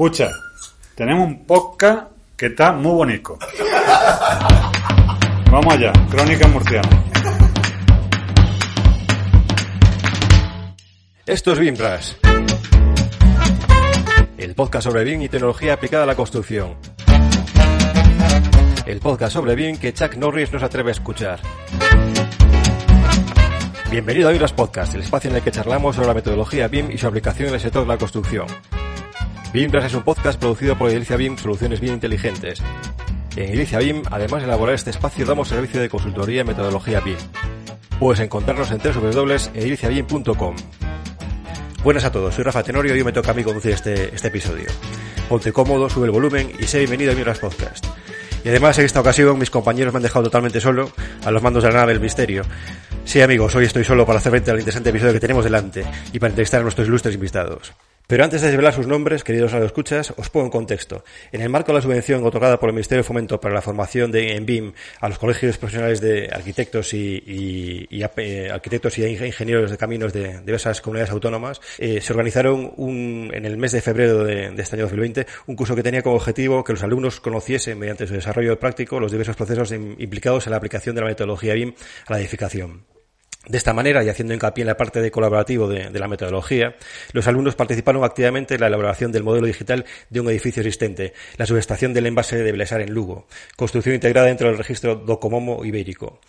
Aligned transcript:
Escucha, 0.00 0.30
tenemos 0.94 1.26
un 1.26 1.44
podcast 1.44 2.04
que 2.34 2.46
está 2.46 2.72
muy 2.72 2.92
bonito. 2.92 3.38
Vamos 5.50 5.74
allá, 5.74 5.92
Crónica 6.10 6.48
Murciana. 6.48 6.88
Esto 11.26 11.52
es 11.52 11.58
BIMRAS, 11.58 12.16
el 14.38 14.54
podcast 14.54 14.86
sobre 14.86 15.04
BIM 15.04 15.20
y 15.20 15.28
tecnología 15.28 15.74
aplicada 15.74 16.04
a 16.04 16.06
la 16.06 16.14
construcción. 16.14 16.76
El 18.86 19.00
podcast 19.00 19.34
sobre 19.34 19.54
BIM 19.54 19.76
que 19.76 19.92
Chuck 19.92 20.14
Norris 20.14 20.50
no 20.50 20.58
se 20.58 20.64
atreve 20.64 20.88
a 20.88 20.92
escuchar. 20.92 21.40
Bienvenido 23.90 24.30
a 24.30 24.32
BIMRAS 24.32 24.54
Podcast, 24.54 24.94
el 24.94 25.02
espacio 25.02 25.28
en 25.28 25.36
el 25.36 25.42
que 25.42 25.50
charlamos 25.50 25.94
sobre 25.94 26.08
la 26.08 26.14
metodología 26.14 26.68
BIM 26.68 26.90
y 26.90 26.96
su 26.96 27.06
aplicación 27.06 27.48
en 27.48 27.54
el 27.56 27.60
sector 27.60 27.82
de 27.82 27.88
la 27.88 27.98
construcción. 27.98 28.46
BIMRAS 29.52 29.86
es 29.86 29.94
un 29.94 30.04
podcast 30.04 30.38
producido 30.38 30.78
por 30.78 30.90
Edilicia 30.90 31.16
BIM 31.16 31.36
Soluciones 31.36 31.80
BIM 31.80 31.94
Inteligentes. 31.94 32.62
En 33.34 33.48
Edilicia 33.48 33.80
BIM, 33.80 34.02
además 34.08 34.42
de 34.42 34.46
elaborar 34.46 34.76
este 34.76 34.90
espacio, 34.90 35.26
damos 35.26 35.48
servicio 35.48 35.80
de 35.80 35.88
consultoría 35.88 36.42
en 36.42 36.46
metodología 36.46 37.00
BIM. 37.00 37.16
Puedes 37.98 38.20
encontrarnos 38.20 38.70
en 38.70 38.78
www.ediliciabim.com. 38.78 40.56
Buenas 41.82 42.04
a 42.04 42.12
todos, 42.12 42.32
soy 42.32 42.44
Rafa 42.44 42.62
Tenorio 42.62 42.94
y 42.94 42.98
hoy 42.98 43.04
me 43.04 43.10
toca 43.10 43.32
a 43.32 43.34
mí 43.34 43.42
conducir 43.42 43.72
este, 43.72 44.14
este 44.14 44.28
episodio. 44.28 44.66
Ponte 45.28 45.52
cómodo, 45.52 45.90
sube 45.90 46.04
el 46.04 46.12
volumen 46.12 46.52
y 46.60 46.68
sé 46.68 46.78
bienvenido 46.78 47.10
a 47.10 47.16
BIMRAS 47.16 47.40
Podcast. 47.40 47.86
Y 48.44 48.50
además 48.50 48.78
en 48.78 48.84
esta 48.84 49.00
ocasión 49.00 49.36
mis 49.36 49.50
compañeros 49.50 49.92
me 49.92 49.96
han 49.96 50.04
dejado 50.04 50.26
totalmente 50.26 50.60
solo 50.60 50.92
a 51.24 51.30
los 51.32 51.42
mandos 51.42 51.64
de 51.64 51.70
la 51.70 51.80
nave 51.80 51.92
del 51.94 52.00
misterio. 52.00 52.44
Sí 53.04 53.20
amigos, 53.20 53.52
hoy 53.56 53.64
estoy 53.64 53.82
solo 53.82 54.06
para 54.06 54.20
hacer 54.20 54.30
frente 54.30 54.52
al 54.52 54.60
interesante 54.60 54.90
episodio 54.90 55.12
que 55.12 55.20
tenemos 55.20 55.42
delante 55.42 55.84
y 56.12 56.20
para 56.20 56.30
entrevistar 56.30 56.60
a 56.60 56.62
nuestros 56.62 56.86
ilustres 56.86 57.16
invitados. 57.16 57.72
Pero 58.10 58.24
antes 58.24 58.40
de 58.40 58.48
desvelar 58.48 58.74
sus 58.74 58.88
nombres, 58.88 59.22
queridos 59.22 59.52
escuchas, 59.52 60.12
os 60.16 60.28
pongo 60.30 60.46
en 60.46 60.50
contexto. 60.50 61.04
En 61.30 61.42
el 61.42 61.48
marco 61.48 61.70
de 61.70 61.78
la 61.78 61.80
subvención 61.80 62.26
otorgada 62.26 62.58
por 62.58 62.68
el 62.68 62.74
Ministerio 62.74 63.04
de 63.04 63.06
Fomento 63.06 63.40
para 63.40 63.54
la 63.54 63.62
formación 63.62 64.10
de, 64.10 64.34
en 64.34 64.44
BIM 64.44 64.72
a 65.00 65.08
los 65.08 65.16
colegios 65.16 65.56
profesionales 65.58 66.00
de 66.00 66.28
arquitectos 66.28 66.92
y, 66.92 67.86
eh, 67.88 68.50
arquitectos 68.50 68.98
y 68.98 69.06
ingenieros 69.06 69.70
de 69.70 69.78
caminos 69.78 70.12
de, 70.12 70.40
diversas 70.40 70.80
comunidades 70.80 71.12
autónomas, 71.12 71.60
eh, 71.78 72.00
se 72.00 72.12
organizaron 72.12 72.72
un, 72.78 73.30
en 73.32 73.44
el 73.46 73.56
mes 73.56 73.70
de 73.70 73.80
febrero 73.80 74.24
de, 74.24 74.50
de, 74.50 74.60
este 74.60 74.74
año 74.74 74.86
2020 74.86 75.28
un 75.46 75.54
curso 75.54 75.76
que 75.76 75.84
tenía 75.84 76.02
como 76.02 76.16
objetivo 76.16 76.64
que 76.64 76.72
los 76.72 76.82
alumnos 76.82 77.20
conociesen 77.20 77.78
mediante 77.78 78.08
su 78.08 78.14
desarrollo 78.14 78.58
práctico 78.58 78.98
los 78.98 79.12
diversos 79.12 79.36
procesos 79.36 79.70
implicados 79.70 80.48
en 80.48 80.50
la 80.50 80.56
aplicación 80.56 80.96
de 80.96 81.02
la 81.02 81.06
metodología 81.06 81.54
BIM 81.54 81.74
a 82.08 82.14
la 82.14 82.18
edificación. 82.18 82.99
De 83.46 83.56
esta 83.56 83.72
manera, 83.72 84.04
y 84.04 84.08
haciendo 84.10 84.34
hincapié 84.34 84.62
en 84.62 84.68
la 84.68 84.76
parte 84.76 85.00
de 85.00 85.10
colaborativo 85.10 85.66
de, 85.66 85.90
la 85.98 86.08
metodología, 86.08 86.76
los 87.12 87.26
alumnos 87.26 87.56
participaron 87.56 88.04
activamente 88.04 88.54
en 88.54 88.60
la 88.60 88.66
elaboración 88.66 89.12
del 89.12 89.22
modelo 89.22 89.46
digital 89.46 89.86
de 90.10 90.20
un 90.20 90.28
edificio 90.28 90.60
existente, 90.60 91.14
la 91.38 91.46
subestación 91.46 91.94
del 91.94 92.04
envase 92.04 92.36
de 92.36 92.52
Blesar 92.52 92.82
en 92.82 92.92
Lugo, 92.92 93.26
construcción 93.56 93.94
integrada 93.94 94.26
dentro 94.26 94.48
del 94.48 94.58
registro 94.58 94.94
Docomomo 94.94 95.64
ibérico. 95.64 96.20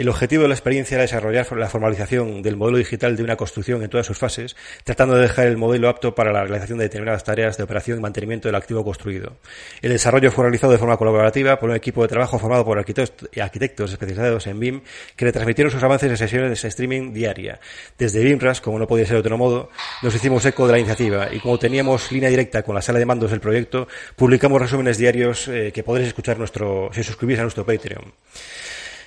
El 0.00 0.08
objetivo 0.08 0.44
de 0.44 0.48
la 0.48 0.54
experiencia 0.54 0.94
era 0.94 1.02
desarrollar 1.02 1.46
la 1.58 1.68
formalización 1.68 2.40
del 2.40 2.56
modelo 2.56 2.78
digital 2.78 3.18
de 3.18 3.22
una 3.22 3.36
construcción 3.36 3.82
en 3.82 3.90
todas 3.90 4.06
sus 4.06 4.16
fases, 4.16 4.56
tratando 4.82 5.14
de 5.14 5.20
dejar 5.20 5.46
el 5.46 5.58
modelo 5.58 5.90
apto 5.90 6.14
para 6.14 6.32
la 6.32 6.42
realización 6.42 6.78
de 6.78 6.84
determinadas 6.84 7.22
tareas 7.22 7.58
de 7.58 7.64
operación 7.64 7.98
y 7.98 8.00
mantenimiento 8.00 8.48
del 8.48 8.54
activo 8.54 8.82
construido. 8.82 9.36
El 9.82 9.90
desarrollo 9.90 10.32
fue 10.32 10.44
realizado 10.44 10.72
de 10.72 10.78
forma 10.78 10.96
colaborativa 10.96 11.60
por 11.60 11.68
un 11.68 11.76
equipo 11.76 12.00
de 12.00 12.08
trabajo 12.08 12.38
formado 12.38 12.64
por 12.64 12.78
arquitectos, 12.78 13.92
especializados 13.92 14.46
en 14.46 14.58
BIM 14.58 14.80
que 15.16 15.26
le 15.26 15.32
transmitieron 15.32 15.70
sus 15.70 15.82
avances 15.82 16.08
en 16.08 16.16
sesiones 16.16 16.62
de 16.62 16.68
streaming 16.68 17.12
diaria. 17.12 17.60
Desde 17.98 18.24
BIMRAS, 18.24 18.62
como 18.62 18.78
no 18.78 18.86
podía 18.86 19.04
ser 19.04 19.16
de 19.16 19.20
otro 19.20 19.36
modo, 19.36 19.68
nos 20.02 20.14
hicimos 20.14 20.46
eco 20.46 20.66
de 20.66 20.72
la 20.72 20.78
iniciativa 20.78 21.28
y 21.30 21.40
como 21.40 21.58
teníamos 21.58 22.10
línea 22.10 22.30
directa 22.30 22.62
con 22.62 22.74
la 22.74 22.80
sala 22.80 23.00
de 23.00 23.04
mandos 23.04 23.32
del 23.32 23.40
proyecto, 23.40 23.86
publicamos 24.16 24.62
resúmenes 24.62 24.96
diarios 24.96 25.46
eh, 25.48 25.72
que 25.74 25.82
podréis 25.82 26.08
escuchar 26.08 26.38
nuestro, 26.38 26.88
si 26.90 27.02
suscribís 27.02 27.38
a 27.38 27.42
nuestro 27.42 27.66
Patreon. 27.66 28.14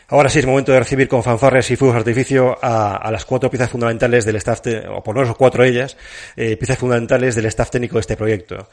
Ahora 0.07 0.29
sí 0.29 0.39
es 0.39 0.45
momento 0.45 0.71
de 0.71 0.79
recibir 0.79 1.07
con 1.07 1.23
fanfarres 1.23 1.71
y 1.71 1.75
fuegos 1.75 1.95
de 1.95 1.99
artificio 1.99 2.57
a, 2.61 2.97
a, 2.97 3.11
las 3.11 3.25
cuatro 3.25 3.49
piezas 3.49 3.69
fundamentales 3.69 4.25
del 4.25 4.35
staff, 4.35 4.61
o 4.89 5.03
por 5.03 5.15
lo 5.15 5.21
menos 5.21 5.35
cuatro 5.37 5.63
de 5.63 5.69
ellas, 5.69 5.97
eh, 6.35 6.57
piezas 6.57 6.77
fundamentales 6.77 7.35
del 7.35 7.45
staff 7.45 7.69
técnico 7.71 7.95
de 7.95 8.01
este 8.01 8.17
proyecto. 8.17 8.69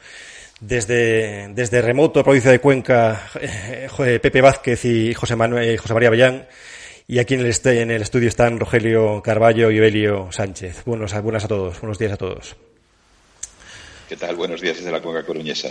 Desde, 0.59 1.47
desde 1.53 1.81
remoto, 1.81 2.23
provincia 2.23 2.51
de 2.51 2.59
Cuenca, 2.59 3.29
eh, 3.39 4.19
Pepe 4.21 4.41
Vázquez 4.41 4.85
y 4.85 5.13
José, 5.13 5.35
Manuel, 5.35 5.77
José 5.77 5.93
María 5.93 6.09
Bellán, 6.09 6.47
y 7.07 7.19
aquí 7.19 7.33
en 7.33 7.41
el, 7.41 7.53
en 7.65 7.91
el 7.91 8.01
estudio 8.01 8.29
están 8.29 8.59
Rogelio 8.59 9.21
Carballo 9.23 9.71
y 9.71 9.77
Evelio 9.77 10.31
Sánchez. 10.31 10.83
Buenos, 10.85 11.19
buenas 11.21 11.45
a 11.45 11.47
todos, 11.47 11.79
buenos 11.81 11.97
días 11.97 12.11
a 12.11 12.17
todos. 12.17 12.55
¿Qué 14.07 14.17
tal? 14.17 14.35
Buenos 14.35 14.61
días 14.61 14.77
desde 14.77 14.91
la 14.91 15.01
Cuenca 15.01 15.25
Coruñesa. 15.25 15.69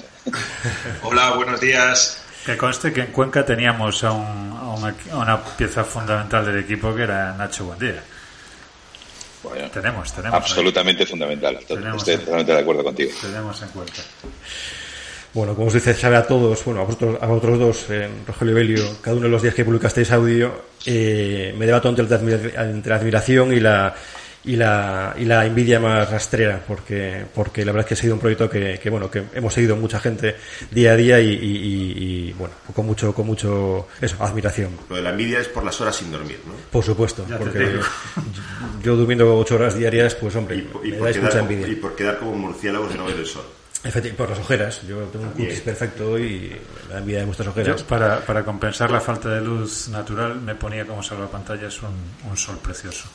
Hola, 1.03 1.35
buenos 1.37 1.61
días. 1.61 2.25
Que 2.51 2.57
conste 2.57 2.93
que 2.93 3.03
en 3.03 3.13
Cuenca 3.13 3.45
teníamos 3.45 4.03
a, 4.03 4.11
un, 4.11 4.27
a, 4.59 4.75
una, 4.75 4.95
a, 5.13 5.17
una, 5.19 5.45
pieza 5.45 5.85
fundamental 5.85 6.45
del 6.45 6.59
equipo 6.59 6.93
que 6.93 7.05
era 7.05 7.33
Nacho 7.35 7.65
Buendía. 7.65 8.03
Bueno, 9.45 9.71
tenemos, 9.71 10.13
tenemos. 10.13 10.37
Absolutamente 10.37 11.05
ahí. 11.05 11.09
fundamental. 11.09 11.61
Tenemos 11.67 11.99
Estoy 11.99 12.15
en, 12.15 12.21
totalmente 12.21 12.53
de 12.53 12.59
acuerdo 12.59 12.83
contigo. 12.83 13.13
Tenemos 13.23 13.63
en 13.63 13.69
Cuenca. 13.69 14.03
Bueno, 15.33 15.55
como 15.55 15.69
os 15.69 15.75
dice, 15.75 15.95
sabe 15.95 16.17
a 16.17 16.27
todos, 16.27 16.65
bueno, 16.65 16.81
a 16.81 16.85
vosotros, 16.85 17.19
a 17.21 17.27
vosotros 17.27 17.59
dos, 17.61 17.87
eh, 17.91 18.11
Rogelio 18.27 18.53
y 18.53 18.55
Belio, 18.57 18.85
cada 19.01 19.17
uno 19.17 19.27
de 19.27 19.31
los 19.31 19.43
días 19.43 19.55
que 19.55 19.65
publicasteis 19.65 20.11
audio, 20.11 20.65
eh, 20.85 21.55
me 21.57 21.67
debato 21.67 21.89
entre, 21.89 22.05
entre 22.05 22.91
la 22.91 22.97
admiración 22.97 23.53
y 23.53 23.61
la, 23.61 23.95
y 24.45 24.57
la, 24.57 25.15
y 25.19 25.25
la 25.25 25.45
envidia 25.45 25.79
más 25.81 26.11
rastrera, 26.11 26.63
porque, 26.67 27.25
porque 27.35 27.65
la 27.65 27.73
verdad 27.73 27.87
es 27.87 27.89
que 27.89 27.95
ha 27.95 28.03
sido 28.03 28.15
un 28.15 28.21
proyecto 28.21 28.49
que, 28.49 28.79
que 28.79 28.91
bueno, 28.91 29.11
que 29.11 29.25
hemos 29.35 29.53
seguido 29.53 29.77
mucha 29.77 30.01
gente 30.01 30.37
día 30.71 30.93
a 30.93 30.97
día 30.97 31.21
y, 31.21 31.29
y, 31.29 32.29
y, 32.29 32.33
bueno, 32.33 32.55
con 32.75 32.87
mucho, 32.87 33.15
con 33.15 33.27
mucho, 33.27 33.89
eso, 34.01 34.17
admiración. 34.21 34.71
Lo 34.89 34.97
de 34.97 35.03
la 35.03 35.11
envidia 35.11 35.41
es 35.41 35.49
por 35.49 35.65
las 35.65 35.79
horas 35.81 35.97
sin 35.97 36.11
dormir, 36.11 36.41
¿no? 36.47 36.55
Por 36.71 36.85
supuesto, 36.85 37.27
ya 37.29 37.39
porque 37.39 37.59
yo, 37.59 37.81
yo, 38.83 38.97
durmiendo 38.97 39.37
ocho 39.37 39.57
horas 39.57 39.77
diarias, 39.77 40.15
pues 40.15 40.35
hombre, 40.37 40.57
y, 40.57 40.61
y 40.61 40.91
me 40.93 40.97
por 40.97 41.05
dais 41.05 41.17
quedar, 41.17 41.31
mucha 41.31 41.41
envidia. 41.41 41.69
Y 41.69 41.77
por 41.77 41.95
quedar 41.95 42.19
como 42.19 42.33
murciélagos 42.33 42.95
y 42.95 42.99
no 42.99 43.05
ver 43.07 43.17
el 43.17 43.27
sol. 43.27 43.45
Efectivamente, 43.83 44.19
por 44.19 44.29
las 44.31 44.39
ojeras. 44.39 44.83
Yo 44.87 45.05
tengo 45.05 45.25
un 45.25 45.33
cutis 45.33 45.61
perfecto 45.61 46.19
y 46.19 46.55
la 46.91 46.99
envidia 46.99 47.21
de 47.21 47.25
vuestras 47.25 47.49
ojeras. 47.49 47.81
Yo, 47.81 47.87
para, 47.87 48.21
para 48.21 48.45
compensar 48.45 48.91
la 48.91 49.01
falta 49.01 49.31
de 49.31 49.41
luz 49.41 49.89
natural, 49.89 50.39
me 50.39 50.55
ponía 50.55 50.87
como 50.87 51.03
salvapantallas 51.03 51.81
un, 51.83 51.95
un 52.29 52.37
sol 52.37 52.59
precioso. 52.63 53.09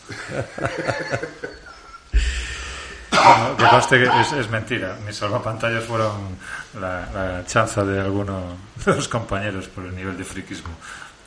bueno, 3.12 3.58
que 3.58 3.68
conste 3.68 4.00
que 4.00 4.22
es, 4.22 4.34
es, 4.34 4.50
mentira. 4.50 4.98
Mis 5.06 5.16
salvapantallas 5.16 5.84
fueron 5.84 6.36
la, 6.80 7.08
la 7.14 7.46
chanza 7.46 7.86
de 7.86 8.00
alguno 8.00 8.58
de 8.86 8.96
los 8.96 9.08
compañeros 9.08 9.68
por 9.68 9.86
el 9.86 9.96
nivel 9.96 10.18
de 10.18 10.24
friquismo. 10.24 10.76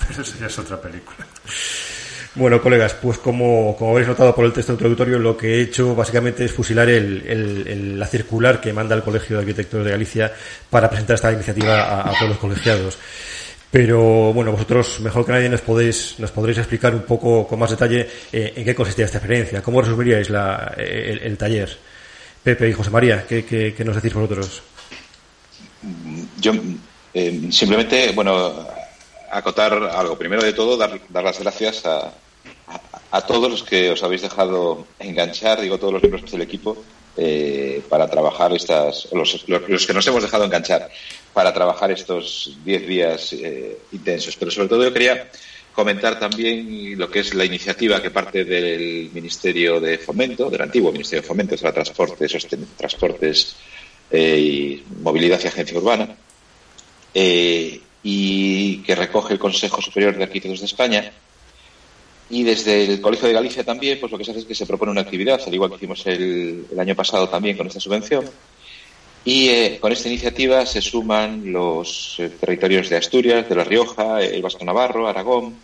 Pero 0.00 0.22
eso 0.22 0.36
ya 0.36 0.46
es 0.46 0.58
otra 0.58 0.80
película. 0.80 1.24
Bueno, 2.34 2.60
colegas, 2.62 2.94
pues 2.94 3.18
como, 3.18 3.74
como 3.76 3.92
habéis 3.92 4.06
notado 4.06 4.34
por 4.34 4.44
el 4.44 4.52
texto 4.52 4.72
introductorio, 4.72 5.18
lo 5.18 5.36
que 5.36 5.54
he 5.54 5.62
hecho 5.62 5.94
básicamente 5.94 6.44
es 6.44 6.52
fusilar 6.52 6.88
el, 6.88 7.98
la 7.98 8.06
circular 8.06 8.60
que 8.60 8.72
manda 8.72 8.94
el 8.94 9.02
Colegio 9.02 9.36
de 9.36 9.42
Arquitectos 9.42 9.84
de 9.84 9.90
Galicia 9.90 10.32
para 10.70 10.88
presentar 10.88 11.14
esta 11.14 11.32
iniciativa 11.32 11.82
a, 11.82 12.10
a 12.10 12.12
todos 12.12 12.28
los 12.28 12.38
colegiados. 12.38 12.98
Pero 13.70 14.32
bueno, 14.32 14.52
vosotros 14.52 15.00
mejor 15.00 15.26
que 15.26 15.32
nadie 15.32 15.48
nos 15.48 15.60
podéis, 15.60 16.14
nos 16.18 16.30
podréis 16.30 16.58
explicar 16.58 16.94
un 16.94 17.02
poco 17.02 17.46
con 17.46 17.58
más 17.58 17.70
detalle 17.70 18.08
eh, 18.32 18.52
en 18.56 18.64
qué 18.64 18.74
consistía 18.74 19.04
esta 19.04 19.18
experiencia. 19.18 19.62
¿Cómo 19.62 19.82
resumiríais 19.82 20.30
la, 20.30 20.74
el, 20.76 21.18
el, 21.18 21.36
taller? 21.36 21.76
Pepe 22.42 22.70
y 22.70 22.72
José 22.72 22.90
María, 22.90 23.26
¿qué, 23.26 23.44
qué, 23.44 23.74
qué 23.74 23.84
nos 23.84 23.96
decís 23.96 24.14
vosotros? 24.14 24.62
Yo 26.40 26.52
eh, 27.12 27.48
simplemente, 27.50 28.12
bueno, 28.12 28.66
acotar 29.30 29.72
algo. 29.72 30.16
Primero 30.16 30.42
de 30.42 30.52
todo, 30.52 30.76
dar, 30.76 31.00
dar 31.08 31.24
las 31.24 31.38
gracias 31.38 31.84
a, 31.86 32.12
a, 33.10 33.20
todos 33.22 33.50
los 33.50 33.62
que 33.62 33.90
os 33.90 34.02
habéis 34.02 34.22
dejado 34.22 34.86
enganchar, 34.98 35.60
digo, 35.60 35.78
todos 35.78 35.92
los 35.92 36.02
miembros 36.02 36.30
del 36.30 36.42
equipo, 36.42 36.76
eh, 37.16 37.82
para 37.88 38.08
trabajar 38.08 38.52
estas, 38.52 39.08
los, 39.12 39.48
los, 39.48 39.86
que 39.86 39.92
nos 39.92 40.06
hemos 40.06 40.22
dejado 40.22 40.44
enganchar, 40.44 40.88
para 41.32 41.52
trabajar 41.52 41.90
estos 41.90 42.56
10 42.64 42.86
días 42.86 43.32
eh, 43.32 43.78
intensos. 43.92 44.36
Pero 44.36 44.50
sobre 44.50 44.68
todo 44.68 44.84
yo 44.84 44.92
quería 44.92 45.28
comentar 45.78 46.18
también 46.18 46.98
lo 46.98 47.08
que 47.08 47.20
es 47.20 47.34
la 47.34 47.44
iniciativa 47.44 48.02
que 48.02 48.10
parte 48.10 48.44
del 48.44 49.10
Ministerio 49.12 49.80
de 49.80 49.98
Fomento, 49.98 50.50
del 50.50 50.62
antiguo 50.62 50.90
Ministerio 50.90 51.22
de 51.22 51.28
Fomento, 51.28 51.56
será 51.56 51.72
Transportes, 51.72 52.48
Transportes 52.76 53.56
eh, 54.10 54.38
y 54.38 54.84
Movilidad 55.02 55.40
y 55.42 55.46
Agencia 55.46 55.78
Urbana, 55.78 56.16
eh, 57.14 57.80
y 58.10 58.78
que 58.78 58.94
recoge 58.94 59.34
el 59.34 59.38
Consejo 59.38 59.82
Superior 59.82 60.16
de 60.16 60.24
Arquitectos 60.24 60.60
de 60.60 60.64
España. 60.64 61.12
Y 62.30 62.42
desde 62.42 62.84
el 62.84 63.02
Colegio 63.02 63.28
de 63.28 63.34
Galicia 63.34 63.64
también, 63.64 64.00
pues 64.00 64.10
lo 64.10 64.16
que 64.16 64.24
se 64.24 64.30
hace 64.30 64.40
es 64.40 64.46
que 64.46 64.54
se 64.54 64.64
propone 64.64 64.92
una 64.92 65.02
actividad, 65.02 65.38
al 65.46 65.52
igual 65.52 65.68
que 65.68 65.76
hicimos 65.76 66.06
el, 66.06 66.64
año 66.78 66.94
pasado 66.94 67.28
también 67.28 67.58
con 67.58 67.66
esta 67.66 67.80
subvención. 67.80 68.24
Y 69.26 69.50
eh, 69.50 69.78
con 69.78 69.92
esta 69.92 70.08
iniciativa 70.08 70.64
se 70.64 70.80
suman 70.80 71.52
los 71.52 72.16
eh, 72.18 72.30
territorios 72.30 72.88
de 72.88 72.96
Asturias, 72.96 73.46
de 73.46 73.54
La 73.54 73.64
Rioja, 73.64 74.22
el 74.22 74.40
Vasco 74.40 74.64
Navarro, 74.64 75.06
Aragón, 75.06 75.56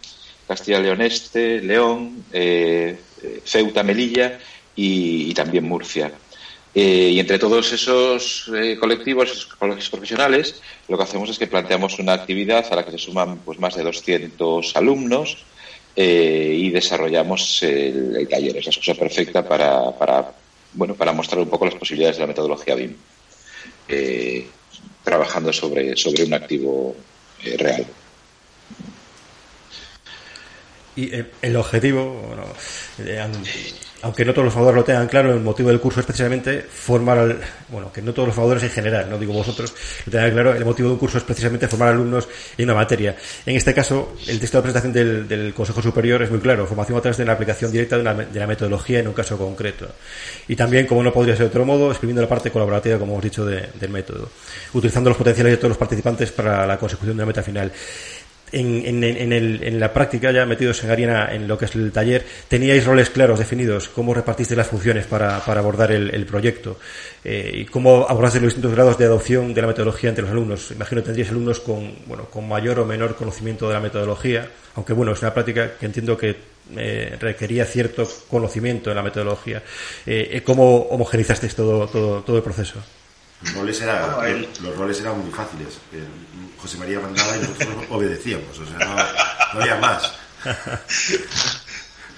Castilla 0.47 0.81
León 0.81 1.01
Este, 1.01 1.63
León, 1.63 2.27
eh, 2.31 2.99
Ceuta, 3.43 3.83
Melilla 3.83 4.39
y 4.77 5.33
también 5.33 5.65
Murcia. 5.65 6.13
Eh, 6.75 7.11
y 7.13 7.21
entre 7.21 7.39
todos 7.39 7.73
esos 7.73 8.51
eh, 8.53 8.77
colectivos, 8.81 9.31
esos 9.31 9.47
colegios 9.47 9.89
profesionales, 9.91 10.61
lo 10.89 10.97
que 10.97 11.05
hacemos 11.05 11.31
es 11.31 11.39
que 11.39 11.47
planteamos 11.47 12.01
una 12.01 12.15
actividad 12.15 12.67
a 12.69 12.75
la 12.75 12.85
que 12.85 12.91
se 12.91 12.99
suman 12.99 13.39
pues, 13.39 13.61
más 13.61 13.77
de 13.77 13.85
200 13.85 14.75
alumnos 14.75 15.45
eh, 15.95 16.57
y 16.59 16.71
desarrollamos 16.71 17.63
el, 17.63 18.27
taller. 18.29 18.57
Es 18.57 18.67
la 18.67 18.71
excusa 18.71 18.95
perfecta 18.95 19.47
para, 19.47 19.93
para, 19.93 20.33
bueno, 20.73 20.97
para 20.97 21.13
mostrar 21.13 21.41
un 21.41 21.49
poco 21.49 21.65
las 21.65 21.77
posibilidades 21.77 22.17
de 22.17 22.23
la 22.23 22.27
metodología 22.27 22.75
BIM, 22.75 22.97
trabajando 25.05 25.53
sobre, 25.53 25.97
sobre 25.97 26.25
un 26.25 26.35
activo 26.35 26.97
real. 27.57 27.87
Y 30.97 31.11
el 31.43 31.57
objetivo, 31.57 32.35
aunque 34.05 34.23
no 34.23 34.33
todos 34.33 34.45
los 34.45 34.53
formadores 34.53 34.81
lo 34.81 34.85
tengan 34.85 35.09
claro, 35.09 35.33
el 35.33 35.41
motivo 35.41 35.71
del 35.71 35.81
curso 35.81 36.01
es 36.01 36.07
precisamente 36.07 36.61
formar 36.61 37.19
al, 37.19 37.39
bueno, 37.71 37.91
que 37.91 38.03
no 38.03 38.13
todos 38.13 38.29
los 38.29 38.35
formadores 38.35 38.63
en 38.65 38.71
general, 38.71 39.09
no 39.09 39.19
digo 39.19 39.33
vosotros, 39.33 39.75
lo 40.05 40.13
tengan 40.13 40.31
claro, 40.31 40.55
el 40.55 40.65
motivo 40.65 40.89
de 40.89 40.93
un 40.93 40.99
curso 40.99 41.17
es 41.17 41.25
precisamente 41.25 41.69
formar 41.69 41.89
alumnos 41.89 42.29
en 42.59 42.67
una 42.67 42.75
materia. 42.75 43.17
En 43.47 43.57
este 43.57 43.73
caso, 43.73 44.15
el 44.29 44.39
texto 44.39 44.59
de 44.59 44.63
presentación 44.63 44.93
del, 45.27 45.55
Consejo 45.55 45.81
Superior 45.81 46.23
es 46.23 46.31
muy 46.31 46.41
claro, 46.41 46.67
formación 46.67 46.99
a 46.99 47.01
través 47.01 47.17
de 47.17 47.25
la 47.25 47.33
aplicación 47.33 47.73
directa 47.73 47.97
de, 47.97 48.27
de, 48.27 48.41
la 48.41 48.47
metodología 48.47 48.99
en 48.99 49.09
un 49.09 49.15
caso 49.15 49.39
concreto. 49.39 49.89
Y 50.49 50.55
también, 50.55 50.87
como 50.87 51.03
no 51.03 51.11
podría 51.11 51.35
ser 51.35 51.47
de 51.47 51.51
otro 51.51 51.65
modo, 51.65 51.91
escribiendo 51.91 52.21
la 52.21 52.29
parte 52.29 52.51
colaborativa, 52.51 52.99
como 52.99 53.13
hemos 53.13 53.25
dicho, 53.25 53.47
del 53.47 53.89
método, 53.89 54.29
utilizando 54.75 55.09
los 55.09 55.17
potenciales 55.17 55.53
de 55.53 55.57
todos 55.57 55.71
los 55.71 55.79
participantes 55.79 56.31
para 56.31 56.67
la 56.67 56.77
consecución 56.79 57.17
de 57.17 57.23
la 57.23 57.27
meta 57.27 57.43
final 57.43 57.73
en, 58.55 59.03
en, 59.05 59.33
el, 59.33 59.63
en, 59.63 59.81
la 59.81 59.93
práctica, 59.93 60.31
ya 60.31 60.47
metidos 60.47 60.83
en 60.85 60.91
arena 60.91 61.29
en 61.33 61.49
lo 61.49 61.59
que 61.59 61.65
es 61.67 61.75
el 61.75 61.93
taller, 61.93 62.25
teníais 62.49 62.85
roles 62.85 63.11
claros 63.11 63.39
definidos, 63.39 63.89
cómo 63.89 64.15
repartiste 64.15 64.55
las 64.55 64.69
funciones 64.69 65.07
para, 65.07 65.45
para 65.45 65.61
abordar 65.61 65.93
el, 65.93 66.27
proyecto 66.27 66.79
eh, 67.25 67.51
y 67.55 67.65
cómo 67.67 68.07
abordaste 68.09 68.41
los 68.41 68.49
distintos 68.49 68.73
grados 68.73 68.99
de 68.99 69.05
adopción 69.05 69.53
de 69.53 69.61
la 69.61 69.67
metodología 69.67 70.11
entre 70.11 70.23
los 70.23 70.31
alumnos. 70.31 70.71
Imagino 70.71 71.01
que 71.01 71.07
tendríais 71.07 71.31
alumnos 71.31 71.61
con, 71.61 71.95
bueno, 72.07 72.25
con 72.27 72.49
mayor 72.49 72.81
o 72.81 72.87
menor 72.87 73.17
conocimiento 73.17 73.69
de 73.69 73.75
la 73.75 73.81
metodología, 73.81 74.49
aunque 74.77 74.93
bueno, 74.93 75.13
es 75.13 75.21
una 75.21 75.35
práctica 75.35 75.73
que 75.79 75.87
entiendo 75.87 76.17
que 76.17 76.37
eh, 76.77 77.17
requería 77.21 77.67
cierto 77.67 78.09
conocimiento 78.29 78.91
de 78.91 78.97
la 78.97 79.03
metodología. 79.03 79.63
Eh, 80.07 80.43
¿Cómo 80.45 80.77
homogenizasteis 80.89 81.55
todo, 81.55 81.87
todo, 81.89 82.23
todo 82.23 82.37
el 82.37 82.43
proceso? 82.43 82.83
Los 83.45 83.55
roles, 83.55 83.81
los 84.61 84.77
roles 84.77 85.01
eran 85.01 85.19
muy 85.19 85.31
fáciles. 85.33 85.79
José 86.59 86.79
María 86.79 86.99
mandaba 87.01 87.37
y 87.37 87.41
nosotros 87.41 87.85
obedecíamos, 87.91 88.59
o 88.59 88.67
sea, 88.67 88.79
no, 88.87 89.61
había 89.61 89.77
más. 89.77 90.13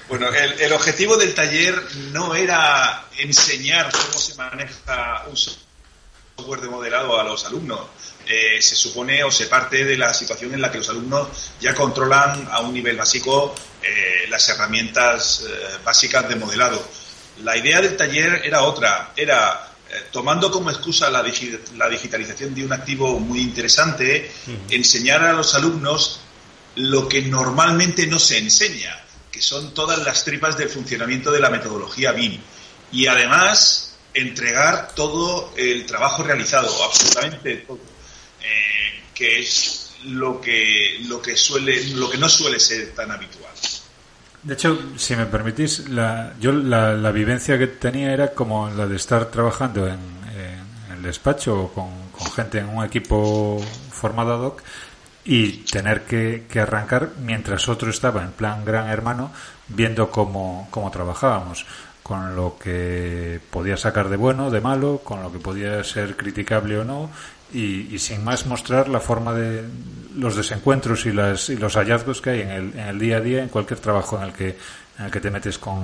Bueno, 0.09 0.29
el, 0.29 0.73
objetivo 0.73 1.17
del 1.17 1.35
taller 1.35 1.83
no 2.13 2.33
era 2.37 3.07
enseñar 3.19 3.91
cómo 3.91 4.13
se 4.13 4.37
maneja 4.37 5.25
un 5.29 5.37
software 5.37 6.61
de 6.61 6.69
modelado 6.69 7.19
a 7.19 7.25
los 7.25 7.45
alumnos. 7.45 7.81
Eh, 8.25 8.63
se 8.63 8.77
supone 8.77 9.25
o 9.25 9.33
se 9.33 9.47
parte 9.47 9.85
de 9.85 9.97
la 9.97 10.15
situación 10.15 10.55
en 10.55 10.61
la 10.61 10.71
que 10.71 10.79
los 10.79 10.89
alumnos 10.91 11.29
ya 11.61 11.75
controlan 11.75 12.49
a 12.53 12.61
un 12.61 12.73
nivel 12.73 12.97
básico 12.97 13.53
eh, 13.83 14.27
las 14.29 14.49
herramientas 14.49 15.45
eh, 15.45 15.79
básicas 15.85 16.29
de 16.29 16.37
modelado. 16.37 16.89
La 17.43 17.57
idea 17.57 17.81
del 17.81 17.97
taller 17.97 18.43
era 18.45 18.63
otra, 18.63 19.13
era 19.17 19.73
eh, 19.89 20.07
tomando 20.11 20.51
como 20.51 20.71
excusa 20.71 21.11
la, 21.11 21.23
digitalización 21.23 22.55
de 22.55 22.65
un 22.65 22.73
activo 22.73 23.21
muy 23.21 23.41
interesante, 23.41 24.31
enseñar 24.71 25.23
a 25.23 25.33
los 25.33 25.55
alumnos 25.55 26.21
lo 26.77 27.09
que 27.09 27.23
normalmente 27.23 28.07
no 28.07 28.19
se 28.19 28.39
enseña, 28.39 29.03
que 29.31 29.41
son 29.41 29.73
todas 29.75 29.99
las 30.05 30.25
tripas 30.25 30.57
del 30.57 30.69
funcionamiento 30.69 31.31
de 31.31 31.41
la 31.41 31.51
metodología 31.51 32.13
BIM. 32.13 32.41
Y 32.93 33.07
además, 33.07 33.97
entregar 34.15 34.95
todo 34.95 35.53
el 35.57 35.87
trabajo 35.87 36.23
realizado, 36.23 36.85
absolutamente 36.85 37.57
todo, 37.59 37.79
eh, 38.41 39.03
que 39.15 39.41
es 39.41 39.91
lo 40.05 40.41
que, 40.41 40.99
lo 41.07 41.21
que, 41.21 41.37
suele, 41.37 41.85
lo 41.95 42.11
que 42.11 42.19
no 42.19 42.29
suele 42.29 42.61
ser 42.61 42.95
tan 42.95 43.11
habitual. 43.11 43.53
De 44.47 44.55
hecho, 44.55 44.79
si 44.97 45.17
me 45.17 45.27
permitís, 45.27 45.89
la, 45.89 46.33
yo 46.39 46.53
la, 46.53 47.11
vivencia 47.11 47.59
que 47.59 47.67
tenía 47.67 48.13
era 48.13 48.29
como 48.33 48.71
la 48.71 48.87
de 48.87 48.95
estar 48.95 49.25
trabajando 49.25 49.89
en, 49.89 49.99
el 50.95 51.03
despacho 51.03 51.73
con, 51.75 51.89
gente 52.31 52.61
en 52.61 52.69
un 52.69 52.85
equipo 52.85 53.61
formado 53.91 54.35
ad 54.35 54.41
hoc 54.43 54.63
y 55.25 55.65
tener 55.65 56.05
que, 56.05 56.47
arrancar 56.61 57.11
mientras 57.21 57.69
otro 57.69 57.91
estaba 57.91 58.23
en 58.23 58.31
plan 58.31 58.65
gran 58.65 58.87
hermano 58.87 59.33
viendo 59.67 60.13
cómo, 60.13 60.69
cómo 60.71 60.93
trabajábamos 60.93 61.67
con 62.07 62.37
lo 62.37 62.57
que 62.57 63.41
podía 63.51 63.77
sacar 63.77 64.09
de 64.09 64.17
bueno, 64.17 64.49
de 64.53 64.61
malo, 64.61 65.01
con 65.03 65.25
lo 65.25 65.33
que 65.33 65.41
podía 65.41 65.83
ser 65.83 66.17
criticable 66.17 66.79
o 66.79 66.85
no, 66.85 67.11
y, 67.53 67.99
sin 67.99 68.23
más 68.23 68.47
mostrar 68.47 68.89
la 68.89 69.01
forma 69.01 69.35
de 69.35 69.65
los 70.15 70.37
desencuentros 70.37 71.05
y, 71.07 71.11
las, 71.11 71.49
y 71.49 71.57
los 71.57 71.75
hallazgos 71.75 72.21
que 72.21 72.31
hay 72.31 72.41
en 72.43 72.51
el, 72.51 72.73
en 72.75 72.87
el 72.91 72.99
día 73.01 73.17
a 73.17 73.21
día 73.21 73.43
en 73.43 73.49
cualquier 73.49 73.81
trabajo 73.81 74.17
en 74.19 74.23
el 74.23 74.33
que, 74.33 74.57
en 75.01 75.07
el 75.07 75.11
que 75.11 75.19
te 75.19 75.33
metes 75.33 75.59
con, 75.59 75.83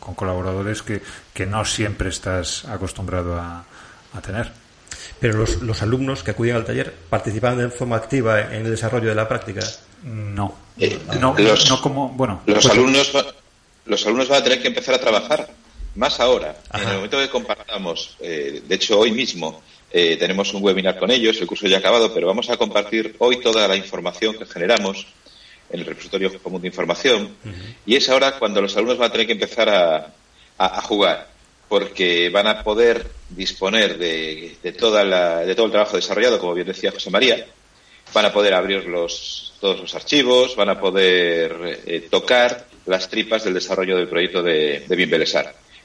con 0.00 0.14
colaboradores 0.14 0.80
que, 0.80 1.02
que, 1.34 1.44
no 1.44 1.62
siempre 1.66 2.08
estás 2.08 2.64
acostumbrado 2.64 3.38
a, 3.38 3.62
a 4.14 4.22
tener. 4.22 4.50
Pero 5.20 5.36
los, 5.36 5.60
los, 5.60 5.82
alumnos 5.82 6.22
que 6.22 6.30
acuden 6.30 6.56
al 6.56 6.64
taller 6.64 6.94
participan 7.10 7.58
de 7.58 7.68
forma 7.68 7.96
activa 7.96 8.40
en 8.40 8.64
el 8.64 8.70
desarrollo 8.70 9.10
de 9.10 9.14
la 9.14 9.28
práctica. 9.28 9.60
No, 10.02 10.54
eh, 10.78 10.98
no, 11.20 11.36
no 11.36 11.80
como 11.82 12.08
bueno. 12.08 12.40
Los 12.46 12.64
pues- 12.64 12.72
alumnos 12.72 13.12
los 13.88 14.04
alumnos 14.04 14.28
van 14.28 14.40
a 14.40 14.44
tener 14.44 14.60
que 14.60 14.68
empezar 14.68 14.94
a 14.94 15.00
trabajar 15.00 15.48
más 15.98 16.20
ahora. 16.20 16.56
En 16.72 16.88
el 16.88 16.94
momento 16.94 17.18
que 17.18 17.28
compartamos, 17.28 18.16
eh, 18.20 18.62
de 18.64 18.74
hecho 18.74 19.00
hoy 19.00 19.10
mismo 19.10 19.60
eh, 19.90 20.16
tenemos 20.16 20.54
un 20.54 20.62
webinar 20.62 20.96
con 20.96 21.10
ellos, 21.10 21.40
el 21.40 21.46
curso 21.46 21.66
ya 21.66 21.76
ha 21.76 21.80
acabado, 21.80 22.14
pero 22.14 22.28
vamos 22.28 22.48
a 22.50 22.56
compartir 22.56 23.16
hoy 23.18 23.40
toda 23.40 23.66
la 23.66 23.74
información 23.74 24.38
que 24.38 24.46
generamos 24.46 25.06
en 25.70 25.80
el 25.80 25.86
repositorio 25.86 26.40
común 26.40 26.62
de 26.62 26.68
información. 26.68 27.36
Y 27.84 27.96
es 27.96 28.08
ahora 28.08 28.38
cuando 28.38 28.62
los 28.62 28.76
alumnos 28.76 28.96
van 28.96 29.08
a 29.08 29.12
tener 29.12 29.26
que 29.26 29.32
empezar 29.32 29.68
a, 29.68 30.80
jugar, 30.82 31.28
porque 31.68 32.30
van 32.30 32.46
a 32.46 32.62
poder 32.62 33.04
disponer 33.28 33.98
de, 33.98 34.56
toda 34.78 35.44
de 35.44 35.54
todo 35.54 35.66
el 35.66 35.72
trabajo 35.72 35.96
desarrollado, 35.96 36.38
como 36.38 36.54
bien 36.54 36.68
decía 36.68 36.92
José 36.92 37.10
María. 37.10 37.44
Van 38.14 38.24
a 38.24 38.32
poder 38.32 38.54
abrir 38.54 38.86
los, 38.86 39.52
todos 39.60 39.80
los 39.80 39.94
archivos, 39.94 40.56
van 40.56 40.70
a 40.70 40.80
poder 40.80 41.82
eh, 41.86 42.06
tocar 42.08 42.66
las 42.86 43.10
tripas 43.10 43.44
del 43.44 43.54
desarrollo 43.54 43.96
del 43.96 44.08
proyecto 44.08 44.42
de, 44.42 44.84
de 44.88 44.96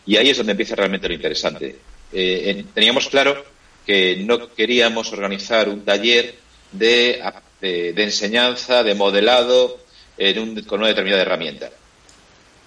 Y 0.06 0.18
ahí 0.18 0.30
es 0.30 0.38
donde 0.38 0.52
empieza 0.52 0.76
realmente 0.76 1.08
lo 1.08 1.14
interesante. 1.14 1.76
Eh, 2.12 2.66
teníamos 2.74 3.08
claro 3.08 3.44
que 3.86 4.18
no 4.18 4.54
queríamos 4.54 5.12
organizar 5.12 5.70
un 5.70 5.84
taller 5.84 6.36
de, 6.72 7.22
de, 7.62 8.04
enseñanza, 8.04 8.84
de 8.84 8.96
modelado 8.96 9.80
con 10.68 10.80
una 10.80 10.90
determinada 10.90 11.22
herramienta. 11.22 11.72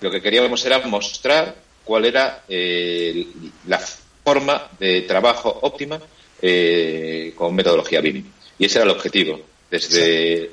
Lo 0.01 0.11
que 0.11 0.21
queríamos 0.21 0.65
era 0.65 0.81
mostrar 0.81 1.55
cuál 1.85 2.05
era 2.05 2.43
eh, 2.49 3.27
la 3.67 3.79
forma 3.79 4.71
de 4.79 5.03
trabajo 5.03 5.59
óptima 5.63 6.01
eh, 6.43 7.33
con 7.35 7.55
metodología 7.55 8.01
BIM. 8.01 8.25
Y 8.59 8.67
ese 8.67 8.79
era 8.79 8.85
el 8.85 8.91
objetivo. 8.91 9.41
Desde. 9.71 10.51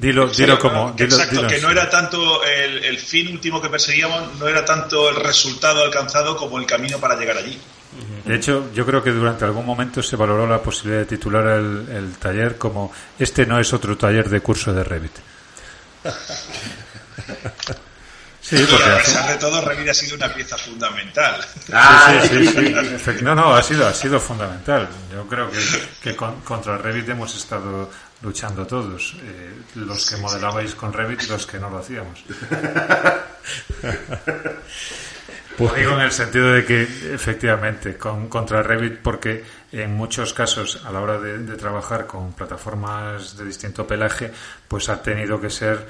Dilo, 0.00 0.58
como. 0.58 0.94
exacto, 0.96 1.46
que 1.46 1.60
no 1.60 1.70
era 1.70 1.90
tanto 1.90 2.42
el, 2.44 2.84
el 2.84 2.98
fin 2.98 3.28
último 3.28 3.60
que 3.60 3.68
perseguíamos, 3.68 4.36
no 4.38 4.48
era 4.48 4.64
tanto 4.64 5.10
el 5.10 5.16
resultado 5.16 5.82
alcanzado 5.82 6.36
como 6.36 6.58
el 6.58 6.66
camino 6.66 6.98
para 6.98 7.16
llegar 7.16 7.36
allí. 7.36 7.58
De 8.24 8.36
hecho, 8.36 8.70
yo 8.72 8.86
creo 8.86 9.02
que 9.02 9.10
durante 9.10 9.44
algún 9.44 9.66
momento 9.66 10.02
se 10.02 10.16
valoró 10.16 10.46
la 10.46 10.62
posibilidad 10.62 11.00
de 11.00 11.06
titular 11.06 11.46
el, 11.46 12.14
taller 12.18 12.56
como 12.56 12.90
este 13.18 13.44
no 13.44 13.58
es 13.58 13.70
otro 13.72 13.98
taller 13.98 14.30
de 14.30 14.40
curso 14.40 14.72
de 14.72 14.84
Revit. 14.84 15.12
Sí, 18.42 18.66
porque 18.68 18.90
a 18.90 18.98
pesar 18.98 19.30
de 19.30 19.38
todo, 19.38 19.64
Revit 19.64 19.88
ha 19.88 19.94
sido 19.94 20.16
una 20.16 20.34
pieza 20.34 20.58
fundamental. 20.58 21.40
sí, 21.64 22.46
sí, 22.48 22.98
sí, 22.98 23.10
No, 23.22 23.36
no, 23.36 23.54
ha 23.54 23.62
sido, 23.62 23.86
ha 23.86 23.94
sido 23.94 24.18
fundamental. 24.18 24.88
Yo 25.12 25.26
creo 25.28 25.48
que, 25.48 25.58
que 26.02 26.16
contra 26.16 26.76
Revit 26.76 27.08
hemos 27.08 27.34
estado 27.36 27.88
luchando 28.22 28.66
todos. 28.66 29.16
Eh, 29.22 29.52
los 29.76 30.08
que 30.08 30.16
modelabais 30.16 30.74
con 30.74 30.92
Revit 30.92 31.22
y 31.24 31.26
los 31.26 31.46
que 31.46 31.58
no 31.58 31.70
lo 31.70 31.78
hacíamos. 31.78 32.24
Pues 35.56 35.74
digo 35.74 35.92
en 35.92 36.00
el 36.00 36.12
sentido 36.12 36.50
de 36.50 36.64
que, 36.64 36.82
efectivamente, 36.82 37.98
con, 37.98 38.28
contra 38.28 38.62
Revit, 38.62 38.98
porque 38.98 39.44
en 39.70 39.94
muchos 39.94 40.32
casos, 40.32 40.82
a 40.84 40.90
la 40.90 41.00
hora 41.00 41.18
de, 41.18 41.56
trabajar 41.56 42.06
con 42.06 42.32
plataformas 42.32 43.36
de 43.36 43.44
distinto 43.44 43.86
pelaje, 43.86 44.32
pues 44.66 44.88
ha 44.88 45.02
tenido 45.02 45.40
que 45.40 45.50
ser 45.50 45.86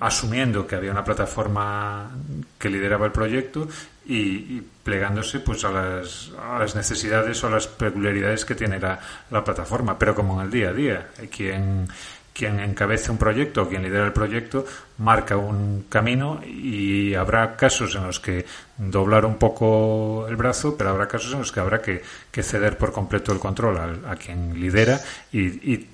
asumiendo 0.00 0.66
que 0.66 0.74
había 0.74 0.90
una 0.90 1.04
plataforma 1.04 2.10
que 2.58 2.68
lideraba 2.68 3.06
el 3.06 3.12
proyecto 3.12 3.66
y, 4.08 4.62
plegándose 4.82 5.40
pues 5.40 5.64
a 5.64 5.70
las, 5.70 6.30
a 6.40 6.60
las, 6.60 6.76
necesidades 6.76 7.42
o 7.42 7.48
a 7.48 7.50
las 7.50 7.66
peculiaridades 7.66 8.44
que 8.44 8.54
tiene 8.54 8.78
la, 8.78 9.00
la, 9.30 9.42
plataforma, 9.42 9.98
pero 9.98 10.14
como 10.14 10.40
en 10.40 10.46
el 10.46 10.52
día 10.52 10.68
a 10.68 10.72
día. 10.72 11.08
Quien, 11.30 11.88
quien 12.36 12.60
encabece 12.60 13.10
un 13.10 13.16
proyecto 13.16 13.62
o 13.62 13.68
quien 13.68 13.82
lidera 13.82 14.04
el 14.04 14.12
proyecto 14.12 14.66
marca 14.98 15.36
un 15.36 15.86
camino 15.88 16.40
y 16.44 17.14
habrá 17.14 17.56
casos 17.56 17.94
en 17.94 18.06
los 18.06 18.20
que 18.20 18.44
doblar 18.76 19.24
un 19.24 19.38
poco 19.38 20.26
el 20.28 20.36
brazo, 20.36 20.76
pero 20.76 20.90
habrá 20.90 21.08
casos 21.08 21.32
en 21.32 21.38
los 21.38 21.50
que 21.50 21.60
habrá 21.60 21.80
que, 21.80 22.02
ceder 22.42 22.76
por 22.76 22.92
completo 22.92 23.32
el 23.32 23.38
control 23.38 24.04
a, 24.06 24.16
quien 24.16 24.60
lidera 24.60 25.00
y, 25.32 25.86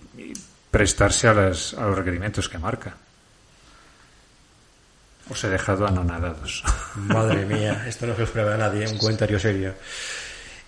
prestarse 0.70 1.28
a, 1.28 1.34
las, 1.34 1.74
a 1.74 1.86
los 1.86 1.96
requerimientos 1.96 2.48
que 2.48 2.58
marca. 2.58 2.96
Os 5.32 5.42
he 5.44 5.48
dejado 5.48 5.86
anonadados. 5.86 6.62
Madre 6.94 7.46
mía, 7.52 7.84
esto 7.88 8.06
no 8.06 8.12
se 8.12 8.20
lo 8.20 8.24
esperaba 8.26 8.54
a 8.54 8.58
nadie, 8.58 8.86
un 8.86 8.98
comentario 8.98 9.38
serio. 9.38 9.72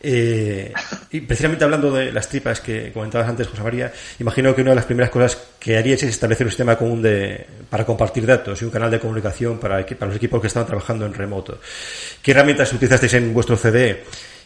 Eh, 0.07 0.73
y 1.13 1.21
precisamente 1.21 1.65
hablando 1.65 1.91
de 1.91 2.13
las 2.13 2.29
tripas 2.29 2.61
que 2.61 2.91
comentabas 2.93 3.29
antes, 3.29 3.47
José 3.47 3.63
María, 3.63 3.93
imagino 4.19 4.55
que 4.55 4.63
una 4.63 4.71
de 4.71 4.77
las 4.77 4.85
primeras 4.85 5.11
cosas 5.11 5.37
que 5.59 5.77
haríais 5.77 6.03
es 6.03 6.11
establecer 6.11 6.47
un 6.47 6.51
sistema 6.51 6.77
común 6.77 7.03
de, 7.03 7.47
para 7.69 7.85
compartir 7.85 8.27
datos 8.27 8.61
y 8.61 8.65
un 8.65 8.71
canal 8.71 8.91
de 8.91 9.01
comunicación 9.01 9.59
para, 9.59 9.85
para 9.85 10.07
los 10.07 10.17
equipos 10.17 10.41
que 10.41 10.47
estaban 10.47 10.67
trabajando 10.67 11.05
en 11.05 11.13
remoto. 11.13 11.59
¿Qué 12.23 12.33
herramientas 12.33 12.73
utilizasteis 12.73 13.15
en 13.15 13.33
vuestro 13.33 13.57
CD 13.57 14.05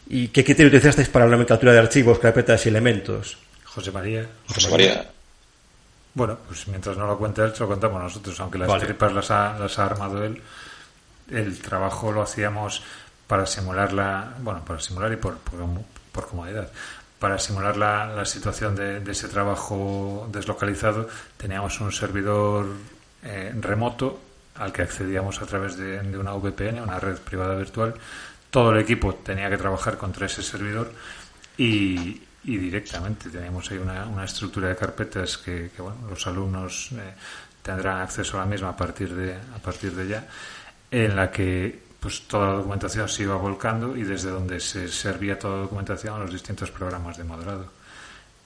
y 0.09 0.29
qué 0.29 0.45
criterio 0.45 0.69
utilizasteis 0.69 1.09
para 1.09 1.27
la 1.27 1.33
nomenclatura 1.33 1.73
de 1.73 1.79
archivos, 1.79 2.19
carpetas 2.19 2.67
y 2.67 2.69
elementos? 2.69 3.39
José 3.65 3.93
María. 3.93 4.27
José 4.47 4.71
María. 4.71 5.11
Bueno, 6.15 6.39
pues 6.47 6.67
mientras 6.69 6.97
no 6.97 7.07
lo 7.07 7.19
cuente 7.19 7.43
él, 7.43 7.55
se 7.55 7.61
lo 7.61 7.69
contamos 7.69 8.03
nosotros, 8.03 8.39
aunque 8.41 8.59
las 8.59 8.81
tripas 8.81 9.13
las 9.13 9.31
ha, 9.31 9.59
las 9.59 9.79
ha 9.79 9.85
armado 9.85 10.25
él. 10.25 10.43
El 11.31 11.61
trabajo 11.61 12.11
lo 12.11 12.23
hacíamos 12.23 12.83
para 13.27 13.47
simular 13.47 13.93
la, 13.93 14.35
bueno, 14.41 14.65
para 14.65 14.81
simular 14.81 15.13
y 15.13 15.17
por, 15.17 15.37
por, 15.37 16.27
comodidad, 16.27 16.69
para 17.19 17.39
simular 17.39 17.77
la, 17.77 18.07
la 18.07 18.25
situación 18.25 18.75
de, 18.75 19.03
ese 19.11 19.29
trabajo 19.29 20.27
deslocalizado, 20.33 21.09
teníamos 21.37 21.81
un 21.81 21.93
servidor 21.93 22.67
eh, 23.23 23.53
remoto 23.61 24.19
al 24.57 24.73
que 24.73 24.83
accedíamos 24.83 25.41
a 25.41 25.47
través 25.47 25.77
de, 25.77 26.01
una 26.19 26.33
VPN, 26.33 26.81
una 26.83 26.99
red 26.99 27.17
privada 27.19 27.55
virtual. 27.55 27.95
Todo 28.51 28.73
el 28.73 28.81
equipo 28.81 29.15
tenía 29.15 29.51
que 29.51 29.59
trabajar 29.59 29.97
contra 29.99 30.27
ese 30.27 30.43
servidor 30.43 30.91
y, 31.57 32.23
y 32.45 32.57
directamente 32.57 33.31
teníamos 33.31 33.71
ahí 33.71 33.79
una, 33.79 34.07
una, 34.07 34.25
estructura 34.25 34.69
de 34.69 34.77
carpetas 34.77 35.39
que, 35.39 35.71
bueno, 35.79 36.09
los 36.09 36.27
alumnos 36.27 36.91
eh, 36.93 37.15
tendrán 37.63 38.01
acceso 38.01 38.37
a 38.37 38.41
la 38.41 38.47
misma 38.47 38.71
a 38.71 38.77
partir 38.77 39.15
de, 39.15 39.35
a 39.35 39.59
partir 39.63 39.93
de 39.93 40.09
ya, 40.09 40.27
en 40.91 41.17
la 41.17 41.31
que 41.31 41.89
pues 42.01 42.23
toda 42.23 42.47
la 42.47 42.53
documentación 42.55 43.09
se 43.09 43.25
iba 43.25 43.35
volcando 43.35 43.97
y 43.97 44.05
desde 44.05 44.31
donde 44.31 44.61
se 44.61 44.89
servía 44.89 45.39
toda 45.39 45.57
la 45.57 45.63
documentación 45.63 46.15
a 46.15 46.19
los 46.19 46.33
distintos 46.33 46.71
programas 46.71 47.17
de 47.19 47.25
modelado. 47.25 47.71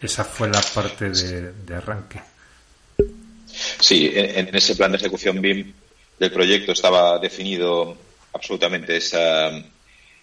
Esa 0.00 0.25
fue 0.25 0.49
la 0.49 0.61
parte 0.75 1.11
de, 1.11 1.75
arranque. 1.75 2.20
Sí, 3.78 4.11
en, 4.14 4.54
ese 4.54 4.75
plan 4.75 4.90
de 4.90 4.96
ejecución 4.96 5.40
BIM 5.40 5.72
del 6.18 6.32
proyecto 6.32 6.72
estaba 6.72 7.18
definido 7.18 7.96
absolutamente 8.32 8.96
esa, 8.96 9.50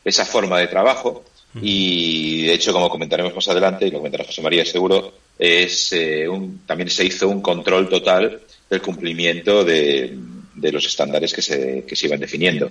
esa 0.04 0.26
forma 0.26 0.60
de 0.60 0.68
trabajo 0.68 1.24
y 1.62 2.46
de 2.46 2.54
hecho, 2.54 2.72
como 2.72 2.90
comentaremos 2.90 3.34
más 3.34 3.48
adelante, 3.48 3.88
y 3.88 3.92
lo 3.92 3.98
comentará 3.98 4.24
José 4.24 4.42
María 4.42 4.64
seguro, 4.66 5.14
es 5.38 5.92
eh, 5.94 6.28
un, 6.28 6.62
también 6.66 6.90
se 6.90 7.06
hizo 7.06 7.28
un 7.28 7.42
control 7.42 7.90
total 7.90 8.42
del 8.70 8.82
cumplimiento 8.82 9.64
de, 9.64 10.18
los 10.56 10.86
estándares 10.86 11.34
que 11.34 11.42
se, 11.42 11.86
que 11.88 11.96
se 11.96 12.06
iban 12.06 12.20
definiendo. 12.20 12.70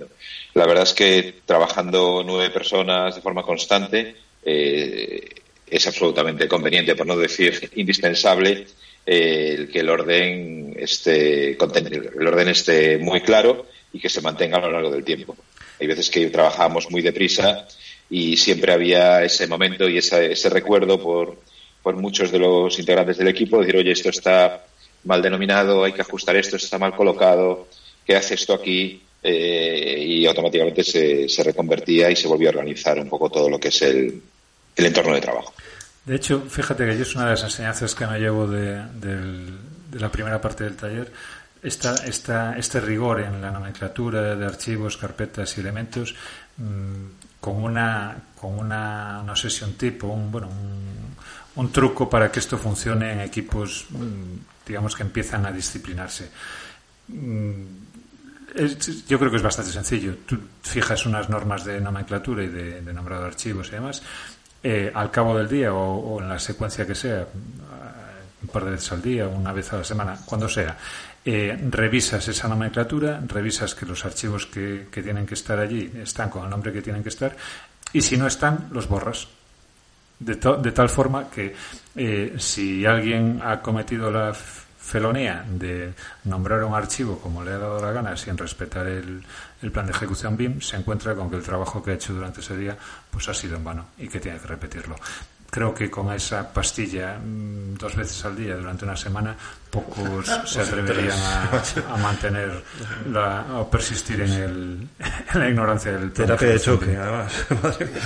La 0.53 0.65
verdad 0.65 0.83
es 0.83 0.93
que 0.93 1.35
trabajando 1.45 2.23
nueve 2.25 2.51
personas 2.51 3.15
de 3.15 3.21
forma 3.21 3.43
constante 3.43 4.15
eh, 4.43 5.27
es 5.67 5.87
absolutamente 5.87 6.47
conveniente, 6.47 6.95
por 6.95 7.05
no 7.05 7.17
decir 7.17 7.69
indispensable, 7.75 8.65
eh, 9.05 9.55
el 9.57 9.69
que 9.69 9.79
el 9.79 9.89
orden 9.89 10.75
esté 10.77 11.51
el 11.51 12.27
orden 12.27 12.47
esté 12.47 12.97
muy 12.97 13.21
claro 13.21 13.65
y 13.91 13.99
que 13.99 14.09
se 14.09 14.21
mantenga 14.21 14.57
a 14.57 14.61
lo 14.61 14.71
largo 14.71 14.91
del 14.91 15.03
tiempo. 15.03 15.35
Hay 15.79 15.87
veces 15.87 16.09
que 16.09 16.29
trabajamos 16.29 16.89
muy 16.91 17.01
deprisa 17.01 17.67
y 18.09 18.37
siempre 18.37 18.73
había 18.73 19.23
ese 19.23 19.47
momento 19.47 19.87
y 19.87 19.97
ese, 19.97 20.31
ese 20.31 20.49
recuerdo 20.49 20.99
por, 20.99 21.37
por 21.83 21.95
muchos 21.95 22.31
de 22.31 22.39
los 22.39 22.77
integrantes 22.79 23.17
del 23.17 23.27
equipo, 23.27 23.59
decir, 23.59 23.77
oye, 23.77 23.91
esto 23.91 24.09
está 24.09 24.63
mal 25.05 25.21
denominado, 25.21 25.83
hay 25.83 25.93
que 25.93 26.01
ajustar 26.01 26.35
esto, 26.35 26.55
esto 26.55 26.65
está 26.65 26.77
mal 26.77 26.95
colocado, 26.95 27.67
¿qué 28.05 28.15
hace 28.15 28.33
esto 28.33 28.53
aquí? 28.53 29.01
Eh, 29.21 30.03
y 30.05 30.25
automáticamente 30.25 30.83
se, 30.83 31.27
se, 31.27 31.43
reconvertía 31.43 32.09
y 32.09 32.15
se 32.15 32.27
volvió 32.27 32.49
a 32.49 32.51
organizar 32.51 32.97
un 32.99 33.09
poco 33.09 33.29
todo 33.29 33.49
lo 33.49 33.59
que 33.59 33.67
es 33.67 33.81
el, 33.81 34.21
el, 34.75 34.85
entorno 34.85 35.13
de 35.13 35.21
trabajo. 35.21 35.53
De 36.05 36.15
hecho, 36.15 36.41
fíjate 36.49 36.85
que 36.85 36.95
yo 36.95 37.01
es 37.01 37.15
una 37.15 37.25
de 37.25 37.31
las 37.31 37.43
enseñanzas 37.43 37.93
que 37.93 38.07
me 38.07 38.17
llevo 38.17 38.47
de, 38.47 38.81
de 38.93 39.99
la 39.99 40.09
primera 40.09 40.39
parte 40.39 40.63
del 40.63 40.77
taller, 40.77 41.11
esta, 41.61 41.95
esta, 42.05 42.57
este 42.57 42.79
rigor 42.79 43.19
en 43.19 43.41
la 43.41 43.51
nomenclatura 43.51 44.35
de 44.35 44.45
archivos, 44.45 44.95
carpetas 44.95 45.57
y 45.57 45.61
elementos 45.61 46.15
mm, 46.57 47.28
con 47.39 47.63
una, 47.63 48.15
con 48.39 48.57
una, 48.57 49.23
no 49.23 49.35
sé 49.35 49.49
si 49.49 49.63
un 49.63 49.73
tipo, 49.73 50.07
un, 50.07 50.31
bueno, 50.31 50.49
un, 51.55 51.71
truco 51.71 52.09
para 52.09 52.31
que 52.31 52.39
esto 52.39 52.57
funcione 52.57 53.11
en 53.11 53.21
equipos, 53.21 53.85
mm, 53.89 54.65
digamos, 54.65 54.95
que 54.95 55.03
empiezan 55.03 55.45
a 55.45 55.51
disciplinarse. 55.51 56.31
Mm, 57.07 57.63
yo 59.07 59.19
creo 59.19 59.29
que 59.29 59.37
es 59.37 59.43
bastante 59.43 59.71
sencillo. 59.71 60.17
Tú 60.25 60.39
fijas 60.61 61.05
unas 61.05 61.29
normas 61.29 61.65
de 61.65 61.79
nomenclatura 61.79 62.43
y 62.43 62.47
de, 62.47 62.81
nombrado 62.93 63.23
de 63.23 63.27
archivos 63.27 63.67
y 63.67 63.71
demás. 63.71 64.01
Eh, 64.63 64.91
al 64.93 65.11
cabo 65.11 65.37
del 65.37 65.47
día 65.47 65.73
o, 65.73 66.19
en 66.21 66.29
la 66.29 66.39
secuencia 66.39 66.85
que 66.85 66.95
sea, 66.95 67.27
un 68.41 68.47
par 68.49 68.65
de 68.65 68.71
veces 68.71 68.91
al 68.91 69.01
día, 69.01 69.27
una 69.27 69.53
vez 69.53 69.71
a 69.73 69.77
la 69.77 69.83
semana, 69.83 70.17
cuando 70.25 70.49
sea, 70.49 70.77
eh, 71.31 71.55
revisas 71.69 72.27
esa 72.27 72.47
nomenclatura, 72.47 73.21
revisas 73.27 73.75
que 73.75 73.85
los 73.85 74.03
archivos 74.03 74.47
que, 74.47 74.87
tienen 74.91 75.27
que 75.27 75.35
estar 75.35 75.59
allí 75.59 75.91
están 76.01 76.29
con 76.29 76.43
el 76.43 76.49
nombre 76.49 76.73
que 76.73 76.81
tienen 76.81 77.03
que 77.03 77.09
estar 77.09 77.35
y 77.93 78.01
si 78.01 78.17
no 78.17 78.25
están, 78.25 78.69
los 78.71 78.87
borras. 78.87 79.27
De, 80.19 80.35
de 80.35 80.71
tal 80.71 80.89
forma 80.89 81.29
que 81.29 81.55
eh, 81.95 82.33
si 82.37 82.83
alguien 82.83 83.39
ha 83.43 83.61
cometido 83.61 84.09
la 84.09 84.33
felonía 84.33 85.45
de 85.47 85.93
nombrar 86.23 86.63
un 86.63 86.73
archivo 86.73 87.19
como 87.19 87.43
le 87.43 87.51
ha 87.51 87.57
dado 87.59 87.79
la 87.79 87.91
gana 87.91 88.17
sin 88.17 88.35
respetar 88.35 88.87
el, 88.87 89.23
el, 89.61 89.71
plan 89.71 89.85
de 89.85 89.91
ejecución 89.91 90.35
BIM, 90.35 90.59
se 90.61 90.77
encuentra 90.77 91.13
con 91.13 91.29
que 91.29 91.35
el 91.35 91.43
trabajo 91.43 91.83
que 91.83 91.91
ha 91.91 91.93
hecho 91.93 92.13
durante 92.13 92.41
ese 92.41 92.57
día 92.57 92.75
pues 93.11 93.29
ha 93.29 93.35
sido 93.35 93.55
en 93.55 93.63
vano 93.63 93.85
y 93.99 94.07
que 94.07 94.19
tiene 94.19 94.39
que 94.39 94.47
repetirlo 94.47 94.95
creo 95.49 95.73
que 95.73 95.89
con 95.89 96.11
esa 96.13 96.51
pastilla 96.53 97.17
mm, 97.17 97.75
dos 97.75 97.95
veces 97.95 98.23
al 98.25 98.35
día 98.35 98.55
durante 98.55 98.85
una 98.85 98.95
semana 98.95 99.35
pocos 99.69 100.25
se 100.45 100.61
atreverían 100.61 101.17
a, 101.19 101.97
mantener 101.97 102.63
la, 103.11 103.45
o 103.59 103.69
persistir 103.69 104.21
en, 104.21 104.31
el, 104.31 104.87
en 105.33 105.39
la 105.39 105.49
ignorancia 105.49 105.91
del 105.91 106.11
terapia 106.11 106.49
de 106.49 106.59
choque 106.59 106.95
además. 106.95 107.33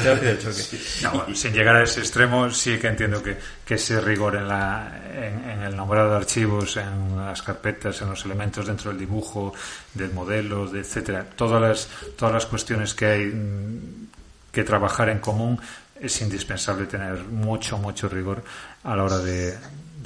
Terapia 0.04 0.34
de 0.34 0.40
choque. 0.40 1.36
Sin 1.36 1.54
llegar 1.54 1.76
a 1.76 1.84
ese 1.84 2.00
extremo 2.00 2.50
sí 2.50 2.78
que 2.78 2.88
entiendo 2.88 3.22
que, 3.22 3.38
que 3.66 3.76
ese 3.76 4.00
rigor 4.02 4.36
en, 4.36 4.48
la, 4.48 5.02
en, 5.14 5.64
el 5.64 5.76
nombrado 5.76 6.12
de 6.12 6.18
archivos 6.18 6.78
en 6.78 7.18
las 7.18 7.42
carpetas 7.42 8.02
en 8.02 8.10
los 8.10 8.24
elementos 8.26 8.68
dentro 8.68 8.92
del 8.92 9.00
dibujo 9.00 9.54
del 9.94 10.12
modelo 10.14 10.68
de 10.68 10.82
etcétera 10.82 11.26
todas 11.36 11.62
las 11.62 11.88
todas 12.18 12.34
las 12.34 12.46
cuestiones 12.46 12.94
que 12.94 13.06
hay 13.06 13.26
mm, 13.26 14.08
que 14.52 14.64
trabajar 14.64 15.10
en 15.10 15.20
común 15.20 15.60
es 16.04 16.22
indispensable 16.22 16.86
tener 16.86 17.24
mucho, 17.24 17.78
mucho 17.78 18.10
rigor 18.10 18.44
a 18.84 18.96
la 18.96 19.04
hora 19.04 19.20
de, 19.20 19.58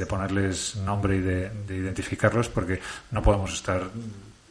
ponerles 0.08 0.76
nombre 0.76 1.18
y 1.18 1.22
de, 1.22 1.52
identificarlos 1.70 2.50
porque 2.50 2.80
no 3.12 3.24
podemos 3.24 3.52
estar 3.52 3.90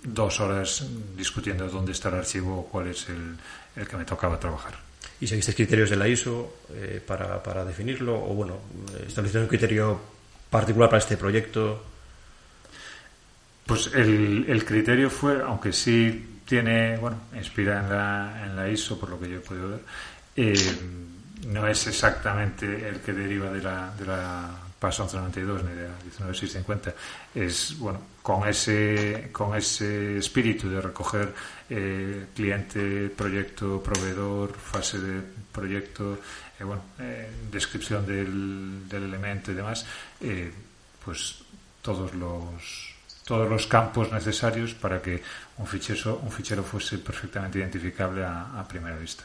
dos 0.03 0.41
horas 0.41 0.85
discutiendo 1.17 1.69
dónde 1.69 1.93
está 1.93 2.09
el 2.09 2.17
archivo 2.17 2.59
o 2.59 2.67
cuál 2.67 2.89
es 2.89 3.09
el, 3.09 3.37
el 3.77 3.87
que 3.87 3.97
me 3.97 4.05
tocaba 4.05 4.41
trabajar. 4.41 4.75
¿Y 5.21 5.27
seguiste 5.29 5.55
criterios 5.55 5.89
de 5.89 5.97
la 5.97 6.09
ISO 6.09 6.57
eh, 6.75 7.01
para, 7.07 7.41
para, 7.43 7.65
definirlo? 7.65 8.15
¿O 8.15 8.35
bueno, 8.35 8.59
estableciste 9.07 9.39
un 9.39 9.47
criterio 9.47 10.01
particular 10.51 10.91
para 10.91 10.99
este 10.99 11.17
proyecto? 11.17 11.85
Pues 13.65 13.91
el, 13.95 14.47
el 14.49 14.65
criterio 14.65 15.11
fue, 15.11 15.41
aunque 15.43 15.73
sí 15.73 16.41
tiene, 16.45 16.97
bueno, 16.99 17.19
inspira 17.37 17.81
en 17.81 17.89
la, 17.89 18.45
en 18.45 18.57
la 18.57 18.69
ISO, 18.69 18.99
por 18.99 19.11
lo 19.11 19.19
que 19.19 19.29
yo 19.29 19.37
he 19.37 19.41
podido 19.41 19.71
ver, 19.71 19.81
eh, 20.37 20.77
no 21.47 21.67
es 21.67 21.87
exactamente 21.87 22.89
el 22.89 23.01
que 23.01 23.13
deriva 23.13 23.51
de 23.51 23.63
la, 23.63 23.95
de 23.97 24.07
la 24.07 24.51
PAS 24.79 24.99
1192 25.01 25.65
ni 25.65 25.75
de 25.75 25.89
la 25.89 25.95
19650 26.03 26.95
es 27.35 27.79
bueno 27.79 28.01
con 28.23 28.47
ese 28.49 29.31
con 29.33 29.57
ese 29.57 30.19
espíritu 30.19 30.69
de 30.69 30.81
recoger 30.81 31.33
eh, 31.71 32.27
cliente 32.35 33.09
proyecto 33.11 33.83
proveedor 33.83 34.55
fase 34.55 34.99
de 34.99 35.23
proyecto 35.53 36.19
eh, 36.59 36.65
bueno 36.65 36.83
eh, 36.99 37.31
descripción 37.51 38.05
del, 38.07 38.89
del, 38.89 39.05
elemento 39.05 39.53
y 39.53 39.55
demás 39.55 39.87
pues 41.05 41.39
todos 41.81 42.15
los 42.15 42.95
todos 43.25 43.49
los 43.49 43.67
campos 43.67 44.13
necesarios 44.13 44.75
para 44.75 45.01
que 45.01 45.23
un 45.59 45.67
fichero 45.67 46.21
un 46.23 46.31
fichero 46.33 46.63
fuese 46.63 46.99
perfectamente 46.99 47.59
identificable 47.59 48.25
a 48.25 48.67
primera 48.69 48.97
vista 48.97 49.25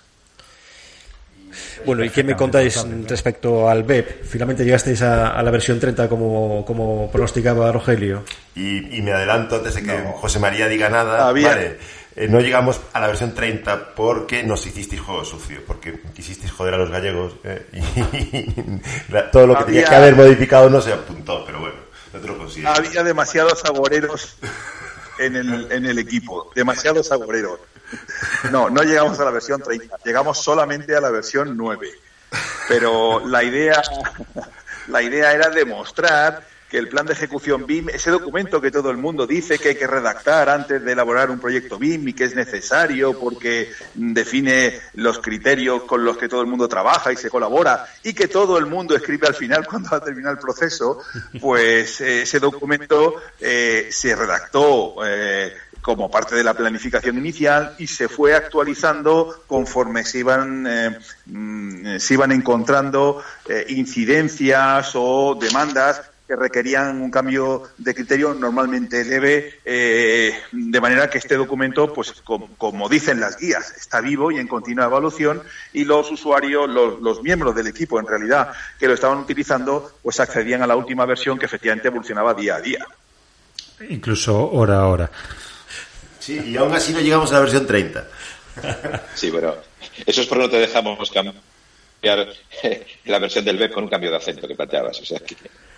Bueno, 1.86 2.04
¿y 2.04 2.10
qué 2.10 2.24
me 2.24 2.36
contáis 2.36 2.86
respecto 3.08 3.70
al 3.70 3.84
BEP? 3.84 4.24
Finalmente 4.24 4.64
llegasteis 4.64 5.02
a, 5.02 5.42
la 5.42 5.52
versión 5.52 5.80
30 5.80 6.08
como, 6.08 6.64
como 6.66 7.10
pronosticaba 7.12 7.72
Rogelio. 7.72 8.24
Y, 8.56 9.02
me 9.02 9.12
adelanto 9.12 9.56
antes 9.56 9.76
de 9.76 9.84
que 9.84 9.98
José 10.16 10.40
María 10.40 10.68
diga 10.68 10.90
nada. 10.90 11.32
Vale, 11.32 11.78
eh, 12.16 12.28
no 12.28 12.42
llegamos 12.42 12.82
a 12.92 13.00
la 13.00 13.08
versión 13.08 13.34
30 13.34 13.96
porque 13.96 14.44
nos 14.44 14.66
hicisteis 14.66 15.02
juego 15.02 15.24
sucio, 15.24 15.62
porque 15.66 16.02
quisisteis 16.14 16.52
joder 16.52 16.74
a 16.74 16.78
los 16.78 16.90
gallegos 16.90 17.36
eh, 17.46 17.66
y 17.72 19.32
todo 19.32 19.48
lo 19.48 19.58
que 19.60 19.64
tenía 19.66 19.86
que 19.86 19.96
haber 19.96 20.16
modificado 20.16 20.70
no 20.70 20.82
se 20.82 20.92
apuntó, 20.92 21.46
pero 21.46 21.62
bueno, 21.62 21.76
no 22.14 22.20
te 22.20 22.28
lo 22.28 22.38
consigo. 22.38 22.68
Había 22.68 23.04
demasiados 23.04 23.64
agoreros 23.64 24.36
en 25.20 25.38
el, 25.38 25.72
en 25.72 25.86
el 25.86 26.00
equipo, 26.00 26.52
demasiados 26.54 27.12
agoreros. 27.14 27.60
No, 28.52 28.70
no 28.70 28.84
llegamos 28.84 29.20
a 29.20 29.26
la 29.26 29.32
versión 29.32 29.62
30, 29.62 29.98
llegamos 30.04 30.42
solamente 30.42 30.96
a 30.96 31.02
la 31.02 31.10
versión 31.10 31.56
9. 31.56 31.90
Pero 32.68 33.26
la 33.28 33.44
idea, 33.44 33.82
la 34.88 35.02
idea 35.02 35.34
era 35.34 35.50
demostrar 35.50 36.46
que 36.72 36.78
el 36.78 36.88
plan 36.88 37.06
de 37.06 37.12
ejecución 37.12 37.66
BIM, 37.66 37.90
ese 37.90 38.12
documento 38.12 38.62
que 38.62 38.72
todo 38.72 38.92
el 38.92 38.98
mundo 38.98 39.28
dice 39.28 39.60
que 39.60 39.70
hay 39.70 39.76
que 39.76 39.88
redactar 39.88 40.48
antes 40.48 40.82
de 40.82 40.94
elaborar 40.94 41.30
un 41.30 41.38
proyecto 41.38 41.78
BIM 41.78 42.08
y 42.08 42.14
que 42.14 42.24
es 42.24 42.34
necesario 42.34 43.20
porque 43.20 43.74
define 43.94 44.80
los 44.94 45.20
criterios 45.20 45.84
con 45.84 46.06
los 46.06 46.18
que 46.18 46.30
todo 46.30 46.40
el 46.40 46.48
mundo 46.48 46.70
trabaja 46.70 47.12
y 47.12 47.18
se 47.18 47.30
colabora 47.30 47.86
y 48.04 48.14
que 48.14 48.30
todo 48.30 48.58
el 48.58 48.68
mundo 48.68 48.96
escribe 48.96 49.28
al 49.28 49.36
final 49.36 49.68
cuando 49.68 49.90
va 49.90 49.98
a 49.98 50.04
terminar 50.04 50.32
el 50.32 50.40
proceso, 50.40 51.04
pues 51.42 52.00
eh, 52.00 52.22
ese 52.22 52.40
documento 52.40 53.16
eh, 53.38 53.90
se 53.92 54.16
redactó 54.16 54.96
eh, 55.06 55.54
como 55.82 56.12
parte 56.12 56.36
de 56.36 56.44
la 56.44 56.54
planificación 56.54 57.18
inicial 57.18 57.76
y 57.80 57.88
se 57.88 58.08
fue 58.08 58.36
actualizando 58.36 59.44
conforme 59.48 60.04
se 60.04 60.20
iban, 60.20 60.68
eh, 60.68 60.98
mm, 61.26 61.98
se 61.98 62.14
iban 62.14 62.32
encontrando 62.32 63.24
eh, 63.48 63.66
incidencias 63.70 64.92
o 64.96 65.36
demandas 65.40 66.02
que 66.28 66.36
requerían 66.38 67.02
un 67.02 67.12
cambio 67.12 67.64
de 67.78 67.94
criterio 67.94 68.34
normalmente 68.34 69.04
leve, 69.04 69.60
eh, 69.66 70.34
de 70.52 70.80
manera 70.80 71.10
que 71.10 71.18
este 71.18 71.36
documento, 71.36 71.92
pues 71.94 72.14
como, 72.24 72.88
dicen 72.88 73.20
las 73.20 73.38
guías, 73.38 73.74
está 73.76 74.00
vivo 74.00 74.32
y 74.32 74.38
en 74.38 74.48
continua 74.48 74.86
evaluación 74.86 75.42
y 75.74 75.84
los 75.84 76.10
usuarios, 76.10 76.70
los, 76.70 77.02
los, 77.02 77.22
miembros 77.22 77.54
del 77.54 77.68
equipo 77.68 78.00
en 78.00 78.08
realidad 78.08 78.54
que 78.80 78.88
lo 78.88 78.94
estaban 78.94 79.18
utilizando, 79.18 79.92
pues 80.02 80.22
accedían 80.22 80.62
a 80.62 80.68
la 80.68 80.78
última 80.78 81.06
versión 81.06 81.38
que 81.38 81.48
efectivamente 81.48 81.90
evolucionaba 81.90 82.34
día 82.34 82.56
a 82.56 82.62
día. 82.62 82.88
Incluso 83.90 84.52
hora 84.52 84.80
a 84.80 84.88
hora. 84.88 85.12
Sí, 86.22 86.40
y 86.46 86.56
aún 86.56 86.74
así 86.74 86.94
no 86.94 87.02
llegamos 87.02 87.32
a 87.32 87.36
la 87.36 87.40
versión 87.42 87.68
30. 87.68 88.08
Sí, 89.16 89.30
bueno, 89.30 89.56
eso 90.06 90.22
es 90.22 90.28
porque 90.28 90.44
no 90.44 90.50
te 90.50 90.60
dejamos 90.60 91.12
cambiar 91.12 92.28
la 93.06 93.20
versión 93.20 93.44
del 93.44 93.60
web 93.60 93.72
con 93.72 93.84
un 93.84 93.90
cambio 93.90 94.12
de 94.12 94.18
acento 94.18 94.48
que 94.48 94.56
planteabas. 94.56 95.02
O 95.02 95.06
sea, 95.06 95.20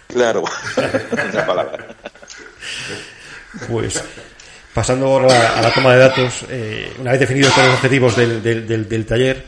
Claro. 0.07 0.43
Una 1.31 1.45
palabra. 1.45 1.87
Pues 3.69 4.03
pasando 4.73 5.07
ahora 5.07 5.57
a 5.57 5.61
la 5.61 5.73
toma 5.73 5.93
de 5.93 5.99
datos, 5.99 6.45
eh, 6.49 6.91
una 6.99 7.11
vez 7.11 7.19
definidos 7.19 7.53
todos 7.53 7.67
los 7.67 7.75
objetivos 7.75 8.15
del, 8.15 8.41
del, 8.41 9.05
taller, 9.05 9.43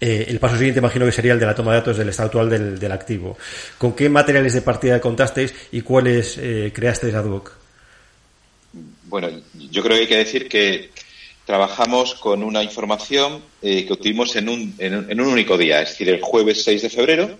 eh, 0.00 0.26
el 0.28 0.38
paso 0.38 0.56
siguiente 0.56 0.80
imagino 0.80 1.06
que 1.06 1.12
sería 1.12 1.32
el 1.32 1.40
de 1.40 1.46
la 1.46 1.54
toma 1.54 1.72
de 1.72 1.78
datos 1.78 1.96
del 1.96 2.08
estado 2.08 2.26
actual 2.26 2.50
del, 2.50 2.78
del 2.78 2.92
activo. 2.92 3.36
¿Con 3.78 3.94
qué 3.94 4.08
materiales 4.08 4.54
de 4.54 4.62
partida 4.62 5.00
contasteis 5.00 5.54
y 5.72 5.80
cuáles 5.80 6.38
eh, 6.38 6.72
creasteis 6.74 7.14
ad 7.14 7.24
hoc? 7.24 7.63
Bueno, 9.06 9.28
yo 9.70 9.82
creo 9.82 9.96
que 9.96 10.02
hay 10.02 10.08
que 10.08 10.16
decir 10.16 10.48
que 10.48 10.90
trabajamos 11.44 12.14
con 12.14 12.42
una 12.42 12.62
información 12.62 13.42
eh, 13.60 13.84
que 13.86 13.92
obtuvimos 13.92 14.34
en 14.36 14.48
un, 14.48 14.74
en, 14.78 15.20
un, 15.20 15.26
único 15.28 15.58
día, 15.58 15.82
es 15.82 15.90
decir, 15.90 16.08
el 16.08 16.22
jueves 16.22 16.64
6 16.64 16.82
de 16.82 16.90
febrero 16.90 17.38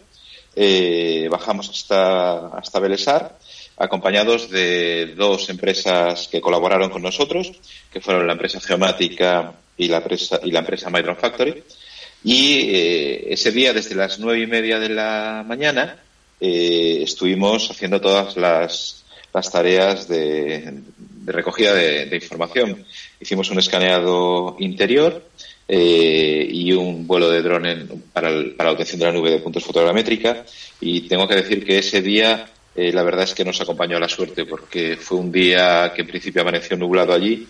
eh, 0.55 1.27
bajamos 1.31 1.71
hasta, 1.71 2.49
hasta 2.49 2.81
Belesar, 2.81 3.39
acompañados 3.79 4.51
de 4.51 5.15
dos 5.17 5.49
empresas 5.49 6.29
que 6.29 6.41
colaboraron 6.41 6.91
con 6.91 7.03
nosotros, 7.03 7.53
que 7.91 8.01
fueron 8.01 8.27
la 8.27 8.35
empresa 8.35 8.61
Geomática 8.61 9.55
y 9.77 9.89
la 9.89 9.97
empresa, 9.99 10.41
y 10.45 10.51
la 10.51 10.61
empresa 10.61 10.91
Micron 10.91 11.17
Factory. 11.17 11.65
Y 12.23 12.71
eh, 12.75 13.33
ese 13.33 13.51
día, 13.51 13.73
desde 13.73 13.95
las 13.95 14.19
nueve 14.19 14.43
y 14.43 14.47
media 14.47 14.79
de 14.79 14.91
la 14.91 15.45
mañana, 15.47 15.99
estuvimos 16.41 17.71
haciendo 17.71 18.01
todas 18.03 18.37
las, 18.37 19.05
las 19.33 19.51
tareas 19.51 20.07
de, 20.09 20.83
de 21.25 21.33
recogida 21.33 21.75
de, 21.75 22.17
información. 22.17 22.85
Hicimos 23.19 23.51
un 23.51 23.59
escaneado 23.59 24.57
interior 24.59 25.27
eh, 25.67 26.47
y 26.51 26.73
un 26.73 27.07
vuelo 27.07 27.31
de 27.31 27.41
dron 27.41 28.05
para, 28.13 28.31
la 28.31 28.71
obtención 28.71 29.01
de 29.01 29.07
la 29.07 29.13
nube 29.13 29.31
de 29.31 29.39
puntos 29.39 29.65
fotogramétrica 29.65 30.45
y 30.81 31.03
tengo 31.03 31.27
que 31.27 31.37
decir 31.37 31.65
que 31.65 31.79
ese 31.79 32.03
día 32.03 32.47
eh, 32.77 32.93
la 32.93 33.03
verdad 33.03 33.25
es 33.25 33.35
que 33.35 33.45
nos 33.45 33.61
acompañó 33.61 33.99
la 33.99 34.09
suerte 34.09 34.45
porque 34.45 34.97
fue 34.97 35.19
un 35.19 35.33
día 35.33 35.93
que 35.95 36.03
en 36.03 36.09
principio 36.09 36.43
amaneció 36.43 36.77
nublado 36.77 37.15
allí 37.15 37.47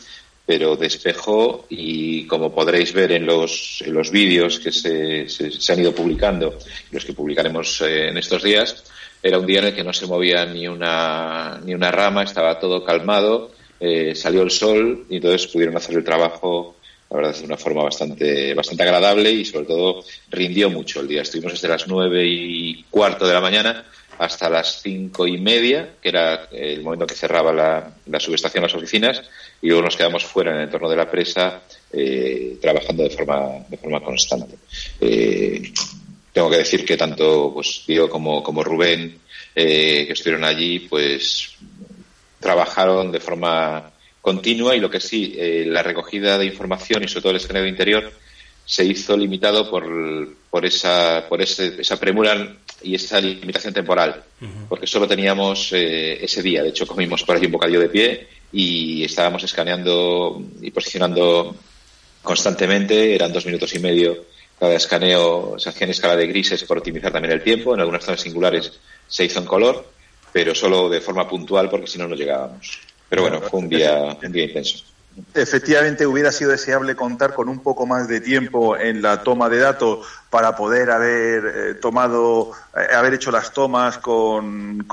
pero 0.47 0.77
despejó 0.77 1.67
y 1.71 2.27
como 2.27 2.55
podréis 2.55 2.93
ver 2.93 3.13
en 3.13 3.27
los, 3.27 3.83
en 3.85 3.95
los 3.95 4.11
vídeos 4.11 4.61
que 4.61 4.71
se, 4.71 5.29
se, 5.29 5.73
han 5.73 5.81
ido 5.81 5.95
publicando, 5.95 6.59
los 6.91 7.05
que 7.05 7.15
publicaremos 7.15 7.81
eh, 7.81 8.09
en 8.09 8.19
estos 8.19 8.43
días, 8.43 8.85
era 9.23 9.39
un 9.39 9.47
día 9.47 9.61
en 9.61 9.67
el 9.69 9.75
que 9.75 9.83
no 9.83 9.95
se 9.95 10.07
movía 10.07 10.45
ni 10.45 10.69
una, 10.69 11.59
ni 11.65 11.73
una 11.73 11.91
rama, 11.91 12.25
estaba 12.25 12.59
todo 12.61 12.85
calmado 12.85 13.53
eh, 13.87 14.15
salió 14.15 14.41
el 14.41 14.51
sol 14.51 15.05
y 15.11 15.17
entonces 15.17 15.47
pudieron 15.49 15.77
hacer 15.77 15.95
el 15.95 16.05
trabajo, 16.05 16.77
la 17.11 17.19
verdad, 17.19 17.37
de 17.37 17.45
una 17.45 17.59
forma 17.59 17.83
bastante, 17.83 18.55
bastante 18.55 18.83
agradable 18.83 19.31
y 19.31 19.45
sobre 19.45 19.67
todo 19.67 20.03
rindió 20.31 20.71
mucho 20.71 21.01
el 21.01 21.09
día. 21.09 21.21
Estuvimos 21.21 21.53
desde 21.53 21.69
las 21.69 21.87
nueve 21.87 22.25
y 22.27 22.83
cuarto 22.85 23.27
de 23.27 23.35
la 23.35 23.43
mañana 23.43 23.85
hasta 24.17 24.49
las 24.49 24.81
cinco 24.81 25.27
y 25.27 25.37
media, 25.37 25.97
que 26.01 26.09
era 26.09 26.49
el 26.51 26.83
momento 26.83 27.07
que 27.07 27.15
cerraba 27.15 27.53
la, 27.53 28.21
subestación, 28.21 28.63
las 28.63 28.75
oficinas, 28.75 29.23
y 29.61 29.69
luego 29.69 29.83
nos 29.83 29.97
quedamos 29.97 30.25
fuera 30.25 30.53
en 30.53 30.57
el 30.57 30.65
entorno 30.65 30.89
de 30.89 30.97
la 30.97 31.11
presa 31.11 31.61
eh, 31.93 32.57
trabajando 32.63 33.03
de 33.03 33.11
forma, 33.11 33.67
de 33.69 33.77
forma 33.77 34.01
constante. 34.01 34.55
Eh, 34.99 35.61
tengo 36.33 36.49
que 36.49 36.57
decir 36.57 36.87
que 36.87 36.97
tanto 36.97 37.53
pues, 37.53 37.83
Diego 37.87 38.09
como, 38.09 38.43
como 38.43 38.65
Rubén, 38.65 39.19
que 39.55 40.11
estuvieron 40.11 40.45
allí, 40.45 40.81
pues 40.81 41.55
trabajaron 42.45 43.11
de 43.11 43.21
forma 43.21 43.91
continua 44.21 44.77
y 44.77 44.81
lo 44.81 44.91
que 44.91 45.01
sí, 45.01 45.35
eh, 45.37 45.65
la 45.67 45.83
recogida 45.83 46.37
de 46.37 46.45
información 46.45 47.03
y 47.03 47.09
sobre 47.09 47.23
todo 47.23 47.31
el 47.31 47.39
escaneo 47.39 47.67
interior 47.67 48.13
se 48.67 48.85
hizo 48.85 49.17
limitado 49.17 49.71
por, 49.71 49.85
por 50.51 50.65
esa 50.65 51.25
por 51.27 51.41
ese, 51.41 51.81
esa 51.81 51.99
premura 51.99 52.57
y 52.83 52.95
esa 52.95 53.19
limitación 53.19 53.73
temporal, 53.73 54.23
porque 54.69 54.87
solo 54.87 55.09
teníamos 55.09 55.73
eh, 55.73 56.23
ese 56.23 56.43
día. 56.43 56.63
De 56.63 56.69
hecho, 56.69 56.87
comimos 56.87 57.23
por 57.23 57.37
allí 57.37 57.47
un 57.47 57.53
bocadillo 57.53 57.81
de 57.81 57.89
pie 57.89 58.29
y 58.53 59.03
estábamos 59.05 59.43
escaneando 59.43 60.43
y 60.61 60.71
posicionando 60.71 61.57
constantemente. 62.23 63.15
Eran 63.15 63.33
dos 63.33 63.47
minutos 63.47 63.75
y 63.75 63.79
medio 63.79 64.27
cada 64.59 64.75
escaneo. 64.75 65.59
Se 65.59 65.71
hacía 65.71 65.87
en 65.87 65.93
escala 65.93 66.17
de 66.17 66.27
grises 66.27 66.63
por 66.65 66.77
optimizar 66.77 67.11
también 67.11 67.33
el 67.33 67.43
tiempo. 67.43 67.73
En 67.73 67.81
algunas 67.81 68.05
zonas 68.05 68.21
singulares 68.21 68.71
se 69.09 69.25
hizo 69.25 69.39
en 69.39 69.47
color 69.47 69.94
pero 70.35 70.53
solo 70.53 70.89
de 70.89 71.01
forma 71.01 71.29
puntual 71.29 71.71
porque 71.71 71.87
si 71.87 71.97
no 71.97 72.09
no 72.09 72.17
llegábamos. 72.17 72.81
Pero 73.09 73.23
bueno, 73.23 73.41
fue 73.41 73.61
un 73.61 73.69
día, 73.69 74.19
un 74.21 74.33
día 74.33 74.47
intenso. 74.47 74.85
Efectivamente, 75.33 76.09
hubiera 76.09 76.33
sido 76.33 76.51
deseable 76.51 76.97
contar 76.97 77.35
con 77.35 77.49
un 77.49 77.61
poco 77.61 77.87
más 77.87 78.09
de 78.09 78.21
tiempo 78.21 78.77
en 78.77 79.01
la 79.01 79.23
toma 79.23 79.49
de 79.49 79.59
datos 79.59 80.05
para 80.31 80.57
poder 80.57 80.91
haber 80.91 81.45
eh, 81.47 81.75
tomado, 81.75 82.51
eh, 82.77 82.93
haber 82.93 83.15
hecho 83.15 83.31
las 83.31 83.53
tomas 83.53 83.99
con, 83.99 84.85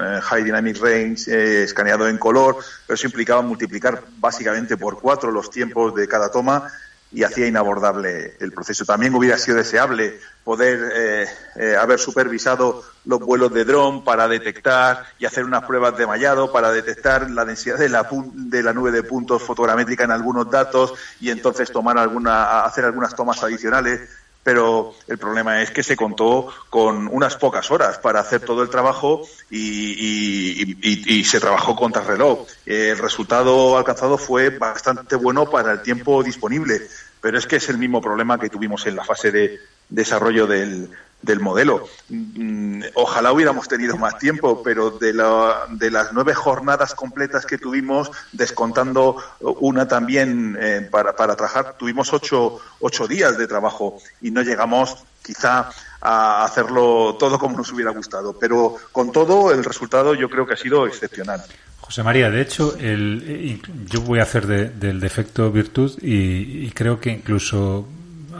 eh, 0.00 0.20
High 0.22 0.44
Dynamic 0.44 0.78
Range 0.80 1.64
escaneado 1.64 2.06
en 2.06 2.16
color, 2.16 2.58
pero 2.86 2.94
eso 2.94 3.08
implicaba 3.08 3.42
multiplicar 3.42 4.04
básicamente 4.18 4.76
por 4.76 5.00
cuatro 5.00 5.32
los 5.32 5.50
tiempos 5.50 5.96
de 5.96 6.06
cada 6.06 6.30
toma 6.30 6.70
y 7.12 7.24
hacía 7.24 7.46
inabordable 7.46 8.36
el 8.40 8.52
proceso. 8.52 8.84
También 8.84 9.14
hubiera 9.14 9.36
sido 9.36 9.56
deseable 9.56 10.20
poder 10.44 10.92
eh, 10.94 11.26
eh, 11.56 11.76
haber 11.76 11.98
supervisado 11.98 12.84
los 13.04 13.20
vuelos 13.20 13.52
de 13.52 13.64
dron 13.64 14.04
para 14.04 14.28
detectar 14.28 15.04
y 15.18 15.24
hacer 15.24 15.44
unas 15.44 15.64
pruebas 15.64 15.96
de 15.96 16.06
mallado 16.06 16.52
para 16.52 16.70
detectar 16.70 17.30
la 17.30 17.44
densidad 17.44 17.78
de 17.78 17.88
la, 17.88 18.08
de 18.34 18.62
la 18.62 18.72
nube 18.72 18.92
de 18.92 19.02
puntos 19.02 19.42
fotogramétrica 19.42 20.04
en 20.04 20.12
algunos 20.12 20.50
datos 20.50 20.94
y 21.20 21.30
entonces 21.30 21.72
tomar 21.72 21.98
alguna, 21.98 22.62
hacer 22.62 22.84
algunas 22.84 23.14
tomas 23.14 23.42
adicionales 23.42 24.08
pero 24.42 24.94
el 25.06 25.18
problema 25.18 25.62
es 25.62 25.70
que 25.70 25.82
se 25.82 25.96
contó 25.96 26.48
con 26.70 27.08
unas 27.08 27.36
pocas 27.36 27.70
horas 27.70 27.98
para 27.98 28.20
hacer 28.20 28.40
todo 28.40 28.62
el 28.62 28.70
trabajo 28.70 29.22
y, 29.50 31.24
se 31.24 31.40
trabajó 31.40 31.76
contra 31.76 32.02
reloj. 32.02 32.46
El 32.66 32.98
resultado 32.98 33.76
alcanzado 33.76 34.18
fue 34.18 34.50
bastante 34.50 35.16
bueno 35.16 35.48
para 35.48 35.72
el 35.72 35.82
tiempo 35.82 36.22
disponible, 36.22 36.80
pero 37.20 37.38
es 37.38 37.46
que 37.46 37.56
es 37.56 37.68
el 37.68 37.78
mismo 37.78 38.00
problema 38.00 38.38
que 38.38 38.48
tuvimos 38.48 38.86
en 38.86 38.96
la 38.96 39.04
fase 39.04 39.30
de 39.30 39.60
desarrollo 39.88 40.46
del, 40.46 40.90
del 41.22 41.40
modelo. 41.40 41.86
Mm, 42.08 42.82
ojalá 42.94 43.32
hubiéramos 43.32 43.68
tenido 43.68 43.96
más 43.96 44.18
tiempo, 44.18 44.62
pero 44.62 44.90
de, 44.90 45.12
la, 45.12 45.66
de 45.68 45.90
las 45.90 46.12
nueve 46.12 46.34
jornadas 46.34 46.94
completas 46.94 47.46
que 47.46 47.58
tuvimos, 47.58 48.10
descontando 48.32 49.16
una 49.40 49.86
también 49.86 50.56
eh, 50.60 50.88
para, 50.90 51.14
para 51.14 51.36
trabajar, 51.36 51.76
tuvimos 51.78 52.12
ocho, 52.12 52.58
ocho 52.80 53.06
días 53.06 53.36
de 53.38 53.46
trabajo 53.46 53.98
y 54.20 54.30
no 54.30 54.42
llegamos 54.42 55.04
quizá 55.22 55.70
a 56.00 56.44
hacerlo 56.44 57.16
todo 57.18 57.38
como 57.38 57.56
nos 57.58 57.72
hubiera 57.72 57.90
gustado. 57.90 58.38
Pero 58.38 58.76
con 58.92 59.12
todo, 59.12 59.52
el 59.52 59.62
resultado 59.64 60.14
yo 60.14 60.28
creo 60.30 60.46
que 60.46 60.54
ha 60.54 60.56
sido 60.56 60.86
excepcional. 60.86 61.42
José 61.80 62.02
María, 62.02 62.30
de 62.30 62.40
hecho, 62.40 62.76
el, 62.78 63.60
yo 63.86 64.00
voy 64.02 64.20
a 64.20 64.22
hacer 64.22 64.46
del 64.46 65.00
defecto 65.00 65.50
virtud 65.50 65.98
y, 66.00 66.70
creo 66.70 67.00
que 67.00 67.10
incluso 67.10 67.88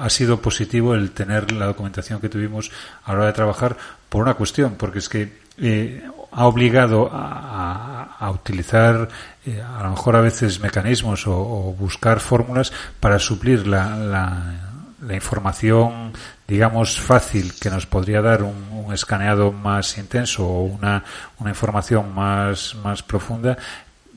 ha 0.01 0.11
sido 0.11 0.41
positivo 0.41 0.95
el 0.95 1.11
tener 1.11 1.53
la 1.53 1.67
documentación 1.67 2.21
que 2.21 2.29
tuvimos 2.29 2.71
a 3.05 3.13
la 3.13 3.19
hora 3.19 3.27
de 3.27 3.33
trabajar 3.33 3.77
por 4.09 4.23
una 4.23 4.35
cuestión, 4.35 4.75
porque 4.77 4.99
es 4.99 5.09
que 5.09 5.41
eh, 5.59 6.03
ha 6.33 6.47
obligado 6.47 7.11
a, 7.13 8.31
utilizar 8.33 9.09
eh, 9.45 9.61
a 9.61 9.83
lo 9.83 9.91
mejor 9.91 10.17
a 10.17 10.21
veces 10.21 10.61
mecanismos 10.61 11.27
o, 11.27 11.75
buscar 11.79 12.21
fórmulas 12.21 12.73
para 13.01 13.19
suplir 13.19 13.67
la, 13.67 13.97
la, 13.97 15.15
información 15.15 16.13
digamos 16.47 17.01
fácil 17.01 17.55
que 17.59 17.71
nos 17.71 17.87
podría 17.87 18.21
dar 18.21 18.43
un, 18.43 18.93
escaneado 18.93 19.53
más 19.53 19.99
intenso 19.99 20.47
o 20.47 20.65
una, 20.65 21.05
una 21.39 21.51
información 21.51 22.13
más, 22.15 22.77
más 22.83 23.03
profunda 23.03 23.57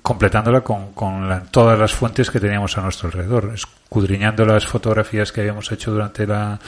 completándola 0.03 0.61
con, 0.61 0.91
con 0.91 1.47
todas 1.49 1.79
las 1.79 1.93
fuentes 1.93 2.29
que 2.29 2.41
teníamos 2.41 2.77
a 2.77 2.81
nuestro 2.81 3.07
alrededor, 3.07 3.53
escudriñando 3.53 4.45
las 4.45 4.67
fotografías 4.67 5.31
que 5.31 5.39
habíamos 5.39 5.71
hecho 5.71 5.91
durante 5.91 6.27
la, 6.27 6.59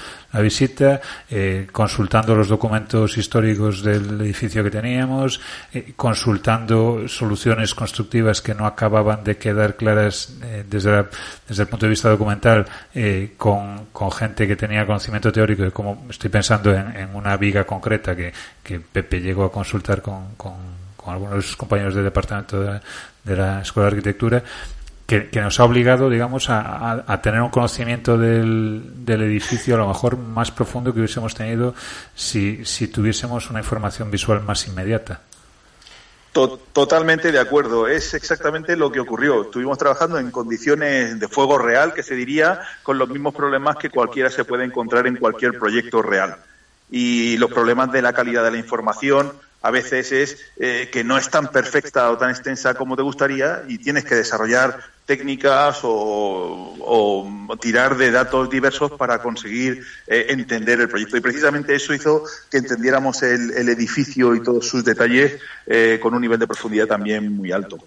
visita, 0.41 1.01
eh, 1.29 1.67
consultando 1.69 2.33
los 2.33 2.47
documentos 2.47 3.17
históricos 3.17 3.83
del 3.83 4.21
edificio 4.21 4.63
que 4.63 4.71
teníamos, 4.71 5.41
eh, 5.73 5.91
consultando 5.97 7.09
soluciones 7.09 7.75
constructivas 7.75 8.41
que 8.41 8.55
no 8.55 8.65
acababan 8.65 9.25
de 9.25 9.37
quedar 9.37 9.75
claras 9.75 10.33
eh, 10.41 10.63
desde, 10.69 11.05
desde 11.45 11.63
el 11.63 11.67
punto 11.67 11.87
de 11.87 11.89
vista 11.89 12.09
documental 12.09 12.65
con, 13.35 13.87
con, 13.91 14.11
gente 14.13 14.47
que 14.47 14.55
tenía 14.55 14.85
conocimiento 14.85 15.29
teórico 15.33 15.63
de 15.63 15.71
cómo 15.71 16.05
estoy 16.09 16.29
pensando 16.29 16.73
en, 16.73 17.13
una 17.13 17.35
viga 17.35 17.65
concreta 17.65 18.15
que, 18.15 18.31
que 18.63 18.79
Pepe 18.79 19.19
llegó 19.19 19.43
a 19.43 19.51
consultar 19.51 20.01
con, 20.01 20.35
con 20.37 20.85
con 21.05 21.13
algunos 21.13 21.55
compañeros 21.55 21.93
del 21.93 22.03
departamento 22.03 22.59
de, 22.59 22.81
la 23.25 23.61
Escuela 23.61 23.89
de 23.89 23.95
Arquitectura, 23.95 24.43
que, 25.07 25.29
nos 25.35 25.59
ha 25.59 25.63
obligado, 25.63 26.09
digamos, 26.09 26.47
a, 26.49 27.19
tener 27.21 27.41
un 27.41 27.49
conocimiento 27.49 28.17
del, 28.17 29.05
del, 29.05 29.21
edificio 29.21 29.75
a 29.75 29.77
lo 29.77 29.87
mejor 29.87 30.17
más 30.17 30.51
profundo 30.51 30.93
que 30.93 30.99
hubiésemos 30.99 31.35
tenido 31.35 31.75
si, 32.15 32.65
si 32.65 32.87
tuviésemos 32.87 33.49
una 33.49 33.59
información 33.59 34.09
visual 34.09 34.41
más 34.41 34.67
inmediata. 34.67 35.21
Totalmente 36.73 37.31
de 37.31 37.39
acuerdo. 37.39 37.87
Es 37.87 38.13
exactamente 38.13 38.75
lo 38.75 38.91
que 38.91 38.99
ocurrió. 38.99 39.43
Estuvimos 39.43 39.77
trabajando 39.77 40.19
en 40.19 40.31
condiciones 40.31 41.17
de 41.17 41.27
fuego 41.29 41.57
real, 41.57 41.93
que 41.93 42.03
se 42.03 42.13
diría, 42.13 42.59
con 42.83 42.97
los 42.97 43.07
mismos 43.07 43.33
problemas 43.33 43.77
que 43.77 43.89
cualquiera 43.89 44.29
se 44.29 44.43
puede 44.43 44.65
encontrar 44.65 45.07
en 45.07 45.15
cualquier 45.15 45.57
proyecto 45.57 46.01
real. 46.01 46.35
Y 46.91 47.37
los 47.37 47.49
problemas 47.53 47.89
de 47.93 48.01
la 48.01 48.11
calidad 48.11 48.43
de 48.43 48.51
la 48.51 48.57
información, 48.57 49.31
a 49.65 49.71
veces 49.71 50.11
es 50.11 50.37
eh, 50.57 50.89
que 50.93 51.03
no 51.03 51.17
es 51.17 51.27
tan 51.27 51.47
perfecta 51.47 52.11
o 52.11 52.17
tan 52.19 52.29
extensa 52.29 52.75
como 52.75 52.95
te 52.95 53.01
gustaría 53.01 53.63
y 53.67 53.79
tienes 53.79 54.05
que 54.05 54.13
desarrollar 54.13 54.79
técnicas 55.07 55.79
o, 55.81 57.27
tirar 57.59 57.97
de 57.97 58.11
datos 58.11 58.47
diversos 58.47 58.91
para 58.91 59.19
conseguir 59.23 59.83
eh, 60.05 60.27
entender 60.29 60.81
el 60.81 60.87
proyecto. 60.87 61.17
Y 61.17 61.21
precisamente 61.21 61.73
eso 61.73 61.95
hizo 61.95 62.23
que 62.51 62.57
entendiéramos 62.57 63.23
el, 63.23 63.67
edificio 63.67 64.35
y 64.35 64.43
todos 64.43 64.67
sus 64.67 64.85
detalles 64.85 65.39
eh, 65.65 65.99
con 65.99 66.13
un 66.13 66.21
nivel 66.21 66.37
de 66.37 66.45
profundidad 66.45 66.85
también 66.85 67.35
muy 67.35 67.51
alto. 67.51 67.79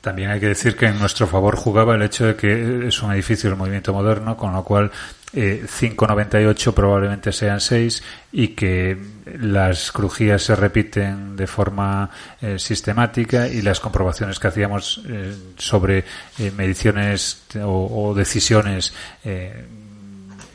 También 0.00 0.30
hay 0.30 0.40
que 0.40 0.48
decir 0.48 0.76
que 0.76 0.86
en 0.86 0.98
nuestro 0.98 1.26
favor 1.26 1.56
jugaba 1.56 1.94
el 1.94 2.02
hecho 2.02 2.24
de 2.24 2.36
que 2.36 2.86
es 2.86 3.02
un 3.02 3.12
edificio 3.12 3.50
del 3.50 3.58
movimiento 3.58 3.92
moderno, 3.92 4.36
con 4.36 4.54
lo 4.54 4.64
cual 4.64 4.90
eh, 5.32 5.66
5,98 5.66 6.72
probablemente 6.72 7.32
sean 7.32 7.60
6 7.60 8.02
y 8.32 8.48
que 8.48 8.96
las 9.38 9.90
crujías 9.90 10.42
se 10.42 10.54
repiten 10.54 11.36
de 11.36 11.46
forma 11.46 12.10
eh, 12.40 12.58
sistemática 12.58 13.48
y 13.48 13.62
las 13.62 13.80
comprobaciones 13.80 14.38
que 14.38 14.48
hacíamos 14.48 15.02
eh, 15.08 15.34
sobre 15.56 16.04
eh, 16.38 16.52
mediciones 16.56 17.42
o, 17.62 18.14
decisiones 18.14 18.94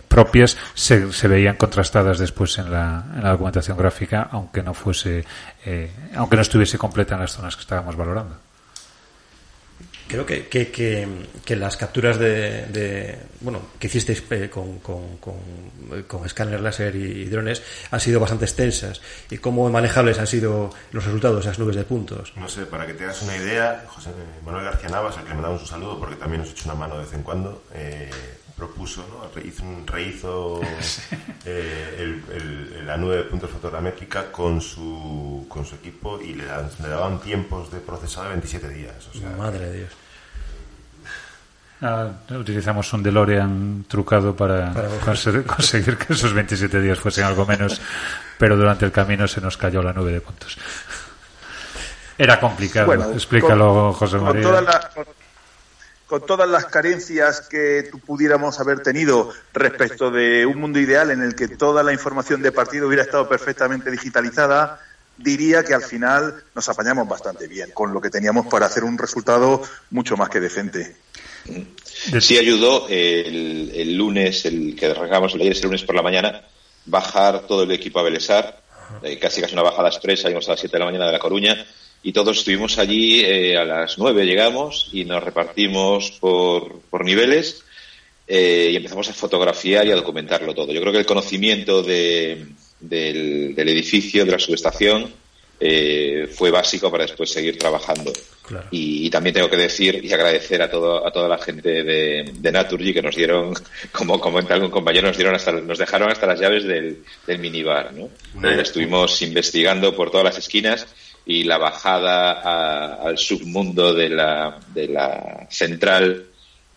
propias 0.07 0.57
se, 0.73 1.11
se, 1.11 1.27
veían 1.27 1.55
contrastadas 1.55 2.19
después 2.19 2.57
en 2.57 2.71
la, 2.71 3.05
en 3.15 3.23
la 3.23 3.31
documentación 3.31 3.77
gráfica, 3.77 4.29
aunque 4.31 4.63
no 4.63 4.73
fuese, 4.73 5.25
aunque 6.15 6.35
no 6.35 6.41
estuviese 6.41 6.77
completa 6.77 7.15
en 7.15 7.21
las 7.21 7.31
zonas 7.31 7.55
que 7.55 7.61
estábamos 7.61 7.95
valorando. 7.95 8.50
Creo 10.11 10.25
que, 10.25 10.47
que, 10.49 11.07
que, 11.45 11.55
las 11.55 11.77
capturas 11.77 12.19
de, 12.19 13.17
bueno 13.39 13.61
que 13.79 13.87
hicisteis 13.87 14.21
eh, 14.31 14.49
con, 14.49 14.79
con, 14.79 15.17
con, 15.17 16.25
escáner 16.25 16.59
láser 16.59 16.93
y, 16.97 17.25
drones 17.29 17.63
han 17.91 17.99
sido 18.01 18.19
bastante 18.19 18.43
extensas 18.43 19.01
y 19.29 19.37
cómo 19.37 19.69
manejables 19.69 20.19
han 20.19 20.27
sido 20.27 20.69
los 20.91 21.05
resultados 21.05 21.45
esas 21.45 21.59
nubes 21.59 21.77
de 21.77 21.85
puntos. 21.85 22.33
No 22.35 22.49
sé, 22.49 22.65
para 22.65 22.85
que 22.85 22.93
te 22.93 23.05
hagas 23.05 23.21
una 23.21 23.37
idea, 23.37 23.85
José 23.87 24.09
Manuel 24.45 24.65
García 24.65 24.89
Navas, 24.89 25.17
al 25.17 25.23
que 25.23 25.29
le 25.29 25.35
mandamos 25.35 25.61
un 25.61 25.67
saludo 25.67 25.97
porque 25.97 26.17
también 26.17 26.41
nos 26.41 26.49
ha 26.49 26.51
hecho 26.51 26.65
una 26.65 26.75
mano 26.75 26.97
de 26.97 27.05
vez 27.05 27.13
en 27.13 27.23
cuando, 27.23 27.63
eh, 27.73 28.09
propuso, 28.61 29.03
¿no? 29.09 29.41
hizo, 29.41 29.63
un, 29.63 29.87
rehizo 29.87 30.61
eh, 31.45 32.21
la 32.85 32.95
nube 32.95 33.17
de 33.17 33.23
puntos 33.23 33.49
fotogramétrica 33.49 34.31
con 34.31 34.61
su, 34.61 35.47
con 35.49 35.65
su 35.65 35.75
equipo 35.75 36.21
y 36.21 36.35
le, 36.35 36.43
le 36.43 36.87
daban 36.87 37.19
tiempos 37.19 37.71
de 37.71 37.79
procesado 37.79 38.25
de 38.25 38.33
27 38.33 38.69
días. 38.69 39.09
Madre 39.35 39.59
de 39.59 39.77
Dios. 39.79 39.89
Ah, 41.81 42.11
utilizamos 42.37 42.93
un 42.93 43.01
DeLorean 43.01 43.85
trucado 43.87 44.35
para, 44.35 44.71
conseguir, 45.03 45.97
que 45.97 46.13
esos 46.13 46.31
27 46.31 46.79
días 46.79 46.99
fuesen 46.99 47.23
algo 47.23 47.43
menos, 47.47 47.81
pero 48.37 48.55
durante 48.55 48.85
el 48.85 48.91
camino 48.91 49.27
se 49.27 49.41
nos 49.41 49.57
cayó 49.57 49.81
la 49.81 49.91
nube 49.91 50.11
de 50.11 50.21
puntos. 50.21 50.55
Era 52.15 52.39
complicado, 52.39 53.11
explícalo, 53.11 53.93
José 53.93 54.19
María. 54.19 54.43
Con, 54.93 55.05
todas 56.19 56.49
las 56.49 56.65
carencias 56.65 57.41
que 57.41 57.89
pudiéramos 58.05 58.59
haber 58.59 58.81
tenido 58.81 59.31
respecto 59.53 60.11
de 60.11 60.45
un 60.45 60.59
mundo 60.59 60.79
ideal 60.79 61.11
en 61.11 61.21
el 61.21 61.35
que 61.35 61.47
toda 61.47 61.83
la 61.83 61.93
información 61.93 62.41
de 62.41 62.51
partido 62.51 62.87
hubiera 62.87 63.03
estado 63.03 63.29
perfectamente 63.29 63.89
digitalizada, 63.89 64.81
diría 65.17 65.63
que 65.63 65.73
al 65.73 65.83
final 65.83 66.43
nos 66.53 66.67
apañamos 66.69 67.07
bastante 67.07 67.47
bien 67.47 67.71
con 67.71 67.93
lo 67.93 68.01
que 68.01 68.09
teníamos 68.09 68.47
para 68.47 68.65
hacer 68.65 68.83
un 68.83 68.97
resultado 68.97 69.61
mucho 69.91 70.17
más 70.17 70.29
que 70.29 70.39
decente. 70.39 70.95
Sí 72.19 72.37
ayudó 72.37 72.87
el, 72.89 73.95
lunes, 73.95 74.45
el 74.45 74.75
que 74.75 74.87
arrancamos 74.87 75.33
el 75.33 75.41
ayer, 75.41 75.55
el 75.55 75.61
lunes 75.61 75.83
por 75.83 75.95
la 75.95 76.01
mañana, 76.01 76.41
bajar 76.85 77.47
todo 77.47 77.63
el 77.63 77.71
equipo 77.71 77.99
a 77.99 78.03
Belesar, 78.03 78.61
eh, 79.03 79.17
casi 79.17 79.41
casi 79.41 79.53
una 79.53 79.63
bajada 79.63 79.89
expresa, 79.89 80.29
íbamos 80.29 80.47
a 80.47 80.51
las 80.51 80.59
7 80.59 80.73
de 80.73 80.79
la 80.79 80.85
mañana 80.85 81.05
de 81.05 81.11
La 81.13 81.19
Coruña, 81.19 81.65
y 82.03 82.11
todos 82.13 82.39
estuvimos 82.39 82.77
allí 82.77 83.21
eh, 83.21 83.57
a 83.57 83.65
las 83.65 83.97
9 83.97 84.25
llegamos 84.25 84.89
y 84.91 85.05
nos 85.05 85.23
repartimos 85.23 86.11
por, 86.11 86.79
por 86.89 87.05
niveles 87.05 87.63
eh, 88.27 88.69
y 88.71 88.75
empezamos 88.75 89.09
a 89.09 89.13
fotografiar 89.13 89.85
y 89.85 89.91
a 89.91 89.95
documentarlo 89.95 90.53
todo. 90.55 90.71
Yo 90.71 90.81
creo 90.81 90.93
que 90.93 90.99
el 90.99 91.05
conocimiento 91.05 91.83
de, 91.83 92.45
del, 92.79 93.53
del 93.53 93.69
edificio, 93.69 94.25
de 94.25 94.31
la 94.31 94.39
subestación, 94.39 95.11
eh, 95.63 96.27
fue 96.33 96.49
básico 96.49 96.89
para 96.89 97.05
después 97.05 97.29
seguir 97.29 97.59
trabajando. 97.59 98.11
Y, 98.71 99.09
también 99.11 99.35
tengo 99.35 99.49
que 99.49 99.57
decir 99.57 100.03
y 100.03 100.11
agradecer 100.11 100.61
a, 100.61 100.69
todo, 100.69 101.05
a 101.05 101.11
toda 101.11 101.29
la 101.29 101.37
gente 101.37 101.83
de, 101.83 102.31
de 102.33 102.51
Naturgy 102.51 102.93
que 102.93 103.01
nos 103.01 103.15
dieron, 103.15 103.53
como 103.91 104.19
comenta 104.19 104.55
algún 104.55 104.71
compañero, 104.71 105.07
nos, 105.07 105.17
dieron 105.17 105.35
hasta, 105.35 105.51
nos 105.51 105.77
dejaron 105.77 106.09
hasta 106.09 106.25
las 106.25 106.39
llaves 106.39 106.63
del, 106.63 107.03
del 107.27 107.39
minibar. 107.39 107.93
¿no? 107.93 108.09
estuvimos 108.49 109.21
investigando 109.21 109.95
por 109.95 110.09
todas 110.09 110.25
las 110.25 110.37
esquinas 110.39 110.87
y 111.25 111.43
la 111.43 111.57
bajada 111.57 112.95
al 113.01 113.17
submundo 113.17 113.93
de 113.93 114.09
la, 114.09 114.59
de 114.73 114.87
la 114.87 115.47
central, 115.49 116.25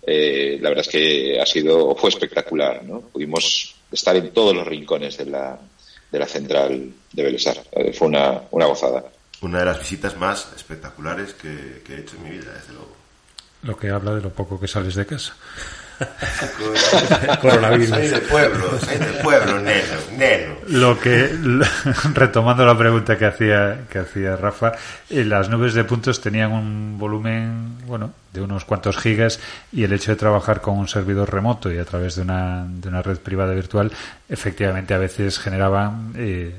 eh, 0.07 0.59
la 0.61 0.69
verdad 0.69 0.85
es 0.87 0.93
que 0.93 1.41
ha 1.41 1.47
sido, 1.47 1.95
fue 1.95 2.11
espectacular. 2.11 2.85
¿no? 2.85 3.01
Pudimos 3.01 3.75
estar 3.91 4.17
en 4.17 4.31
todos 4.33 4.55
los 4.55 4.67
rincones 4.67 5.17
de 5.17 5.27
la, 5.27 5.59
de 6.11 6.19
la 6.19 6.27
central 6.27 6.91
de 7.13 7.23
Belesar. 7.23 7.63
Eh, 7.73 7.93
fue 7.93 8.09
una, 8.09 8.43
una 8.51 8.67
gozada. 8.67 9.05
Una 9.41 9.61
de 9.61 9.65
las 9.65 9.79
visitas 9.79 10.17
más 10.17 10.53
espectaculares 10.55 11.35
que, 11.35 11.83
he 11.89 12.01
hecho 12.01 12.17
en 12.17 12.23
mi 12.25 12.31
vida, 12.31 12.53
desde 12.53 12.73
luego. 12.73 12.95
Lo 13.63 13.77
que 13.77 13.91
habla 13.91 14.15
de 14.15 14.21
lo 14.21 14.31
poco 14.31 14.61
que 14.61 14.69
sales 14.69 14.95
de 14.95 15.07
casa. 15.07 15.37
Coronavirus. 17.41 17.89
Soy 17.89 18.09
de 18.09 18.19
pueblo, 18.19 18.79
soy 18.79 18.99
de 18.99 19.13
pueblo, 19.23 19.61
neno, 19.61 19.95
neno. 20.17 20.55
Lo 20.69 20.99
que, 20.99 21.31
retomando 22.15 22.65
la 22.65 22.77
pregunta 22.77 23.17
que 23.19 23.27
hacía, 23.27 23.81
que 23.89 23.99
hacía 24.01 24.37
Rafa, 24.37 24.73
eh, 25.11 25.25
las 25.25 25.49
nubes 25.49 25.75
de 25.75 25.85
puntos 25.85 26.21
tenían 26.21 26.53
un 26.53 26.99
volumen, 26.99 27.79
bueno, 27.87 28.13
de 28.33 28.43
unos 28.43 28.65
cuantos 28.65 28.97
gigas 28.97 29.41
y 29.73 29.85
el 29.85 29.93
hecho 29.93 30.11
de 30.11 30.17
trabajar 30.17 30.61
con 30.61 30.79
un 30.79 30.89
servidor 30.89 31.33
remoto 31.33 31.73
y 31.73 31.79
a 31.79 31.85
través 31.85 32.17
de 32.17 32.23
una, 32.23 32.67
de 32.69 32.89
una 32.89 33.03
red 33.03 33.19
privada 33.19 33.55
virtual, 33.55 33.93
efectivamente 34.29 34.95
a 34.95 34.99
veces 34.99 35.39
generaban 35.39 36.13
eh, 36.17 36.55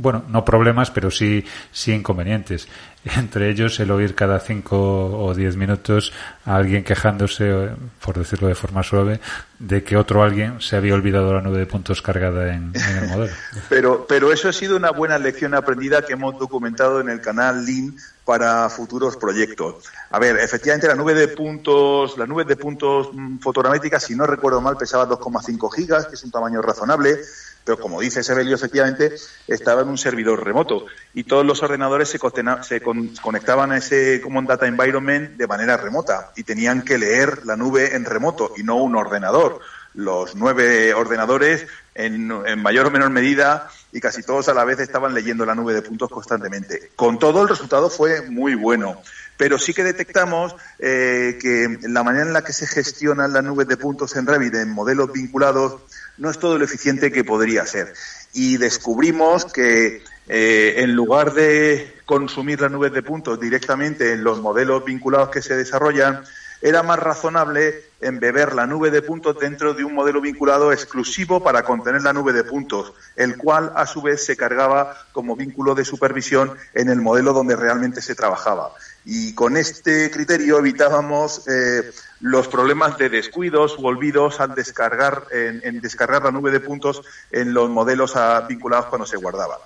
bueno, 0.00 0.24
no 0.28 0.44
problemas, 0.44 0.90
pero 0.90 1.10
sí, 1.10 1.44
sí 1.72 1.92
inconvenientes. 1.92 2.68
Entre 3.04 3.50
ellos 3.50 3.80
el 3.80 3.90
oír 3.90 4.14
cada 4.14 4.40
cinco 4.40 4.76
o 5.24 5.34
diez 5.34 5.56
minutos 5.56 6.12
a 6.44 6.56
alguien 6.56 6.84
quejándose, 6.84 7.70
por 8.04 8.18
decirlo 8.18 8.48
de 8.48 8.54
forma 8.54 8.82
suave, 8.82 9.20
de 9.58 9.82
que 9.82 9.96
otro 9.96 10.22
alguien 10.22 10.60
se 10.60 10.76
había 10.76 10.94
olvidado 10.94 11.32
la 11.32 11.40
nube 11.40 11.58
de 11.58 11.66
puntos 11.66 12.02
cargada 12.02 12.52
en, 12.54 12.72
el 12.74 13.08
modelo. 13.08 13.32
Pero, 13.68 14.06
pero 14.06 14.32
eso 14.32 14.48
ha 14.48 14.52
sido 14.52 14.76
una 14.76 14.90
buena 14.90 15.18
lección 15.18 15.54
aprendida 15.54 16.04
que 16.04 16.14
hemos 16.14 16.38
documentado 16.38 17.00
en 17.00 17.08
el 17.08 17.20
canal 17.20 17.64
Lean 17.64 17.94
para 18.24 18.68
futuros 18.68 19.16
proyectos. 19.16 19.84
A 20.10 20.18
ver, 20.18 20.36
efectivamente 20.36 20.86
la 20.86 20.94
nube 20.94 21.14
de 21.14 21.28
puntos, 21.28 22.16
la 22.16 22.26
nube 22.26 22.44
de 22.44 22.56
puntos 22.56 23.08
mm, 23.12 23.38
fotogramétrica, 23.38 23.98
si 23.98 24.14
no 24.14 24.26
recuerdo 24.26 24.60
mal, 24.60 24.76
pesaba 24.76 25.08
2,5 25.08 25.74
gigas, 25.74 26.06
que 26.06 26.14
es 26.14 26.24
un 26.24 26.30
tamaño 26.30 26.62
razonable 26.62 27.18
pero 27.64 27.78
como 27.78 28.00
dice 28.00 28.22
Sebelio, 28.22 28.54
efectivamente, 28.54 29.14
estaba 29.46 29.82
en 29.82 29.88
un 29.88 29.98
servidor 29.98 30.44
remoto 30.44 30.86
y 31.14 31.24
todos 31.24 31.44
los 31.44 31.62
ordenadores 31.62 32.08
se, 32.08 32.18
se 32.62 32.80
conectaban 32.80 33.72
a 33.72 33.78
ese 33.78 34.20
Common 34.20 34.46
Data 34.46 34.66
Environment 34.66 35.36
de 35.36 35.46
manera 35.46 35.76
remota 35.76 36.32
y 36.36 36.42
tenían 36.42 36.82
que 36.82 36.98
leer 36.98 37.44
la 37.44 37.56
nube 37.56 37.94
en 37.94 38.04
remoto 38.04 38.52
y 38.56 38.62
no 38.62 38.76
un 38.76 38.96
ordenador. 38.96 39.60
Los 39.92 40.36
nueve 40.36 40.94
ordenadores, 40.94 41.66
en, 41.94 42.28
mayor 42.62 42.86
o 42.86 42.90
menor 42.90 43.10
medida, 43.10 43.68
y 43.92 44.00
casi 44.00 44.22
todos 44.22 44.48
a 44.48 44.54
la 44.54 44.64
vez 44.64 44.78
estaban 44.78 45.14
leyendo 45.14 45.44
la 45.44 45.56
nube 45.56 45.74
de 45.74 45.82
puntos 45.82 46.08
constantemente. 46.08 46.92
Con 46.94 47.18
todo, 47.18 47.42
el 47.42 47.48
resultado 47.48 47.90
fue 47.90 48.22
muy 48.22 48.54
bueno 48.54 49.00
pero 49.40 49.58
sí 49.58 49.72
que 49.72 49.82
detectamos 49.82 50.54
eh, 50.78 51.38
que 51.40 51.78
la 51.88 52.02
manera 52.02 52.26
en 52.26 52.34
la 52.34 52.44
que 52.44 52.52
se 52.52 52.66
gestiona 52.66 53.26
la 53.26 53.40
nube 53.40 53.64
de 53.64 53.78
puntos 53.78 54.14
en 54.16 54.26
Revit 54.26 54.54
en 54.54 54.70
modelos 54.70 55.10
vinculados 55.14 55.80
no 56.20 56.30
es 56.30 56.38
todo 56.38 56.58
lo 56.58 56.64
eficiente 56.64 57.10
que 57.10 57.24
podría 57.24 57.66
ser. 57.66 57.92
Y 58.32 58.58
descubrimos 58.58 59.46
que 59.46 60.04
eh, 60.28 60.74
en 60.76 60.92
lugar 60.92 61.32
de 61.32 61.96
consumir 62.04 62.60
las 62.60 62.70
nubes 62.70 62.92
de 62.92 63.02
puntos 63.02 63.40
directamente 63.40 64.12
en 64.12 64.22
los 64.22 64.40
modelos 64.40 64.84
vinculados 64.84 65.30
que 65.30 65.42
se 65.42 65.56
desarrollan, 65.56 66.22
era 66.62 66.82
más 66.82 66.98
razonable 66.98 67.84
embeber 68.02 68.54
la 68.54 68.66
nube 68.66 68.90
de 68.90 69.00
puntos 69.00 69.38
dentro 69.38 69.72
de 69.72 69.82
un 69.82 69.94
modelo 69.94 70.20
vinculado 70.20 70.72
exclusivo 70.72 71.42
para 71.42 71.62
contener 71.62 72.02
la 72.02 72.12
nube 72.12 72.34
de 72.34 72.44
puntos, 72.44 72.92
el 73.16 73.38
cual 73.38 73.72
a 73.74 73.86
su 73.86 74.02
vez 74.02 74.24
se 74.24 74.36
cargaba 74.36 74.94
como 75.12 75.36
vínculo 75.36 75.74
de 75.74 75.86
supervisión 75.86 76.54
en 76.74 76.90
el 76.90 77.00
modelo 77.00 77.32
donde 77.32 77.56
realmente 77.56 78.02
se 78.02 78.14
trabajaba. 78.14 78.72
Y 79.04 79.34
con 79.34 79.56
este 79.56 80.10
criterio 80.10 80.58
evitábamos 80.58 81.48
eh, 81.48 81.90
los 82.20 82.48
problemas 82.48 82.98
de 82.98 83.08
descuidos 83.08 83.78
u 83.78 83.86
olvidos 83.86 84.40
al 84.40 84.54
descargar, 84.54 85.24
en, 85.32 85.80
descargar 85.80 86.22
la 86.22 86.30
nube 86.30 86.50
de 86.50 86.60
puntos 86.60 87.02
en 87.30 87.54
los 87.54 87.70
modelos 87.70 88.14
vinculados 88.48 88.86
cuando 88.86 89.06
se 89.06 89.16
guardaba. 89.16 89.58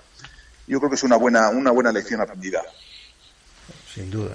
Yo 0.66 0.79
creo 0.79 0.90
que 0.90 0.97
es 0.97 1.03
una 1.03 1.16
buena, 1.16 1.49
una 1.51 1.73
buena 1.73 1.92
lección 1.92 2.20
aprendida. 2.20 2.62
Sin 3.92 4.11
duda. 4.11 4.35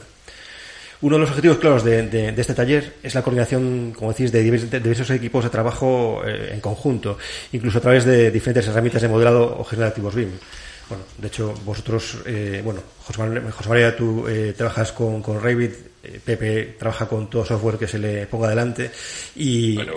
Uno 1.01 1.15
de 1.15 1.21
los 1.21 1.29
objetivos 1.29 1.59
claros 1.59 1.83
de, 1.85 2.33
este 2.38 2.53
taller 2.53 2.95
es 3.01 3.15
la 3.15 3.21
coordinación, 3.21 3.93
como 3.95 4.12
decís, 4.12 4.33
de 4.33 4.43
diversos, 4.43 5.09
equipos 5.12 5.45
de 5.45 5.49
trabajo 5.49 6.21
eh, 6.25 6.49
en 6.53 6.59
conjunto, 6.59 7.17
incluso 7.53 7.77
a 7.77 7.81
través 7.81 8.03
de 8.03 8.31
diferentes 8.31 8.67
herramientas 8.67 9.01
de 9.01 9.07
modelado 9.07 9.45
o 9.45 9.83
activos 9.83 10.13
BIM. 10.13 10.31
Bueno, 10.89 11.04
de 11.17 11.28
hecho, 11.28 11.54
vosotros, 11.63 12.17
eh, 12.25 12.62
bueno, 12.63 12.82
José 13.04 13.69
María, 13.69 13.95
tú 13.95 14.28
eh, 14.28 14.54
trabajas 14.58 14.91
con, 14.91 15.21
con 15.21 15.41
Revit, 15.41 15.73
eh, 16.04 16.19
Pepe 16.23 16.75
trabaja 16.80 17.08
con 17.08 17.30
todo 17.30 17.45
software 17.45 17.78
que 17.78 17.88
se 17.88 17.99
le 17.99 18.25
ponga 18.25 18.47
adelante 18.47 18.89
y 19.36 19.75
bueno, 19.75 19.93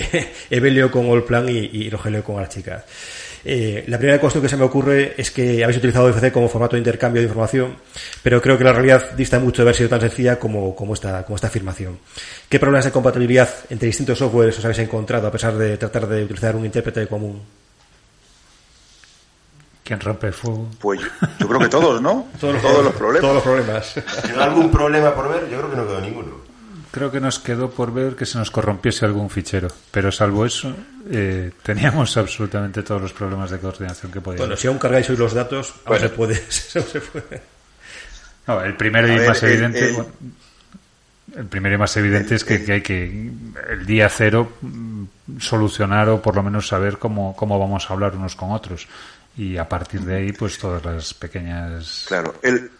Evelio 0.50 0.90
con 0.90 1.06
Allplan 1.10 1.48
y, 1.48 1.58
y 1.58 1.90
Rogelio 1.90 2.24
con 2.24 2.38
Archicad. 2.38 2.82
Eh, 3.44 3.84
la 3.86 3.96
primera 3.96 4.20
cuestión 4.20 4.42
que 4.42 4.48
se 4.48 4.56
me 4.56 4.64
ocurre 4.64 5.14
es 5.16 5.30
que 5.30 5.64
habéis 5.64 5.78
utilizado 5.78 6.08
FC 6.10 6.30
como 6.30 6.48
formato 6.48 6.76
de 6.76 6.80
intercambio 6.80 7.22
de 7.22 7.28
información, 7.28 7.76
pero 8.22 8.40
creo 8.40 8.58
que 8.58 8.64
la 8.64 8.72
realidad 8.72 9.12
dista 9.16 9.38
mucho 9.38 9.62
de 9.62 9.68
haber 9.68 9.76
sido 9.76 9.88
tan 9.88 10.00
sencilla 10.00 10.38
como, 10.38 10.74
como, 10.74 10.94
esta, 10.94 11.24
como 11.24 11.36
esta 11.36 11.46
afirmación. 11.46 11.98
¿Qué 12.48 12.58
problemas 12.58 12.84
de 12.84 12.90
compatibilidad 12.90 13.48
entre 13.70 13.86
distintos 13.86 14.18
softwares 14.18 14.58
os 14.58 14.64
habéis 14.64 14.80
encontrado 14.80 15.26
a 15.26 15.32
pesar 15.32 15.56
de 15.56 15.76
tratar 15.78 16.06
de 16.06 16.24
utilizar 16.24 16.54
un 16.54 16.66
intérprete 16.66 17.06
común? 17.06 17.40
¿Quién 19.90 19.98
rompe 19.98 20.28
el 20.28 20.32
fuego? 20.32 20.68
Pues 20.78 21.00
yo, 21.40 21.48
creo 21.48 21.58
que 21.58 21.68
todos, 21.68 22.00
¿no? 22.00 22.28
todos, 22.40 22.62
los, 22.62 22.94
problemas. 22.94 23.20
Todos 23.22 23.34
los 23.34 23.42
problemas. 23.42 23.94
algún 24.38 24.70
problema 24.70 25.12
por 25.12 25.28
ver? 25.28 25.50
Yo 25.50 25.58
creo 25.58 25.68
que 25.68 25.76
no 25.76 25.84
quedó 25.84 26.00
ninguno. 26.00 26.28
Creo 26.92 27.10
que 27.10 27.18
nos 27.18 27.40
quedó 27.40 27.70
por 27.70 27.92
ver 27.92 28.14
que 28.14 28.24
se 28.24 28.38
nos 28.38 28.52
corrompiese 28.52 29.04
algún 29.04 29.28
fichero, 29.30 29.66
pero 29.90 30.12
salvo 30.12 30.46
eso, 30.46 30.72
eh, 31.10 31.50
teníamos 31.64 32.16
absolutamente 32.16 32.84
todos 32.84 33.02
los 33.02 33.12
problemas 33.12 33.50
de 33.50 33.58
coordinación 33.58 34.12
que 34.12 34.20
podíamos. 34.20 34.46
Bueno, 34.46 34.56
si 34.56 34.68
aún 34.68 34.78
cargáis 34.78 35.10
hoy 35.10 35.16
los 35.16 35.34
datos, 35.34 35.74
ahora 35.84 35.98
se 36.08 36.08
puede. 36.10 36.40
No, 38.46 38.62
el 38.62 38.76
primero 38.76 39.12
y 39.12 39.26
más 39.26 39.42
evidente. 39.42 39.92
el 41.34 41.46
primero 41.46 41.74
y 41.74 41.78
más 41.78 41.96
evidente 41.96 42.36
es 42.36 42.44
que, 42.44 42.64
que, 42.64 42.72
hay 42.74 42.80
que 42.80 43.32
el 43.70 43.86
día 43.86 44.08
cero 44.08 44.52
mm, 44.60 45.04
solucionar 45.40 46.08
o 46.10 46.22
por 46.22 46.36
lo 46.36 46.44
menos 46.44 46.68
saber 46.68 46.98
cómo, 46.98 47.34
cómo 47.34 47.58
vamos 47.58 47.90
a 47.90 47.92
hablar 47.92 48.14
unos 48.14 48.36
con 48.36 48.52
otros 48.52 48.86
y 49.40 49.56
a 49.56 49.68
partir 49.68 50.02
de 50.02 50.16
ahí 50.16 50.32
pues 50.32 50.58
todas 50.58 50.84
las 50.84 51.14
pequeñas 51.14 52.04
claro 52.06 52.34
el, 52.42 52.70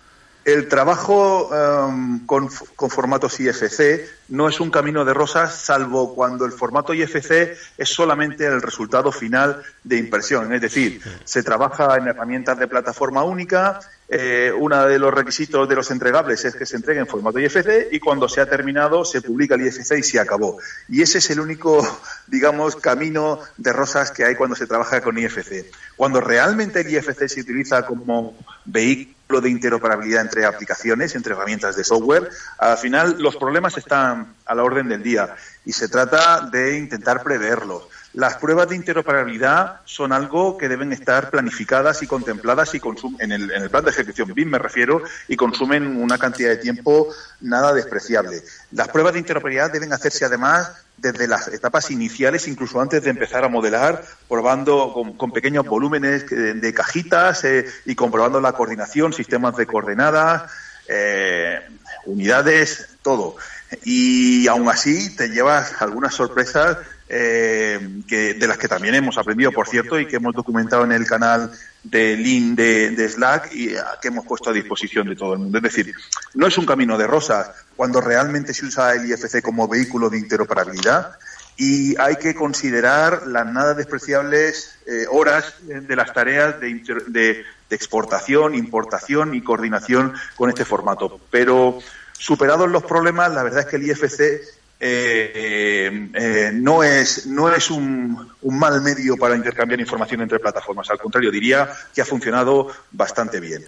el 0.44 0.68
trabajo 0.68 1.50
em, 1.54 2.24
con, 2.26 2.48
con, 2.74 2.90
formatos 2.90 3.38
IFC 3.40 4.08
no 4.30 4.48
es 4.48 4.58
un 4.58 4.70
camino 4.70 5.04
de 5.04 5.12
rosas, 5.12 5.54
salvo 5.54 6.14
cuando 6.14 6.46
el 6.46 6.52
formato 6.52 6.94
IFC 6.94 7.56
es 7.76 7.88
solamente 7.88 8.46
el 8.46 8.62
resultado 8.62 9.12
final 9.12 9.62
de 9.84 9.98
impresión. 9.98 10.52
Es 10.52 10.62
decir, 10.62 11.02
se 11.24 11.42
trabaja 11.42 11.96
en 11.96 12.08
herramientas 12.08 12.58
de 12.58 12.68
plataforma 12.68 13.22
única. 13.22 13.80
Eh, 14.12 14.52
uno 14.58 14.86
de 14.86 14.98
los 14.98 15.14
requisitos 15.14 15.68
de 15.68 15.76
los 15.76 15.88
entregables 15.92 16.44
es 16.44 16.56
que 16.56 16.66
se 16.66 16.74
entregue 16.74 16.98
en 16.98 17.06
formato 17.06 17.38
IFC 17.38 17.92
y 17.92 18.00
cuando 18.00 18.28
se 18.28 18.40
ha 18.40 18.46
terminado 18.46 19.04
se 19.04 19.22
publica 19.22 19.54
el 19.54 19.64
IFC 19.66 19.98
y 19.98 20.02
se 20.02 20.18
acabó. 20.18 20.58
Y 20.88 21.00
ese 21.00 21.18
es 21.18 21.30
el 21.30 21.38
único, 21.38 21.80
digamos, 22.26 22.74
camino 22.74 23.38
de 23.56 23.72
rosas 23.72 24.10
que 24.10 24.24
hay 24.24 24.34
cuando 24.34 24.56
se 24.56 24.66
trabaja 24.66 25.00
con 25.00 25.16
IFC. 25.16 25.66
Cuando 25.94 26.20
realmente 26.20 26.80
el 26.80 26.92
IFC 26.92 27.28
se 27.28 27.40
utiliza 27.40 27.86
como 27.86 28.36
vehículo 28.64 29.40
de 29.40 29.50
interoperabilidad 29.50 30.22
entre 30.22 30.44
aplicaciones, 30.44 31.14
entre 31.14 31.34
herramientas 31.34 31.76
de 31.76 31.84
software, 31.84 32.30
al 32.58 32.78
final 32.78 33.22
los 33.22 33.36
problemas 33.36 33.78
están 33.78 34.34
a 34.44 34.54
la 34.56 34.64
orden 34.64 34.88
del 34.88 35.04
día 35.04 35.36
y 35.64 35.72
se 35.72 35.86
trata 35.86 36.48
de 36.50 36.76
intentar 36.76 37.22
preverlos. 37.22 37.84
Las 38.12 38.38
pruebas 38.38 38.68
de 38.68 38.76
interoperabilidad 38.76 39.82
son 39.84 40.12
algo 40.12 40.58
que 40.58 40.68
deben 40.68 40.92
estar 40.92 41.30
planificadas 41.30 42.02
y 42.02 42.08
contempladas 42.08 42.74
y 42.74 42.80
en 43.20 43.30
el, 43.30 43.52
en 43.52 43.62
el 43.62 43.70
plan 43.70 43.84
de 43.84 43.90
ejecución 43.90 44.34
BIM 44.34 44.50
me 44.50 44.58
refiero 44.58 45.02
y 45.28 45.36
consumen 45.36 45.96
una 45.96 46.18
cantidad 46.18 46.50
de 46.50 46.56
tiempo 46.56 47.08
nada 47.40 47.72
despreciable. 47.72 48.42
Las 48.72 48.88
pruebas 48.88 49.12
de 49.12 49.20
interoperabilidad 49.20 49.72
deben 49.72 49.92
hacerse 49.92 50.24
además 50.24 50.72
desde 50.96 51.28
las 51.28 51.48
etapas 51.48 51.90
iniciales, 51.90 52.48
incluso 52.48 52.80
antes 52.80 53.02
de 53.04 53.10
empezar 53.10 53.44
a 53.44 53.48
modelar, 53.48 54.04
probando 54.28 54.92
con, 55.16 55.30
pequeños 55.30 55.64
volúmenes 55.64 56.28
de, 56.28 56.74
cajitas 56.74 57.44
eh, 57.44 57.66
y 57.86 57.94
comprobando 57.94 58.40
la 58.40 58.52
coordinación, 58.52 59.12
sistemas 59.12 59.56
de 59.56 59.66
coordenadas, 59.66 60.50
eh, 60.88 61.60
unidades, 62.06 62.88
todo. 63.02 63.36
Y 63.84 64.48
aún 64.48 64.68
así 64.68 65.14
te 65.16 65.28
llevas 65.28 65.80
algunas 65.80 66.14
sorpresas 66.14 66.78
eh, 67.12 68.02
que, 68.06 68.34
de 68.34 68.46
las 68.46 68.56
que 68.56 68.68
también 68.68 68.94
hemos 68.94 69.18
aprendido, 69.18 69.50
por 69.50 69.66
cierto, 69.66 69.98
y 69.98 70.06
que 70.06 70.16
hemos 70.16 70.32
documentado 70.32 70.84
en 70.84 70.92
el 70.92 71.06
canal 71.06 71.50
de 71.82 72.16
Lean 72.16 72.54
de, 72.54 73.08
Slack 73.08 73.52
y 73.52 73.70
que 74.00 74.08
hemos 74.08 74.24
puesto 74.24 74.50
a 74.50 74.52
disposición 74.52 75.08
de 75.08 75.16
todo 75.16 75.32
el 75.32 75.40
mundo. 75.40 75.58
Es 75.58 75.64
decir, 75.64 75.92
no 76.34 76.46
es 76.46 76.56
un 76.56 76.66
camino 76.66 76.96
de 76.96 77.08
rosas 77.08 77.50
cuando 77.74 78.00
realmente 78.00 78.54
se 78.54 78.64
usa 78.64 78.94
el 78.94 79.10
IFC 79.10 79.42
como 79.42 79.66
vehículo 79.66 80.08
de 80.08 80.18
interoperabilidad 80.18 81.18
y 81.56 82.00
hay 82.00 82.14
que 82.14 82.32
considerar 82.32 83.26
las 83.26 83.44
nada 83.44 83.74
despreciables 83.74 84.78
eh, 84.86 85.06
horas 85.10 85.54
de 85.66 85.96
las 85.96 86.12
tareas 86.12 86.60
de, 86.60 87.02
de, 87.08 87.44
exportación, 87.70 88.54
importación 88.54 89.34
y 89.34 89.42
coordinación 89.42 90.14
con 90.36 90.48
este 90.48 90.64
formato. 90.64 91.20
Pero 91.28 91.80
superados 92.12 92.70
los 92.70 92.84
problemas, 92.84 93.32
la 93.32 93.42
verdad 93.42 93.60
es 93.60 93.66
que 93.66 93.76
el 93.76 93.90
IFC 93.90 94.59
eh, 94.82 96.08
eh, 96.14 96.50
no 96.54 96.82
es, 96.82 97.26
no 97.26 97.52
es 97.52 97.70
un, 97.70 98.30
mal 98.42 98.80
medio 98.80 99.16
para 99.16 99.36
intercambiar 99.36 99.78
información 99.78 100.22
entre 100.22 100.38
plataformas. 100.38 100.88
Al 100.90 100.98
contrario, 100.98 101.30
diría 101.30 101.68
que 101.94 102.00
ha 102.00 102.04
funcionado 102.06 102.68
bastante 102.90 103.40
bien. 103.40 103.64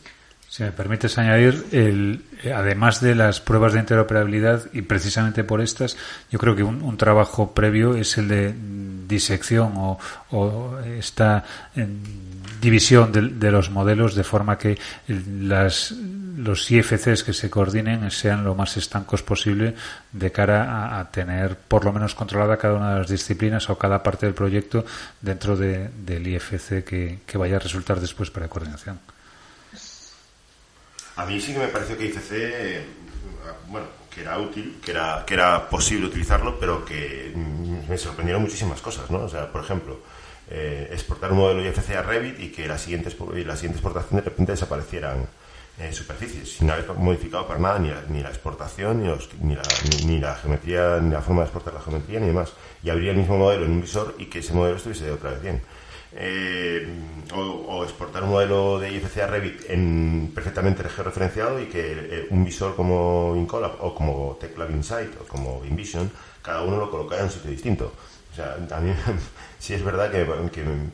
Si 0.48 0.62
me 0.62 0.72
permites 0.72 1.16
añadir, 1.18 1.64
el, 1.72 2.24
además 2.54 3.00
de 3.00 3.14
las 3.14 3.40
pruebas 3.40 3.74
de 3.74 3.80
interoperabilidad, 3.80 4.70
y 4.72 4.82
precisamente 4.82 5.44
por 5.44 5.60
estas, 5.60 5.96
yo 6.30 6.38
creo 6.38 6.56
que 6.56 6.62
un, 6.62 6.96
trabajo 6.96 7.54
previo 7.54 7.94
es 7.94 8.18
el 8.18 8.28
de 8.28 8.54
disección 9.06 9.72
o, 9.76 9.98
o 10.30 10.78
esta 10.80 11.44
división 12.62 13.10
de, 13.12 13.50
los 13.50 13.70
modelos 13.70 14.14
de 14.14 14.22
forma 14.22 14.56
que 14.56 14.78
las, 15.08 15.90
los 15.90 16.70
IFCs 16.70 17.24
que 17.24 17.32
se 17.32 17.50
coordinen 17.50 18.08
sean 18.12 18.44
lo 18.44 18.54
más 18.54 18.76
estancos 18.76 19.22
posible 19.24 19.74
de 20.12 20.30
cara 20.30 20.98
a, 21.00 21.10
tener 21.10 21.56
por 21.56 21.84
lo 21.84 21.92
menos 21.92 22.14
controlada 22.14 22.56
cada 22.56 22.74
una 22.74 22.94
de 22.94 23.00
las 23.00 23.08
disciplinas 23.08 23.68
o 23.68 23.76
cada 23.76 24.00
parte 24.00 24.26
del 24.26 24.34
proyecto 24.34 24.86
dentro 25.20 25.56
del 25.56 26.26
IFC 26.26 26.84
que, 26.84 27.18
que 27.26 27.36
vaya 27.36 27.56
a 27.56 27.58
resultar 27.58 28.00
después 28.00 28.30
para 28.30 28.46
coordinación. 28.46 29.00
A 31.16 31.26
mí 31.26 31.40
sí 31.40 31.52
que 31.52 31.58
me 31.58 31.68
pareció 31.68 31.98
que 31.98 32.06
IFC, 32.06 32.86
bueno, 33.68 33.86
que 34.08 34.20
era 34.20 34.38
útil, 34.38 34.78
que 34.84 34.92
era, 34.92 35.24
que 35.26 35.34
era 35.34 35.68
posible 35.68 36.06
utilizarlo, 36.06 36.60
pero 36.60 36.84
que 36.84 37.34
me 37.88 37.98
sorprendieron 37.98 38.42
muchísimas 38.42 38.80
cosas, 38.80 39.10
¿no? 39.10 39.24
O 39.24 39.28
sea, 39.28 39.50
por 39.50 39.64
ejemplo, 39.64 39.98
eh, 40.54 40.88
exportar 40.92 41.32
un 41.32 41.38
modelo 41.38 41.64
IFC 41.64 41.96
a 41.96 42.02
Revit 42.02 42.38
y 42.38 42.52
que 42.52 42.68
la 42.68 42.76
siguiente, 42.76 43.08
la 43.46 43.54
exportación 43.54 44.20
de 44.20 44.20
repente 44.20 44.52
desaparecieran 44.52 45.26
eh, 45.78 45.90
superficies, 45.94 46.56
sin 46.58 46.70
haber 46.70 46.86
modificado 46.92 47.46
para 47.46 47.58
nada 47.58 47.78
ni 47.78 47.88
la, 47.88 48.02
ni 48.10 48.22
la 48.22 48.28
exportación, 48.28 49.02
ni, 49.02 49.08
ni, 49.40 49.54
la, 49.54 49.62
ni, 50.04 50.20
la 50.20 50.34
geometría, 50.34 50.98
ni 51.00 51.10
la 51.10 51.22
forma 51.22 51.40
de 51.40 51.46
exportar 51.46 51.72
la 51.72 51.80
geometría, 51.80 52.20
ni 52.20 52.26
demás. 52.26 52.52
Y 52.82 52.90
abrir 52.90 53.08
el 53.08 53.16
mismo 53.16 53.38
modelo 53.38 53.64
en 53.64 53.70
un 53.70 53.80
visor 53.80 54.14
y 54.18 54.26
que 54.26 54.40
ese 54.40 54.52
modelo 54.52 54.76
estuviese 54.76 55.06
de 55.06 55.12
otra 55.12 55.30
vez 55.30 55.40
bien. 55.40 55.62
Eh, 56.14 56.86
o, 57.34 57.82
exportar 57.84 58.22
un 58.22 58.30
modelo 58.30 58.78
de 58.78 58.92
IFC 58.92 59.22
a 59.22 59.28
Revit 59.28 59.70
en 59.70 60.32
perfectamente 60.34 60.86
georreferenciado 60.86 61.58
y 61.62 61.64
que 61.64 62.26
un 62.28 62.44
visor 62.44 62.76
como 62.76 63.32
Incolab 63.34 63.76
o 63.80 63.94
como 63.94 64.36
Teclab 64.38 64.70
Insight 64.70 65.18
o 65.18 65.24
como 65.24 65.64
InVision, 65.64 66.10
cada 66.42 66.60
uno 66.60 66.76
lo 66.76 66.90
colocara 66.90 67.22
en 67.22 67.28
un 67.28 67.32
sitio 67.32 67.50
distinto. 67.50 67.92
O 68.32 68.34
sea, 68.34 68.56
también 68.66 68.96
sí 69.58 69.74
es 69.74 69.84
verdad 69.84 70.10
que, 70.10 70.26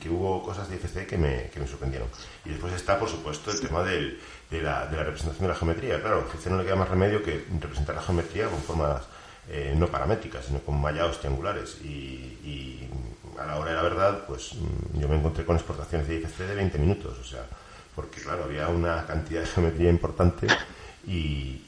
que, 0.00 0.10
hubo 0.10 0.42
cosas 0.42 0.68
de 0.68 0.76
IFC 0.76 1.06
que 1.06 1.16
me, 1.16 1.50
que 1.50 1.60
me, 1.60 1.66
sorprendieron. 1.66 2.08
Y 2.44 2.50
después 2.50 2.74
está, 2.74 2.98
por 2.98 3.08
supuesto, 3.08 3.50
el 3.50 3.60
tema 3.60 3.82
de, 3.82 4.18
la, 4.50 4.86
de, 4.86 4.96
la, 4.96 5.04
representación 5.04 5.46
de 5.46 5.48
la 5.48 5.54
geometría. 5.54 6.00
Claro, 6.00 6.26
a 6.28 6.34
IFC 6.34 6.46
no 6.48 6.58
le 6.58 6.64
queda 6.64 6.76
más 6.76 6.88
remedio 6.88 7.22
que 7.22 7.44
representar 7.60 7.94
la 7.94 8.02
geometría 8.02 8.48
con 8.48 8.60
formas 8.60 9.02
eh, 9.48 9.74
no 9.76 9.86
paramétricas, 9.86 10.44
sino 10.44 10.60
con 10.60 10.80
mallados 10.80 11.20
triangulares. 11.20 11.78
y 11.82 12.88
a 13.38 13.46
la 13.46 13.56
hora 13.56 13.70
de 13.70 13.76
la 13.76 13.82
verdad, 13.82 14.24
pues 14.26 14.54
mm, 14.54 15.00
yo 15.00 15.08
me 15.08 15.16
encontré 15.16 15.44
con 15.44 15.56
exportaciones 15.56 16.08
de 16.08 16.16
IFC 16.16 16.38
de 16.38 16.54
20 16.54 16.78
minutos, 16.78 17.18
o 17.18 17.24
sea, 17.24 17.44
porque 17.94 18.20
claro, 18.20 18.44
había 18.44 18.68
una 18.68 19.06
cantidad 19.06 19.40
de 19.40 19.46
geometría 19.46 19.90
importante 19.90 20.46
y, 21.06 21.62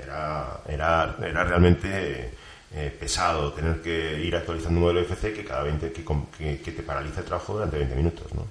era, 0.00 0.60
era, 0.66 1.16
era 1.20 1.44
realmente 1.44 2.32
eh, 2.74 2.94
pesado 3.00 3.52
tener 3.54 3.80
que 3.80 4.20
ir 4.20 4.36
actualizando 4.36 4.78
un 4.78 4.84
modelo 4.84 5.00
IFC 5.00 5.32
que 5.34 5.42
cada 5.42 5.62
20, 5.62 5.90
que, 5.90 6.60
que, 6.62 6.72
te 6.72 6.82
paraliza 6.82 7.20
el 7.20 7.26
trabajo 7.26 7.54
durante 7.54 7.78
20 7.78 7.94
minutos, 7.94 8.34
¿no? 8.34 8.46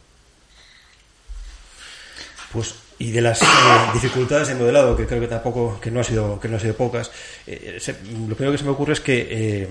Pues 2.52 2.76
y 2.98 3.12
de 3.12 3.22
las 3.22 3.44
eh, 3.44 3.46
dificultades 3.94 4.48
de 4.48 4.56
modelado 4.56 4.98
que 4.98 5.06
creo 5.06 5.22
que 5.22 5.28
tampoco 5.28 5.80
que 5.80 5.92
no 5.92 6.00
ha 6.00 6.04
sido 6.04 6.40
que 6.40 6.48
no 6.48 6.58
ha 6.58 6.60
sido 6.60 6.74
pocas 6.76 7.12
eh, 7.46 7.78
lo 8.28 8.34
primero 8.36 8.54
que 8.54 8.58
se 8.58 8.64
me 8.64 8.72
ocurre 8.72 8.94
es 8.94 9.02
que 9.02 9.70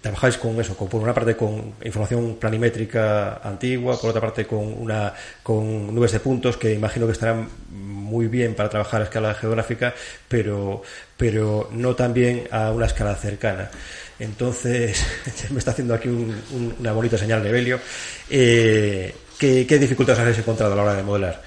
trabajáis 0.00 0.36
con 0.36 0.60
eso, 0.60 0.76
con, 0.76 0.88
por 0.88 1.02
una 1.02 1.14
parte 1.14 1.34
con 1.34 1.74
información 1.82 2.36
planimétrica 2.36 3.40
antigua, 3.42 3.98
por 3.98 4.10
otra 4.10 4.20
parte 4.20 4.46
con, 4.46 4.58
una, 4.58 5.14
con 5.42 5.92
nubes 5.92 6.12
de 6.12 6.20
puntos 6.20 6.56
que 6.56 6.72
imagino 6.72 7.06
que 7.06 7.12
estarán 7.12 7.48
muy 7.70 8.28
bien 8.28 8.54
para 8.54 8.68
trabajar 8.68 9.00
a 9.00 9.04
escala 9.04 9.34
geográfica, 9.34 9.94
pero, 10.28 10.82
pero 11.22 11.68
no 11.70 11.94
también 11.94 12.48
a 12.50 12.72
una 12.72 12.86
escala 12.86 13.14
cercana. 13.14 13.70
Entonces, 14.18 15.06
me 15.50 15.60
está 15.60 15.70
haciendo 15.70 15.94
aquí 15.94 16.08
una 16.08 16.90
bonita 16.90 17.16
señal 17.16 17.44
de 17.44 17.52
Belio. 17.52 17.78
Eh, 18.28 19.14
¿qué, 19.38 19.64
¿Qué 19.64 19.78
dificultades 19.78 20.20
habéis 20.20 20.38
encontrado 20.38 20.72
a 20.72 20.76
la 20.76 20.82
hora 20.82 20.94
de 20.94 21.04
modelar? 21.04 21.40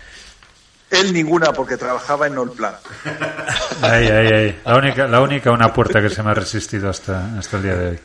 Él 0.90 1.12
ninguna 1.12 1.52
porque 1.52 1.76
trabajaba 1.76 2.26
en 2.26 2.36
Plan. 2.52 2.74
Ahí, 3.82 4.08
ahí, 4.08 4.28
ahí. 4.28 4.62
La 4.64 4.78
única, 4.78 5.08
la 5.08 5.20
única 5.20 5.52
una 5.52 5.74
puerta 5.74 6.02
que 6.02 6.10
se 6.10 6.24
me 6.24 6.32
ha 6.32 6.34
resistido 6.34 6.90
hasta, 6.90 7.38
hasta 7.38 7.58
el 7.58 7.64
día 7.64 7.76
de 7.76 7.90
hoy. 7.90 8.00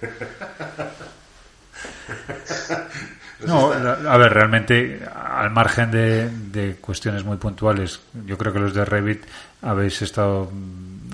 No, 3.46 3.72
a 3.72 4.16
ver, 4.16 4.34
realmente, 4.34 5.00
al 5.14 5.50
margen 5.50 5.92
de, 5.92 6.28
de, 6.28 6.74
cuestiones 6.80 7.22
muy 7.22 7.36
puntuales, 7.36 8.00
yo 8.26 8.36
creo 8.36 8.52
que 8.52 8.58
los 8.58 8.74
de 8.74 8.84
Revit 8.84 9.24
habéis 9.62 10.02
estado 10.02 10.50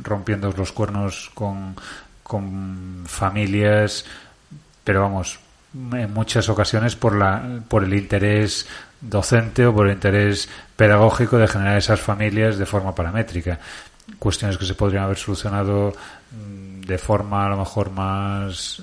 rompiendo 0.07 0.53
los 0.57 0.73
cuernos 0.73 1.31
con, 1.35 1.77
con 2.23 3.05
familias, 3.07 4.05
pero 4.85 5.03
vamos, 5.03 5.39
en 5.75 6.13
muchas 6.13 6.49
ocasiones 6.49 6.97
por, 6.97 7.17
la, 7.17 7.61
por 7.69 7.85
el 7.85 7.95
interés 7.95 8.67
docente 9.01 9.67
o 9.67 9.75
por 9.75 9.87
el 9.87 9.95
interés 9.95 10.49
pedagógico 10.77 11.37
de 11.39 11.49
generar 11.49 11.77
esas 11.77 12.01
familias 12.01 12.57
de 12.57 12.67
forma 12.67 12.95
paramétrica. 12.95 13.59
Cuestiones 14.19 14.57
que 14.57 14.65
se 14.65 14.75
podrían 14.75 15.05
haber 15.05 15.19
solucionado 15.19 15.93
mm, 16.33 16.83
de 16.83 16.99
forma 16.99 17.45
a 17.45 17.49
lo 17.51 17.59
mejor 17.59 17.91
más 17.91 18.81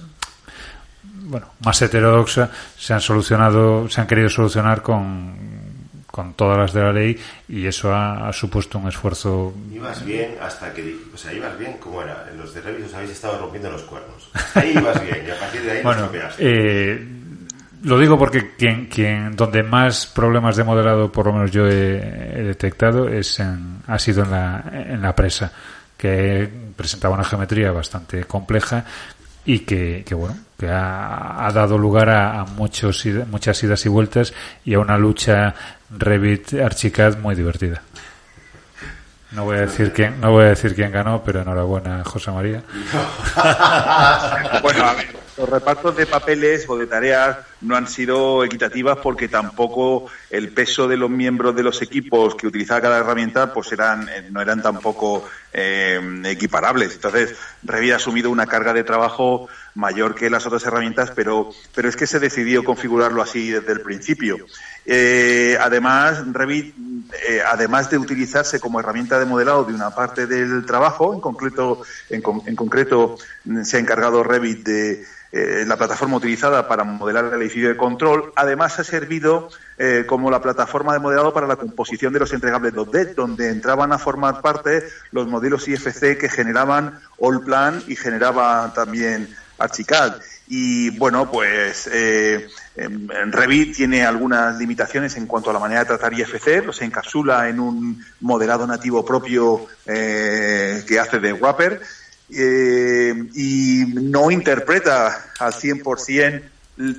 bueno, 1.26 1.48
más 1.64 1.82
heterodoxa 1.82 2.50
se 2.78 2.94
han 2.94 3.02
solucionado, 3.02 3.90
se 3.90 4.02
han 4.02 4.08
querido 4.08 4.30
solucionar 4.30 4.82
con, 4.82 5.36
con 6.14 6.36
todas 6.36 6.60
las 6.60 6.74
de 6.74 6.80
la 6.80 6.94
ley 6.94 7.20
y 7.50 7.66
eso 7.66 7.92
ha, 7.92 8.32
supuesto 8.32 8.78
un 8.78 8.88
esfuerzo. 8.88 9.52
Ibas 9.74 10.06
bien 10.06 10.36
hasta 10.40 10.72
que, 10.72 10.96
o 11.12 11.18
sea, 11.18 11.34
ibas 11.34 11.58
bien 11.58 11.78
como 11.80 12.04
era. 12.04 12.28
En 12.32 12.38
los 12.38 12.54
de 12.54 12.62
Revis 12.62 12.94
habéis 12.94 13.14
estado 13.14 13.40
rompiendo 13.40 13.72
los 13.72 13.82
cuernos. 13.82 14.30
Ahí 14.54 14.74
ibas 14.78 15.02
bien 15.02 15.26
y 15.28 15.32
a 15.32 15.40
partir 15.40 15.64
de 15.64 15.72
ahí 15.72 15.82
bueno, 15.82 16.12
eh, 16.38 17.04
lo 17.82 17.98
digo 17.98 18.20
porque 18.20 18.52
quien, 18.56 18.86
quien, 18.86 19.36
donde 19.36 19.64
más 19.64 20.06
problemas 20.06 20.56
de 20.56 20.64
modelado, 20.64 21.12
por 21.12 21.26
lo 21.26 21.34
menos 21.34 21.50
yo 21.50 21.66
he, 21.66 22.44
detectado, 22.44 23.10
es 23.10 23.40
en, 23.40 23.80
ha 23.88 23.98
sido 23.98 24.24
en 24.24 24.30
la, 24.30 24.64
en 24.72 25.02
la 25.02 25.16
presa, 25.16 25.52
que 25.98 26.48
presentaba 26.76 27.16
una 27.16 27.24
geometría 27.24 27.72
bastante 27.72 28.26
compleja 28.26 28.86
y 29.46 29.60
que, 29.60 30.04
que 30.06 30.14
bueno, 30.14 30.38
que 30.58 30.70
ha, 30.70 31.50
dado 31.54 31.78
lugar 31.78 32.10
a, 32.10 32.46
muchos, 32.46 33.06
muchas 33.30 33.62
idas 33.64 33.86
y 33.86 33.90
vueltas 33.90 34.34
y 34.64 34.76
a 34.76 34.80
una 34.80 34.98
lucha 34.98 35.54
Revit 35.98 36.54
Archicad 36.54 37.18
muy 37.18 37.36
divertida. 37.36 37.82
No 39.32 39.46
voy 39.46 39.58
a 39.58 39.62
decir 39.62 39.92
quién, 39.94 40.22
no 40.22 40.32
voy 40.32 40.46
a 40.46 40.50
decir 40.50 40.76
quién 40.76 40.92
ganó, 40.92 41.24
pero 41.24 41.42
enhorabuena, 41.42 42.04
José 42.04 42.32
María. 42.32 42.62
bueno, 44.62 44.84
a 44.84 44.94
ver 44.94 45.24
los 45.38 45.50
repartos 45.50 45.96
de 45.96 46.06
papeles 46.06 46.66
o 46.68 46.78
de 46.78 46.86
tareas 46.86 47.38
no 47.62 47.76
han 47.76 47.88
sido 47.88 48.44
equitativas 48.44 48.98
porque 48.98 49.28
tampoco 49.28 50.06
el 50.30 50.50
peso 50.50 50.88
de 50.88 50.98
los 50.98 51.10
miembros 51.10 51.56
de 51.56 51.64
los 51.64 51.82
equipos 51.82 52.36
que 52.36 52.46
utilizaba 52.46 52.82
cada 52.82 53.00
herramienta 53.00 53.52
pues 53.52 53.72
eran 53.72 54.08
eh, 54.10 54.28
no 54.30 54.42
eran 54.42 54.62
tampoco 54.62 55.28
eh, 55.52 56.00
equiparables. 56.26 56.96
Entonces, 56.96 57.36
Revit 57.64 57.94
ha 57.94 57.96
asumido 57.96 58.30
una 58.30 58.46
carga 58.46 58.74
de 58.74 58.84
trabajo 58.84 59.48
mayor 59.76 60.14
que 60.14 60.30
las 60.30 60.46
otras 60.46 60.66
herramientas, 60.66 61.12
pero, 61.16 61.50
pero 61.74 61.90
es 61.90 61.96
que 61.96 62.06
se 62.06 62.20
decidió 62.20 62.64
configurarlo 62.64 63.22
así 63.22 63.50
desde 63.50 63.74
el 63.74 63.82
principio. 63.82 64.38
Eh, 64.86 65.58
además, 65.60 66.24
Revit, 66.32 66.76
además 67.48 67.90
de 67.90 67.98
utilizarse 67.98 68.60
como 68.60 68.80
herramienta 68.80 69.20
de 69.20 69.26
modelado 69.26 69.64
de 69.64 69.74
una 69.74 69.92
parte 69.92 70.28
del 70.28 70.66
trabajo, 70.66 71.14
en 71.14 71.22
concreto, 71.22 71.84
en 72.10 72.56
concreto 72.56 73.18
se 73.64 73.78
ha 73.78 73.80
encargado 73.80 74.24
Revit 74.24 74.66
de 74.66 75.04
eh, 75.36 75.66
la 75.66 75.78
plataforma 75.78 76.18
utilizada 76.18 76.68
para 76.68 76.84
modelar 76.84 77.26
el 77.26 77.42
edificio 77.42 77.70
de 77.70 77.76
control, 77.76 78.32
además 78.36 78.78
ha 78.78 78.84
servido 78.84 79.50
eh, 79.80 80.04
como 80.06 80.30
la 80.30 80.44
plataforma 80.44 80.94
de 80.94 81.00
modelado 81.00 81.34
para 81.34 81.48
la 81.48 81.56
composición 81.56 82.14
de 82.14 82.20
los 82.20 82.34
entregables 82.34 82.76
2D, 82.76 83.16
donde 83.16 83.50
entraban 83.50 83.92
a 83.94 83.98
formar 83.98 84.44
parte 84.44 84.84
los 85.12 85.26
modelos 85.26 85.68
IFC 85.68 86.20
que 86.20 86.30
generaban 86.30 87.00
Allplan 87.20 87.82
y 87.88 87.96
generaba 87.96 88.74
también 88.76 89.28
Archicad. 89.58 90.18
Y 90.48 90.96
bueno, 91.00 91.32
pues 91.32 91.90
eh, 91.92 92.48
Revit 92.76 93.76
tiene 93.76 94.04
algunas 94.04 94.58
limitaciones 94.58 95.16
en 95.18 95.28
cuanto 95.28 95.50
a 95.50 95.54
la 95.54 95.60
manera 95.60 95.82
de 95.82 95.86
tratar 95.86 96.14
IFC, 96.14 96.66
los 96.66 96.82
encapsula 96.82 97.48
en 97.48 97.60
un 97.60 98.04
modelado 98.22 98.66
nativo 98.66 99.06
propio 99.06 99.68
que 99.86 101.00
hace 101.00 101.20
de 101.20 101.34
Wrapper 101.34 101.82
eh, 102.36 103.14
y 103.36 103.84
no 103.94 104.32
interpreta 104.32 105.34
al 105.40 105.54
100% 105.54 106.42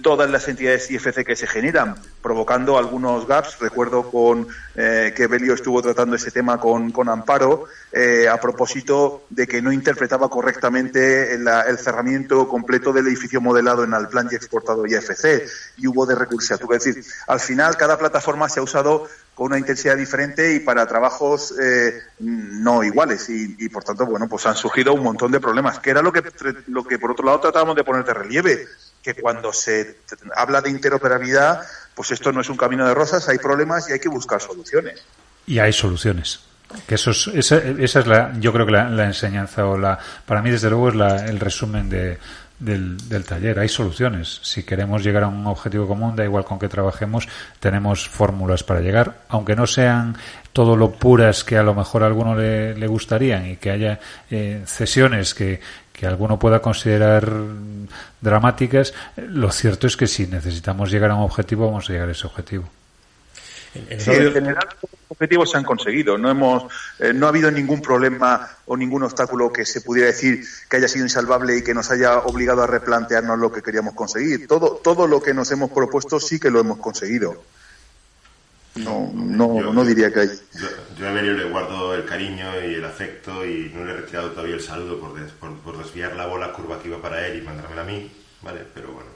todas 0.02 0.30
las 0.30 0.46
entidades 0.46 0.90
IFC 0.90 1.24
que 1.24 1.34
se 1.34 1.46
generan, 1.46 1.96
provocando 2.22 2.78
algunos 2.78 3.26
gaps. 3.26 3.58
Recuerdo 3.58 4.10
con 4.10 4.46
eh, 4.76 5.12
que 5.16 5.26
Belio 5.26 5.54
estuvo 5.54 5.82
tratando 5.82 6.14
ese 6.14 6.30
tema 6.30 6.60
con, 6.60 6.92
con 6.92 7.08
Amparo 7.08 7.64
eh, 7.92 8.28
a 8.28 8.40
propósito 8.40 9.24
de 9.30 9.46
que 9.46 9.60
no 9.60 9.72
interpretaba 9.72 10.28
correctamente 10.28 11.34
el, 11.34 11.78
cerramiento 11.78 12.48
completo 12.48 12.92
del 12.92 13.08
edificio 13.08 13.40
modelado 13.40 13.82
en 13.82 13.94
Alplan 13.94 14.28
y 14.30 14.36
exportado 14.36 14.86
IFC 14.86 15.42
y 15.78 15.88
hubo 15.88 16.06
de 16.06 16.14
recurso. 16.14 16.54
Es 16.54 16.84
decir, 16.84 17.04
al 17.26 17.40
final 17.40 17.76
cada 17.76 17.98
plataforma 17.98 18.48
se 18.48 18.60
ha 18.60 18.62
usado 18.62 19.08
con 19.34 19.46
una 19.46 19.58
intensidad 19.58 19.96
diferente 19.96 20.54
y 20.54 20.60
para 20.60 20.86
trabajos 20.86 21.54
eh, 21.60 22.00
no 22.20 22.84
iguales 22.84 23.28
y, 23.28 23.68
por 23.68 23.82
tanto 23.82 24.06
bueno 24.06 24.28
pues 24.28 24.46
han 24.46 24.54
surgido 24.54 24.94
un 24.94 25.02
montón 25.02 25.32
de 25.32 25.40
problemas 25.40 25.80
que 25.80 25.90
era 25.90 26.02
lo 26.02 26.12
que 26.12 26.22
lo 26.68 26.84
que 26.84 27.00
por 27.00 27.10
otro 27.10 27.24
lado 27.24 27.40
tratábamos 27.40 27.74
de 27.74 27.82
poner 27.82 28.04
de 28.04 28.14
relieve 28.14 28.68
que 29.04 29.14
cuando 29.14 29.52
se 29.52 29.98
habla 30.34 30.60
de 30.60 30.70
interoperabilidad 30.70 31.60
pues 31.94 32.10
esto 32.10 32.32
no 32.32 32.40
es 32.40 32.48
un 32.48 32.56
camino 32.56 32.88
de 32.88 32.94
rosas 32.94 33.28
hay 33.28 33.38
problemas 33.38 33.88
y 33.88 33.92
hay 33.92 34.00
que 34.00 34.08
buscar 34.08 34.40
soluciones 34.40 35.04
y 35.46 35.58
hay 35.58 35.72
soluciones 35.72 36.40
que 36.88 36.94
eso 36.94 37.10
es, 37.10 37.28
esa, 37.28 37.58
esa 37.58 38.00
es 38.00 38.06
la 38.06 38.32
yo 38.40 38.52
creo 38.52 38.66
que 38.66 38.72
la, 38.72 39.04
enseñanza 39.04 39.66
o 39.66 39.76
la 39.76 39.98
para 40.26 40.42
mí 40.42 40.50
desde 40.50 40.70
luego 40.70 40.88
es 40.88 40.94
la, 40.94 41.26
el 41.26 41.38
resumen 41.38 41.88
de 41.88 42.18
del, 42.58 43.24
taller. 43.24 43.58
Hay 43.58 43.68
soluciones. 43.68 44.40
Si 44.42 44.62
queremos 44.62 45.02
llegar 45.02 45.24
a 45.24 45.28
un 45.28 45.46
objetivo 45.46 45.86
común, 45.86 46.16
da 46.16 46.24
igual 46.24 46.44
con 46.44 46.58
que 46.58 46.68
trabajemos, 46.68 47.28
tenemos 47.60 48.08
fórmulas 48.08 48.62
para 48.62 48.80
llegar, 48.80 49.22
aunque 49.28 49.56
no 49.56 49.66
sean 49.66 50.16
todo 50.52 50.76
lo 50.76 50.92
puras 50.92 51.42
que 51.42 51.58
a 51.58 51.62
lo 51.62 51.74
mejor 51.74 52.02
a 52.02 52.06
alguno 52.06 52.34
le, 52.36 52.74
le 52.76 52.86
gustarían 52.86 53.46
y 53.46 53.56
que 53.56 53.70
haya 53.70 53.98
eh, 54.30 54.62
cesiones 54.66 55.34
que, 55.34 55.60
que 55.94 56.06
alguno 56.06 56.40
pueda 56.40 56.60
considerar 56.60 57.32
dramáticas, 58.20 58.92
lo 59.16 59.52
cierto 59.52 59.86
es 59.86 59.96
que 59.96 60.08
si 60.08 60.26
necesitamos 60.26 60.90
llegar 60.90 61.12
a 61.12 61.14
un 61.14 61.22
objetivo, 61.22 61.66
vamos 61.66 61.88
a 61.88 61.92
llegar 61.92 62.08
a 62.08 62.12
ese 62.12 62.26
objetivo. 62.26 62.68
En, 63.74 64.00
general, 64.00 64.68
los 64.82 64.90
objetivos 65.08 65.50
se 65.50 65.56
han 65.56 65.64
conseguido. 65.64 66.18
No 66.18 66.30
hemos, 66.30 66.64
eh, 66.98 67.12
no 67.12 67.26
ha 67.26 67.28
habido 67.28 67.50
ningún 67.50 67.80
problema 67.80 68.48
o 68.66 68.76
ningún 68.76 69.04
obstáculo 69.04 69.52
que 69.52 69.64
se 69.64 69.80
pudiera 69.80 70.08
decir 70.08 70.44
que 70.68 70.76
haya 70.76 70.88
sido 70.88 71.04
insalvable 71.04 71.58
y 71.58 71.62
que 71.62 71.74
nos 71.74 71.90
haya 71.90 72.18
obligado 72.18 72.62
a 72.62 72.66
replantearnos 72.66 73.38
lo 73.38 73.52
que 73.52 73.62
queríamos 73.62 73.94
conseguir. 73.94 74.46
Todo, 74.48 74.80
todo 74.82 75.06
lo 75.06 75.22
que 75.22 75.32
nos 75.32 75.50
hemos 75.52 75.70
propuesto 75.70 76.18
sí 76.18 76.40
que 76.40 76.50
lo 76.50 76.60
hemos 76.60 76.78
conseguido. 76.78 77.42
No, 78.76 79.10
no, 79.14 79.72
no 79.72 79.84
diría 79.84 80.12
que 80.12 80.20
hay. 80.20 80.28
Yo, 80.98 81.06
a 81.06 81.10
Emilio 81.10 81.34
le 81.34 81.44
guardo 81.44 81.94
el 81.94 82.04
cariño 82.04 82.46
y 82.60 82.74
el 82.74 82.84
afecto 82.84 83.44
y 83.46 83.70
no 83.74 83.84
le 83.84 83.92
he 83.92 83.96
retirado 83.96 84.30
todavía 84.30 84.56
el 84.56 84.60
saludo 84.60 84.98
por, 84.98 85.12
por, 85.38 85.56
por 85.58 85.78
desviar 85.78 86.16
la 86.16 86.26
bola 86.26 86.52
curva 86.52 86.80
que 86.80 86.88
iba 86.88 87.00
para 87.00 87.26
él 87.26 87.38
y 87.38 87.42
mandármela 87.42 87.82
a 87.82 87.84
mí, 87.84 88.10
¿vale? 88.42 88.62
Pero 88.74 88.92
bueno, 88.92 89.14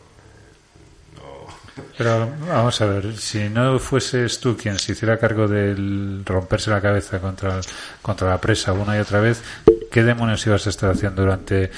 pero 1.98 2.30
vamos 2.46 2.80
a 2.80 2.86
ver, 2.86 3.16
si 3.16 3.48
no 3.48 3.78
fueses 3.78 4.40
tú 4.40 4.56
quien 4.56 4.78
se 4.78 4.92
hiciera 4.92 5.18
cargo 5.18 5.46
de 5.48 6.22
romperse 6.24 6.70
la 6.70 6.80
cabeza 6.80 7.20
contra, 7.20 7.60
contra 8.02 8.28
la 8.28 8.40
presa 8.40 8.72
una 8.72 8.96
y 8.96 9.00
otra 9.00 9.20
vez, 9.20 9.42
¿qué 9.90 10.02
demonios 10.02 10.46
ibas 10.46 10.66
a 10.66 10.70
estar 10.70 10.90
haciendo 10.90 11.22
durante 11.22 11.70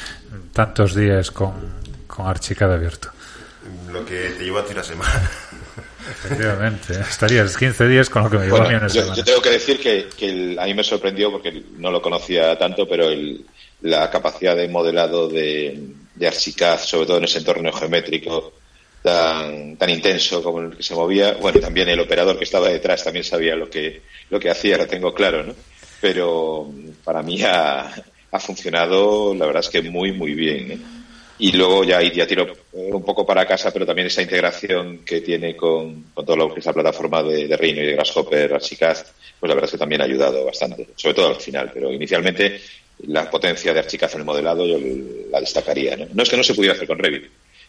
tantos 0.52 0.94
días 0.94 1.30
con, 1.30 1.52
con 2.06 2.26
Archicad 2.26 2.72
abierto? 2.72 3.10
Lo 3.92 4.04
que 4.04 4.30
te 4.30 4.44
llevó 4.44 4.58
a 4.58 4.64
ti 4.64 4.74
la 4.74 4.82
semana. 4.84 5.30
Efectivamente, 6.08 6.94
estarías 7.00 7.56
15 7.56 7.88
días 7.88 8.08
con 8.08 8.24
lo 8.24 8.30
que 8.30 8.38
me 8.38 8.44
llevó 8.46 8.62
a 8.62 8.68
mí 8.68 8.74
una 8.74 8.88
semana. 8.88 9.14
Yo 9.14 9.24
tengo 9.24 9.42
que 9.42 9.50
decir 9.50 9.80
que, 9.80 10.08
que 10.16 10.56
a 10.58 10.64
mí 10.64 10.74
me 10.74 10.84
sorprendió 10.84 11.30
porque 11.30 11.62
no 11.78 11.90
lo 11.90 12.00
conocía 12.00 12.56
tanto, 12.58 12.88
pero 12.88 13.08
el, 13.08 13.44
la 13.82 14.10
capacidad 14.10 14.56
de 14.56 14.68
modelado 14.68 15.28
de, 15.28 15.78
de 16.14 16.26
Archicad, 16.26 16.78
sobre 16.78 17.06
todo 17.06 17.18
en 17.18 17.24
ese 17.24 17.38
entorno 17.38 17.72
geométrico, 17.72 18.52
tan, 19.02 19.76
tan 19.76 19.90
intenso 19.90 20.42
como 20.42 20.60
el 20.60 20.76
que 20.76 20.82
se 20.82 20.94
movía. 20.94 21.34
Bueno, 21.40 21.60
también 21.60 21.88
el 21.88 22.00
operador 22.00 22.38
que 22.38 22.44
estaba 22.44 22.68
detrás 22.68 23.04
también 23.04 23.24
sabía 23.24 23.56
lo 23.56 23.68
que, 23.68 24.02
lo 24.28 24.38
que 24.38 24.50
hacía, 24.50 24.78
lo 24.78 24.86
tengo 24.86 25.14
claro, 25.14 25.42
¿no? 25.42 25.54
Pero 26.00 26.70
para 27.04 27.22
mí 27.22 27.42
ha, 27.42 27.92
ha 28.32 28.40
funcionado, 28.40 29.34
la 29.34 29.46
verdad 29.46 29.62
es 29.64 29.68
que 29.68 29.82
muy, 29.82 30.12
muy 30.12 30.34
bien. 30.34 30.70
¿eh? 30.72 30.78
Y 31.40 31.52
luego 31.52 31.84
ya, 31.84 32.02
ya 32.02 32.26
tiro 32.26 32.52
un 32.72 33.02
poco 33.02 33.24
para 33.24 33.46
casa, 33.46 33.72
pero 33.72 33.86
también 33.86 34.06
esa 34.06 34.20
integración 34.20 34.98
que 34.98 35.22
tiene 35.22 35.56
con, 35.56 36.04
con 36.12 36.26
todo 36.26 36.36
lo 36.36 36.52
que 36.52 36.60
es 36.60 36.66
la 36.66 36.74
plataforma 36.74 37.22
de, 37.22 37.48
de 37.48 37.56
Rhino 37.56 37.82
y 37.82 37.86
de 37.86 37.92
Grasshopper, 37.92 38.52
Archicad, 38.52 38.98
pues 39.38 39.48
la 39.48 39.54
verdad 39.54 39.64
es 39.64 39.72
que 39.72 39.78
también 39.78 40.02
ha 40.02 40.04
ayudado 40.04 40.44
bastante, 40.44 40.88
sobre 40.96 41.14
todo 41.14 41.28
al 41.28 41.40
final. 41.40 41.70
Pero 41.72 41.90
inicialmente 41.90 42.60
la 43.06 43.30
potencia 43.30 43.72
de 43.72 43.78
Archicad 43.78 44.10
en 44.12 44.18
el 44.18 44.24
modelado 44.26 44.66
yo 44.66 44.78
la 45.30 45.40
destacaría. 45.40 45.96
¿no? 45.96 46.06
no 46.12 46.22
es 46.22 46.28
que 46.28 46.36
no 46.36 46.42
se 46.42 46.54
pudiera 46.54 46.74
hacer 46.74 46.86
con 46.86 46.98
Revit, 46.98 47.24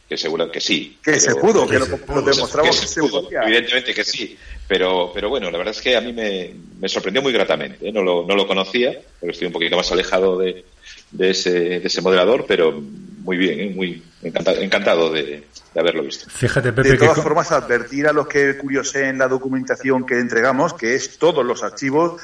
que 0.09 0.17
seguro 0.17 0.51
que 0.51 0.59
sí. 0.59 0.97
Que 1.01 1.17
se 1.17 1.33
pudo, 1.35 1.65
que, 1.65 1.79
lo, 1.79 1.85
demostramos 1.85 2.81
que, 2.81 2.87
se, 2.87 2.99
pudo. 2.99 3.29
Evidentemente 3.31 3.93
que 3.93 4.03
sí, 4.03 4.37
pero, 4.67 5.11
pero 5.13 5.29
bueno, 5.29 5.49
la 5.49 5.57
verdad 5.57 5.73
es 5.73 5.81
que 5.81 5.95
a 5.95 6.01
mí 6.01 6.11
me, 6.11 6.51
me 6.77 6.89
sorprendió 6.89 7.21
muy 7.21 7.31
gratamente. 7.31 7.87
¿eh? 7.87 7.91
No, 7.93 8.03
lo, 8.03 8.25
no 8.27 8.35
lo 8.35 8.45
conocía, 8.45 8.99
porque 9.17 9.31
estoy 9.31 9.47
un 9.47 9.53
poquito 9.53 9.77
más 9.77 9.89
alejado 9.93 10.37
de, 10.37 10.65
de, 11.11 11.29
ese, 11.31 11.51
de 11.51 11.87
ese 11.87 12.01
modelador, 12.01 12.45
pero 12.47 12.71
muy 12.71 13.37
bien, 13.37 13.59
¿eh? 13.59 13.73
muy 13.75 14.03
encantado, 14.21 14.61
encantado 14.61 15.11
de, 15.11 15.43
de, 15.73 15.79
haberlo 15.79 16.03
visto. 16.03 16.29
Fíjate, 16.29 16.73
Pepe, 16.73 16.91
de 16.91 16.97
todas 16.97 17.21
formas, 17.21 17.51
advertir 17.51 18.07
a 18.07 18.13
los 18.13 18.27
que 18.27 18.57
curioseen 18.57 19.17
la 19.17 19.27
documentación 19.27 20.05
que 20.05 20.19
entregamos, 20.19 20.73
que 20.73 20.95
es 20.95 21.17
todos 21.17 21.45
los 21.45 21.63
archivos, 21.63 22.21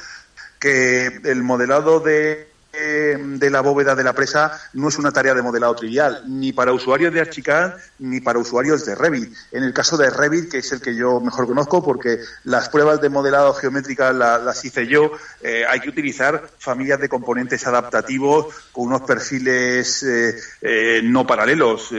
que 0.58 1.06
el 1.24 1.42
modelado 1.42 2.00
de 2.00 2.47
de 2.78 3.50
la 3.50 3.60
bóveda 3.60 3.94
de 3.94 4.04
la 4.04 4.12
presa 4.12 4.60
no 4.74 4.88
es 4.88 4.98
una 4.98 5.12
tarea 5.12 5.34
de 5.34 5.42
modelado 5.42 5.74
trivial, 5.74 6.22
ni 6.26 6.52
para 6.52 6.72
usuarios 6.72 7.12
de 7.12 7.20
Archicad 7.20 7.74
ni 7.98 8.20
para 8.20 8.38
usuarios 8.38 8.84
de 8.84 8.94
Revit. 8.94 9.32
En 9.52 9.64
el 9.64 9.72
caso 9.72 9.96
de 9.96 10.10
Revit, 10.10 10.50
que 10.50 10.58
es 10.58 10.72
el 10.72 10.80
que 10.80 10.94
yo 10.94 11.20
mejor 11.20 11.46
conozco, 11.46 11.82
porque 11.82 12.18
las 12.44 12.68
pruebas 12.68 13.00
de 13.00 13.08
modelado 13.08 13.54
geométrica 13.54 14.12
las 14.12 14.64
hice 14.64 14.86
yo, 14.86 15.12
eh, 15.42 15.64
hay 15.68 15.80
que 15.80 15.88
utilizar 15.88 16.48
familias 16.58 17.00
de 17.00 17.08
componentes 17.08 17.66
adaptativos 17.66 18.54
con 18.72 18.86
unos 18.86 19.02
perfiles 19.02 20.02
eh, 20.02 20.36
eh, 20.62 21.00
no 21.04 21.26
paralelos 21.26 21.92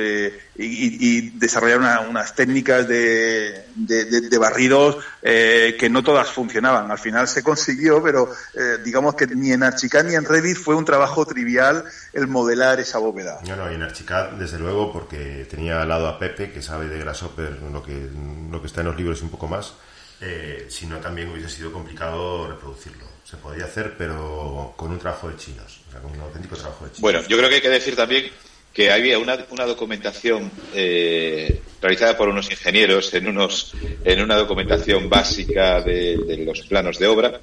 y, 0.62 1.30
desarrollar 1.39 2.05
unas 2.10 2.36
técnicas 2.36 2.88
de, 2.88 3.66
de, 3.76 4.38
barridos 4.38 4.97
que 5.22 5.89
no 5.89 6.03
todas 6.03 6.30
funcionaban. 6.30 6.91
Al 6.91 6.99
final 6.99 7.28
se 7.28 7.41
consiguió, 7.43 8.03
pero 8.03 8.30
digamos 8.84 9.16
que 9.16 9.28
ni 9.28 9.51
en 9.51 9.64
Archicad 9.64 10.03
ni 10.03 10.16
en 10.16 10.26
Revit 10.26 10.57
fue 10.57 10.76
un 10.76 10.86
trabajo 10.86 11.26
trivial 11.26 11.86
el 12.14 12.28
modelar 12.28 12.80
esa 12.80 12.99
bóveda. 12.99 13.39
No, 13.47 13.55
no, 13.55 13.72
y 13.72 13.76
en 13.76 13.84
Archicad, 13.84 14.32
desde 14.32 14.60
luego, 14.60 14.91
porque 14.91 15.47
tenía 15.49 15.82
al 15.82 15.89
lado 15.89 16.07
a 16.07 16.20
Pepe, 16.20 16.51
que 16.51 16.62
sabe 16.62 16.88
de 16.88 16.99
Grasshopper 16.99 17.60
lo 17.62 17.84
que, 17.84 18.10
lo 18.51 18.62
que 18.62 18.68
está 18.68 18.82
en 18.82 18.88
los 18.88 18.97
libros 18.97 19.22
y 19.22 19.24
un 19.24 19.30
poco 19.30 19.47
más, 19.47 19.74
eh, 20.22 20.66
si 20.70 20.86
no 20.86 20.97
también 20.97 21.30
hubiese 21.30 21.49
sido 21.49 21.72
complicado 21.72 22.47
reproducirlo. 22.47 23.05
Se 23.24 23.38
podía 23.38 23.66
hacer, 23.66 23.95
pero 23.97 24.74
con 24.76 24.91
un 24.91 24.99
trabajo 24.99 25.30
de 25.30 25.36
chinos, 25.36 25.82
o 25.88 25.91
sea, 25.91 26.01
con 26.01 26.12
un 26.12 26.20
auténtico 26.20 26.55
trabajo 26.55 26.86
de 26.86 26.91
chinos. 26.91 27.01
Bueno, 27.01 27.22
yo 27.28 27.38
creo 27.38 27.49
que 27.49 27.55
hay 27.55 27.62
que 27.62 27.70
decir 27.70 27.95
también 27.95 28.32
que 28.74 28.91
había 28.91 29.20
una, 29.20 29.45
una 29.49 29.65
documentación 29.65 30.51
eh, 30.74 31.61
realizada 31.82 32.17
por 32.17 32.30
unos 32.30 32.49
ingenieros 32.51 33.13
en, 33.13 33.28
unos, 33.28 33.74
en 34.03 34.22
una 34.22 34.36
documentación 34.36 35.09
básica 35.09 35.82
de, 35.82 36.17
de 36.17 36.38
los 36.45 36.61
planos 36.61 36.99
de 36.99 37.07
obra 37.07 37.41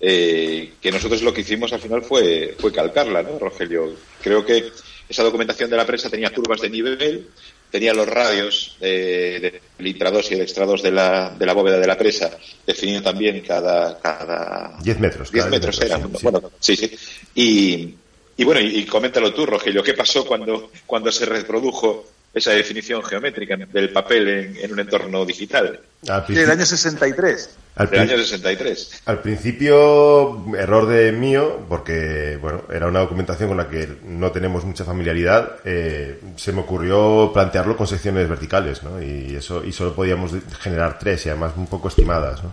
eh, 0.00 0.72
que 0.82 0.90
nosotros 0.90 1.22
lo 1.22 1.32
que 1.32 1.40
hicimos 1.40 1.72
al 1.72 1.80
final 1.80 2.02
fue, 2.02 2.54
fue 2.58 2.72
calcarla, 2.72 3.22
¿no, 3.22 3.38
Rogelio? 3.38 3.94
Creo 4.20 4.44
que 4.44 4.70
esa 5.08 5.22
documentación 5.22 5.70
de 5.70 5.76
la 5.76 5.86
prensa 5.86 6.10
tenía 6.10 6.28
curvas 6.30 6.60
de 6.60 6.68
nivel, 6.68 7.28
tenía 7.70 7.94
los 7.94 8.06
radios 8.06 8.76
de, 8.80 9.62
del 9.78 9.86
intra 9.86 10.10
2 10.10 10.30
y 10.30 10.34
el 10.34 10.40
extra 10.42 10.66
2 10.66 10.82
de 10.82 10.92
la, 10.92 11.30
de 11.30 11.46
la 11.46 11.54
bóveda 11.54 11.78
de 11.78 11.86
la 11.86 11.96
presa, 11.96 12.36
definido 12.66 13.02
también 13.02 13.40
cada... 13.40 13.98
cada 13.98 14.78
10 14.82 15.00
metros. 15.00 15.32
10 15.32 15.48
metros, 15.48 15.80
eran. 15.80 16.12
Bueno, 16.20 16.50
sí, 16.60 16.76
sí. 16.76 16.90
Y, 17.34 17.94
y 18.36 18.44
bueno, 18.44 18.60
y, 18.60 18.84
coméntalo 18.84 19.32
tú, 19.32 19.46
Rogelio, 19.46 19.82
¿qué 19.82 19.94
pasó 19.94 20.24
cuando, 20.26 20.70
cuando 20.86 21.12
se 21.12 21.24
reprodujo 21.24 22.04
esa 22.34 22.50
definición 22.50 23.02
geométrica 23.02 23.56
del 23.56 23.90
papel 23.90 24.56
en, 24.60 24.72
un 24.72 24.80
entorno 24.80 25.24
digital. 25.24 25.80
Del 26.28 26.50
año 26.50 26.66
63. 26.66 27.56
Al 27.76 27.90
del 27.90 28.00
año 28.00 28.18
63. 28.18 29.02
Al 29.06 29.20
principio, 29.20 30.44
error 30.56 30.86
de 30.88 31.12
mío, 31.12 31.64
porque 31.68 32.36
bueno, 32.40 32.62
era 32.72 32.88
una 32.88 33.00
documentación 33.00 33.48
con 33.48 33.56
la 33.56 33.68
que 33.68 33.88
no 34.04 34.32
tenemos 34.32 34.64
mucha 34.64 34.84
familiaridad, 34.84 35.56
eh, 35.64 36.20
se 36.36 36.52
me 36.52 36.60
ocurrió 36.60 37.30
plantearlo 37.32 37.76
con 37.76 37.86
secciones 37.86 38.28
verticales, 38.28 38.82
¿no? 38.82 39.00
Y 39.00 39.36
eso, 39.36 39.64
y 39.64 39.72
solo 39.72 39.94
podíamos 39.94 40.32
generar 40.60 40.98
tres, 40.98 41.24
y 41.26 41.28
además 41.30 41.52
un 41.56 41.68
poco 41.68 41.88
estimadas, 41.88 42.42
¿no? 42.42 42.52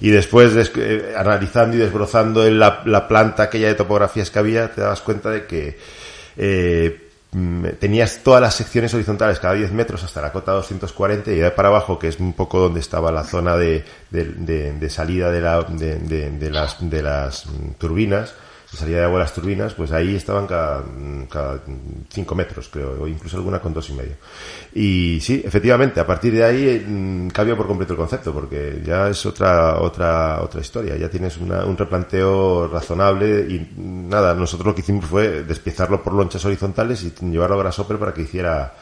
Y 0.00 0.10
después, 0.10 0.52
eh, 0.76 1.14
analizando 1.16 1.76
y 1.76 1.80
desbrozando 1.80 2.48
la, 2.50 2.82
la 2.86 3.08
planta 3.08 3.44
aquella 3.44 3.68
de 3.68 3.74
topografías 3.74 4.30
que 4.30 4.38
había, 4.38 4.72
te 4.72 4.80
das 4.80 5.02
cuenta 5.02 5.30
de 5.30 5.46
que 5.46 5.76
eh, 6.36 7.07
tenías 7.78 8.20
todas 8.22 8.40
las 8.40 8.54
secciones 8.54 8.94
horizontales 8.94 9.38
cada 9.38 9.54
10 9.54 9.72
metros 9.72 10.02
hasta 10.02 10.22
la 10.22 10.32
cota 10.32 10.52
240 10.52 11.30
y 11.30 11.36
de 11.36 11.50
para 11.50 11.68
abajo, 11.68 11.98
que 11.98 12.08
es 12.08 12.18
un 12.20 12.32
poco 12.32 12.58
donde 12.58 12.80
estaba 12.80 13.12
la 13.12 13.24
zona 13.24 13.56
de, 13.56 13.84
de, 14.10 14.90
salida 14.90 15.30
de, 15.30 15.40
la, 15.40 15.62
de, 15.62 16.50
las, 16.50 16.76
de 16.80 17.02
las 17.02 17.46
mm, 17.46 17.72
turbinas, 17.78 18.34
de 18.70 18.76
salida 18.76 18.98
de 18.98 19.04
agua 19.04 19.20
las 19.20 19.32
turbinas, 19.32 19.72
pues 19.74 19.92
ahí 19.92 20.14
estaban 20.14 20.46
cada, 20.46 20.84
5 22.10 22.34
metros, 22.34 22.68
creo, 22.68 23.02
o 23.02 23.08
incluso 23.08 23.36
alguna 23.36 23.60
con 23.60 23.72
dos 23.72 23.88
y 23.88 23.92
medio. 23.94 24.16
Y 24.74 25.18
sí, 25.22 25.42
efectivamente, 25.44 26.00
a 26.00 26.06
partir 26.06 26.34
de 26.34 26.44
ahí 26.44 26.84
mm, 26.86 27.28
cambia 27.28 27.56
por 27.56 27.66
completo 27.66 27.94
el 27.94 27.98
concepto, 27.98 28.32
porque 28.32 28.82
ya 28.84 29.08
es 29.08 29.24
otra, 29.24 29.80
otra, 29.80 30.42
otra 30.42 30.60
historia. 30.60 30.96
Ya 30.96 31.08
tienes 31.08 31.36
un 31.38 31.76
replanteo 31.76 32.68
razonable 32.68 33.46
y 33.48 33.72
nada, 33.76 34.34
nosotros 34.34 34.66
lo 34.66 34.74
que 34.74 34.82
hicimos 34.82 35.06
fue 35.06 35.44
despiezarlo 35.44 36.02
por 36.02 36.12
lonchas 36.12 36.44
horizontales 36.44 37.02
y 37.04 37.12
llevarlo 37.30 37.56
a 37.56 37.62
Grasshopper 37.62 37.98
para 37.98 38.12
que 38.12 38.22
hiciera 38.22 38.74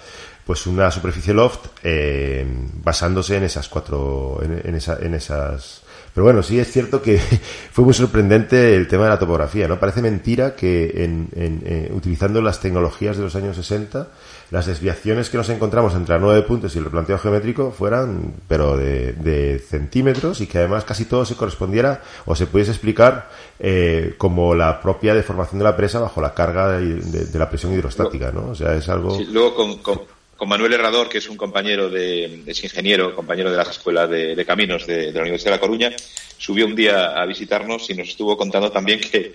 pues 0.47 0.65
una 0.69 0.93
superficie 0.93 1.35
loft 1.35 1.67
eh, 1.83 2.47
basándose 2.83 3.37
en 3.37 3.43
esas 3.45 3.69
cuatro, 3.69 4.41
en, 4.43 4.77
esa, 4.77 4.97
en 5.01 5.15
esas 5.15 5.83
Pero 6.17 6.25
bueno, 6.25 6.43
sí 6.43 6.59
es 6.59 6.73
cierto 6.73 7.03
que 7.03 7.19
fue 7.73 7.85
muy 7.85 7.93
sorprendente 7.93 8.75
el 8.75 8.89
tema 8.89 9.05
de 9.05 9.11
la 9.11 9.19
topografía, 9.19 9.69
¿no? 9.69 9.79
Parece 9.79 10.01
mentira 10.01 10.57
que 10.57 11.05
en, 11.05 11.29
eh, 11.37 11.93
utilizando 11.95 12.41
las 12.41 12.59
tecnologías 12.59 13.19
de 13.19 13.25
los 13.25 13.37
años 13.37 13.55
60, 13.57 14.09
las 14.51 14.65
desviaciones 14.65 15.29
que 15.29 15.37
nos 15.37 15.51
encontramos 15.51 15.95
entre 15.95 16.19
nueve 16.19 16.41
puntos 16.41 16.75
y 16.75 16.79
el 16.79 16.85
replanteo 16.85 17.19
geométrico 17.19 17.71
fueran, 17.71 18.33
pero 18.49 18.79
de, 18.79 19.63
centímetros 19.69 20.41
y 20.41 20.47
que 20.47 20.57
además 20.57 20.85
casi 20.85 21.05
todo 21.05 21.27
se 21.27 21.35
correspondiera 21.35 22.01
o 22.25 22.35
se 22.35 22.47
pudiese 22.47 22.71
explicar 22.71 23.29
eh, 23.59 24.15
como 24.17 24.55
la 24.55 24.81
propia 24.81 25.15
deformación 25.15 25.59
de 25.59 25.65
la 25.65 25.77
presa 25.77 26.01
bajo 26.01 26.23
la 26.23 26.33
carga 26.33 26.79
de, 26.79 27.39
la 27.39 27.51
presión 27.51 27.75
hidrostática, 27.75 28.33
¿no? 28.33 28.53
O 28.53 28.55
sea, 28.55 28.75
es 28.75 28.89
algo... 28.89 29.19
luego 29.29 29.55
con 29.55 29.77
con 29.83 30.16
Manuel 30.45 30.75
Herrador, 30.75 31.09
que 31.09 31.19
es 31.19 31.29
un 31.31 31.37
compañero 31.37 31.89
de, 31.89 32.43
es 32.47 32.63
ingeniero, 32.63 33.15
compañero 33.15 33.51
de 33.51 33.57
la 33.57 33.63
Escuela 33.63 34.07
de, 34.07 34.45
Caminos 34.45 34.87
de, 34.87 35.11
la 35.13 35.23
Universidad 35.23 35.53
de 35.53 35.57
La 35.57 35.61
Coruña, 35.61 35.93
subió 36.37 36.67
un 36.67 36.75
día 36.75 37.21
a 37.21 37.25
visitarnos 37.25 37.89
y 37.89 37.95
nos 37.95 38.09
estuvo 38.09 38.37
contando 38.37 38.71
también 38.71 39.01
que, 39.01 39.33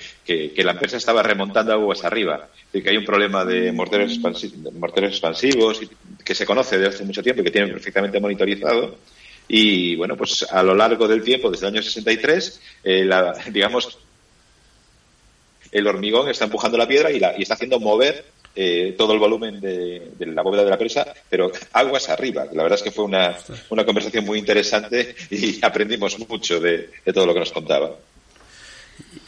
la 0.64 0.74
empresa 0.74 0.98
estaba 0.98 1.24
remontando 1.24 1.74
aguas 1.74 2.04
arriba, 2.04 2.48
de 2.72 2.84
que 2.84 2.90
hay 2.92 2.98
un 2.98 3.06
problema 3.06 3.44
de 3.44 3.72
morteros, 3.72 4.12
expansivos 4.12 5.82
que 6.24 6.36
se 6.36 6.46
conoce 6.46 6.78
desde 6.78 6.96
hace 6.96 7.06
mucho 7.06 7.24
tiempo 7.24 7.42
y 7.42 7.46
que 7.46 7.52
tienen 7.52 7.72
perfectamente 7.72 8.20
monitorizado. 8.20 8.98
Y 9.48 9.96
bueno, 9.96 10.16
pues 10.16 10.46
a 10.50 10.62
lo 10.62 10.76
largo 10.76 11.08
del 11.08 11.24
tiempo, 11.24 11.50
desde 11.50 11.68
el 11.68 11.74
año 11.74 11.82
63, 11.82 12.62
eh, 12.84 13.06
la, 13.06 13.34
digamos, 13.52 13.98
el 15.72 15.88
hormigón 15.88 16.30
está 16.30 16.46
empujando 16.46 16.78
la 16.78 16.88
piedra 16.88 17.12
y, 17.12 17.20
la, 17.20 17.34
y 17.38 17.42
está 17.42 17.56
haciendo 17.56 17.80
mover 17.80 18.26
eh, 18.56 18.96
todo 18.98 19.14
el 19.14 19.20
volumen 19.20 19.60
de, 19.60 20.12
la 20.20 20.42
bóveda 20.42 20.64
de 20.64 20.70
la 20.70 20.78
presa, 20.78 21.14
pero 21.30 21.52
aguas 21.74 22.10
arriba. 22.10 22.46
La 22.52 22.64
verdad 22.64 22.78
es 22.80 22.84
que 22.84 22.92
fue 22.92 23.06
una, 23.06 23.38
una 23.70 23.86
conversación 23.86 24.26
muy 24.26 24.40
interesante 24.40 25.16
y 25.30 25.64
aprendimos 25.64 26.18
mucho 26.28 26.60
de, 26.60 26.90
de 27.06 27.14
todo 27.14 27.26
lo 27.26 27.34
que 27.34 27.40
nos 27.40 27.52
contaba. 27.52 27.96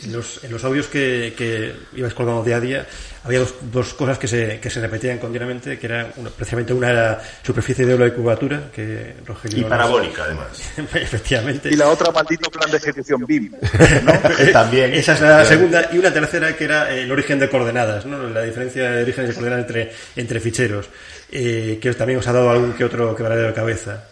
En 0.03 0.11
los, 0.11 0.43
en 0.43 0.51
los 0.51 0.63
audios 0.65 0.88
que, 0.88 1.34
que 1.38 1.74
ibas 1.95 2.13
colgando 2.13 2.43
día 2.43 2.57
a 2.57 2.59
día, 2.59 2.88
había 3.24 3.39
dos, 3.39 3.55
dos 3.71 3.93
cosas 3.93 4.19
que 4.19 4.28
se, 4.28 4.59
que 4.59 4.69
se 4.69 4.82
repetían 4.82 5.17
continuamente, 5.17 5.80
que 5.80 5.86
eran 5.86 6.11
precisamente 6.36 6.74
una 6.74 6.89
era 6.89 7.24
superficie 7.41 7.86
de 7.86 7.93
ola 7.93 8.05
de 8.05 8.13
cubatura, 8.13 8.69
que 8.74 9.15
Rogelio... 9.26 9.59
Y 9.59 9.63
parabólica, 9.63 10.24
además. 10.26 10.61
Efectivamente. 10.78 11.69
Y 11.71 11.76
la 11.76 11.88
otra, 11.88 12.11
maldito 12.11 12.49
plan 12.49 12.69
de 12.69 12.78
ejecución 12.78 13.26
BIM. 13.26 13.53
También. 14.51 14.93
Esa 14.93 15.13
es 15.13 15.21
la 15.21 15.45
segunda. 15.45 15.89
Y 15.93 15.97
una 15.97 16.11
tercera, 16.11 16.55
que 16.55 16.65
era 16.65 16.93
el 16.93 17.09
origen 17.11 17.39
de 17.39 17.49
coordenadas, 17.49 18.05
¿no? 18.05 18.28
la 18.30 18.41
diferencia 18.41 18.91
de 18.91 19.03
orígenes 19.03 19.30
de 19.30 19.36
coordenadas 19.36 19.65
entre, 19.65 19.91
entre 20.17 20.39
ficheros, 20.41 20.89
eh, 21.32 21.80
que 21.82 21.93
también 21.93 22.19
os 22.19 22.28
ha 22.28 22.34
dado 22.34 22.49
algún 22.49 22.74
que 22.74 22.84
otro 22.84 23.15
quebradero 23.15 23.47
de 23.47 23.53
cabeza. 23.53 24.03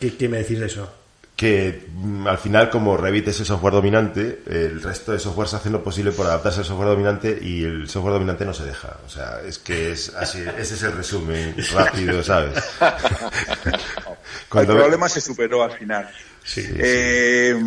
¿Qué, 0.00 0.16
¿Qué 0.16 0.28
me 0.28 0.38
decís 0.38 0.58
de 0.58 0.66
eso? 0.66 1.03
Que 1.36 1.88
mm, 1.92 2.26
al 2.28 2.38
final 2.38 2.70
como 2.70 2.96
Revit 2.96 3.28
es 3.28 3.40
el 3.40 3.46
software 3.46 3.74
dominante, 3.74 4.42
el 4.46 4.80
resto 4.82 5.12
de 5.12 5.18
software 5.18 5.48
se 5.48 5.56
hace 5.56 5.70
lo 5.70 5.82
posible 5.82 6.12
por 6.12 6.26
adaptarse 6.26 6.60
al 6.60 6.66
software 6.66 6.90
dominante 6.90 7.38
y 7.40 7.64
el 7.64 7.88
software 7.88 8.14
dominante 8.14 8.44
no 8.44 8.54
se 8.54 8.64
deja. 8.64 8.96
O 9.04 9.08
sea, 9.08 9.40
es 9.44 9.58
que 9.58 9.92
es 9.92 10.14
así, 10.14 10.44
ese 10.58 10.74
es 10.74 10.82
el 10.84 10.92
resumen 10.92 11.56
rápido, 11.72 12.22
¿sabes? 12.22 12.62
el 14.54 14.66
problema 14.66 15.08
se 15.08 15.20
superó 15.20 15.64
al 15.64 15.72
final. 15.72 16.08
Sí, 16.44 16.62
eh, 16.76 17.58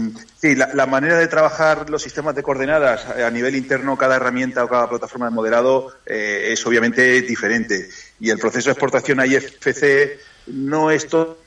la, 0.56 0.86
manera 0.86 1.18
de 1.18 1.28
trabajar 1.28 1.90
los 1.90 2.04
sistemas 2.04 2.36
de 2.36 2.44
coordenadas 2.44 3.08
a 3.08 3.30
nivel 3.32 3.56
interno, 3.56 3.98
cada 3.98 4.18
herramienta 4.18 4.64
o 4.64 4.70
cada 4.70 4.88
plataforma 4.88 5.26
de 5.26 5.32
modelado 5.32 5.98
eh, 6.06 6.50
es 6.52 6.66
obviamente 6.66 7.24
diferente. 7.24 7.90
Y 8.20 8.30
el 8.30 8.38
proceso 8.38 8.70
de 8.70 8.74
exportación 8.74 9.20
a 9.20 9.26
IFC 9.26 10.20
no 10.46 10.92
es 10.92 11.08
todo 11.08 11.47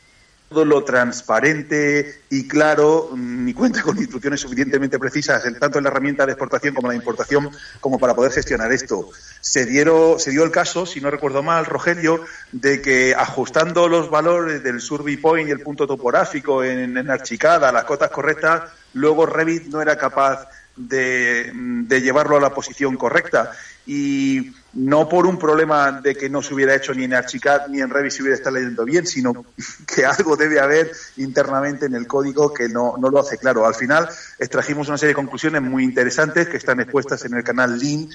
todo 0.50 0.64
lo 0.64 0.82
transparente 0.82 2.22
y 2.28 2.48
claro, 2.48 3.10
mm, 3.12 3.44
ni 3.44 3.54
cuenta 3.54 3.82
con 3.82 3.96
instrucciones 3.96 4.40
suficientemente 4.40 4.98
precisas, 4.98 5.44
tanto 5.60 5.78
en 5.78 5.84
la 5.84 5.90
herramienta 5.90 6.26
de 6.26 6.32
exportación 6.32 6.74
como 6.74 6.88
en 6.88 6.96
la 6.96 7.00
importación, 7.00 7.50
como 7.78 8.00
para 8.00 8.14
poder 8.14 8.32
gestionar 8.32 8.72
esto. 8.72 9.10
Se, 9.40 9.64
dieron, 9.64 10.18
se 10.18 10.32
dio 10.32 10.42
el 10.42 10.50
caso, 10.50 10.86
si 10.86 11.00
no 11.00 11.08
recuerdo 11.08 11.44
mal, 11.44 11.66
Rogelio, 11.66 12.24
de 12.50 12.82
que 12.82 13.14
ajustando 13.14 13.88
los 13.88 14.10
valores 14.10 14.64
del 14.64 14.80
survey 14.80 15.16
point 15.16 15.48
y 15.48 15.52
el 15.52 15.60
punto 15.60 15.86
topográfico 15.86 16.64
en, 16.64 16.96
en 16.96 17.10
Archicada, 17.10 17.70
las 17.70 17.84
cotas 17.84 18.10
correctas, 18.10 18.72
luego 18.94 19.26
Revit 19.26 19.68
no 19.68 19.80
era 19.80 19.96
capaz 19.96 20.48
de, 20.74 21.52
de 21.54 22.00
llevarlo 22.00 22.38
a 22.38 22.40
la 22.40 22.50
posición 22.50 22.96
correcta 22.96 23.52
y 23.86 24.52
no 24.72 25.08
por 25.08 25.26
un 25.26 25.38
problema 25.38 26.00
de 26.00 26.14
que 26.14 26.30
no 26.30 26.42
se 26.42 26.54
hubiera 26.54 26.74
hecho 26.74 26.94
ni 26.94 27.04
en 27.04 27.14
Archicad 27.14 27.66
ni 27.68 27.80
en 27.80 27.90
Revit 27.90 28.12
se 28.12 28.22
hubiera 28.22 28.36
estado 28.36 28.56
leyendo 28.56 28.84
bien, 28.84 29.06
sino 29.06 29.44
que 29.86 30.04
algo 30.04 30.36
debe 30.36 30.60
haber 30.60 30.92
internamente 31.16 31.86
en 31.86 31.94
el 31.94 32.06
código 32.06 32.54
que 32.54 32.68
no, 32.68 32.94
no, 32.98 33.10
lo 33.10 33.18
hace 33.18 33.38
claro. 33.38 33.66
Al 33.66 33.74
final 33.74 34.08
extrajimos 34.38 34.88
una 34.88 34.98
serie 34.98 35.10
de 35.10 35.16
conclusiones 35.16 35.62
muy 35.62 35.82
interesantes 35.82 36.48
que 36.48 36.56
están 36.56 36.80
expuestas 36.80 37.24
en 37.24 37.34
el 37.34 37.42
canal 37.42 37.78
Lean 37.78 38.08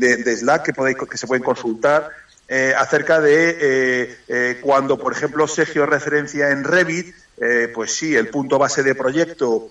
de, 0.00 0.36
Slack 0.36 0.64
que, 0.64 0.72
podéis, 0.74 0.98
que 0.98 1.16
se 1.16 1.26
pueden 1.26 1.42
consultar 1.42 2.10
eh, 2.50 2.72
acerca 2.74 3.20
de 3.20 3.58
eh, 3.60 4.16
eh, 4.26 4.58
cuando, 4.62 4.98
por 4.98 5.12
ejemplo, 5.12 5.46
se 5.46 5.66
referencia 5.66 6.48
en 6.50 6.64
Revit, 6.64 7.14
pues 7.74 7.94
sí, 7.94 8.16
el 8.16 8.28
punto 8.28 8.58
base 8.58 8.82
de 8.82 8.96
proyecto 8.96 9.68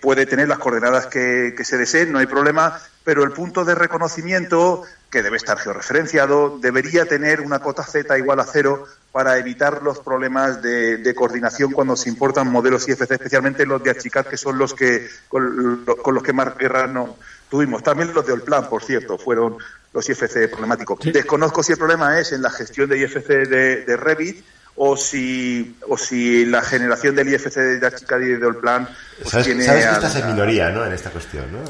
puede 0.00 0.24
tener 0.24 0.46
las 0.46 0.58
coordenadas 0.58 1.06
que, 1.06 1.52
que, 1.56 1.64
se 1.64 1.76
deseen, 1.76 2.12
no 2.12 2.20
hay 2.20 2.26
problema, 2.26 2.80
pero 3.06 3.22
el 3.22 3.30
punto 3.30 3.64
de 3.64 3.76
reconocimiento, 3.76 4.82
que 5.08 5.22
debe 5.22 5.36
estar 5.36 5.56
georreferenciado, 5.58 6.58
debería 6.58 7.06
tener 7.06 7.40
una 7.40 7.60
cota 7.60 7.84
Z 7.84 8.18
igual 8.18 8.40
a 8.40 8.44
cero 8.44 8.84
para 9.12 9.38
evitar 9.38 9.80
los 9.84 10.00
problemas 10.00 10.60
de, 10.60 11.14
coordinación 11.14 11.70
cuando 11.70 11.94
se 11.94 12.08
importan 12.08 12.50
modelos 12.50 12.88
IFC, 12.88 13.12
especialmente 13.12 13.64
los 13.64 13.80
de 13.80 13.90
Archicad, 13.90 14.26
que 14.26 14.36
son 14.36 14.58
los 14.58 14.74
que 14.74 15.08
con, 15.28 15.86
los 15.86 16.22
que 16.24 16.32
más 16.32 16.58
guerra 16.58 16.88
no 16.88 17.16
tuvimos. 17.48 17.84
También 17.84 18.12
los 18.12 18.26
de 18.26 18.32
Olplan, 18.32 18.68
por 18.68 18.82
cierto, 18.82 19.16
fueron 19.16 19.56
los 19.94 20.08
IFC 20.08 20.50
problemáticos. 20.50 20.98
Desconozco 21.04 21.62
si 21.62 21.74
el 21.74 21.78
problema 21.78 22.18
es 22.18 22.32
en 22.32 22.42
la 22.42 22.50
gestión 22.50 22.88
de 22.88 22.98
IFC 22.98 23.28
de, 23.28 23.96
Revit 23.96 24.44
o 24.74 24.96
si, 24.96 25.76
o 25.88 25.96
si 25.96 26.44
la 26.44 26.60
generación 26.60 27.14
del 27.14 27.28
IFC 27.28 27.54
de 27.54 27.86
Archicad 27.86 28.18
y 28.18 28.34
de 28.34 28.46
Olplan 28.46 28.88
pues 29.22 29.44
tiene... 29.44 29.64
Sabes 29.64 29.86
que 29.86 29.92
estás 29.92 30.16
en 30.16 30.26
minoría, 30.26 30.70
¿no? 30.70 30.84
En 30.84 30.92
esta 30.92 31.10
cuestión, 31.10 31.52
¿no? 31.52 31.60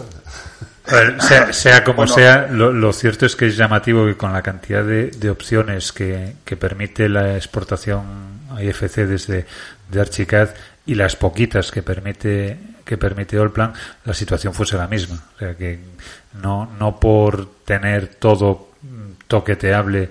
Sea, 1.52 1.84
como 1.84 2.06
sea, 2.06 2.46
lo, 2.48 2.92
cierto 2.92 3.26
es 3.26 3.36
que 3.36 3.46
es 3.46 3.56
llamativo 3.56 4.06
que 4.06 4.16
con 4.16 4.32
la 4.32 4.42
cantidad 4.42 4.84
de, 4.84 5.30
opciones 5.30 5.92
que, 5.92 6.34
permite 6.58 7.08
la 7.08 7.36
exportación 7.36 8.04
a 8.54 8.62
IFC 8.62 9.06
desde 9.06 9.46
de 9.90 10.00
Archicad 10.00 10.50
y 10.86 10.94
las 10.94 11.16
poquitas 11.16 11.70
que 11.70 11.82
permite 11.82 12.58
que 12.84 12.96
permite 12.96 13.36
Allplan, 13.36 13.72
la 14.04 14.14
situación 14.14 14.54
fuese 14.54 14.76
la 14.76 14.86
misma. 14.86 15.20
O 15.34 15.38
sea 15.38 15.56
que 15.56 15.80
no, 16.40 16.70
no 16.78 17.00
por 17.00 17.56
tener 17.64 18.06
todo 18.06 18.70
toqueteable 19.26 20.10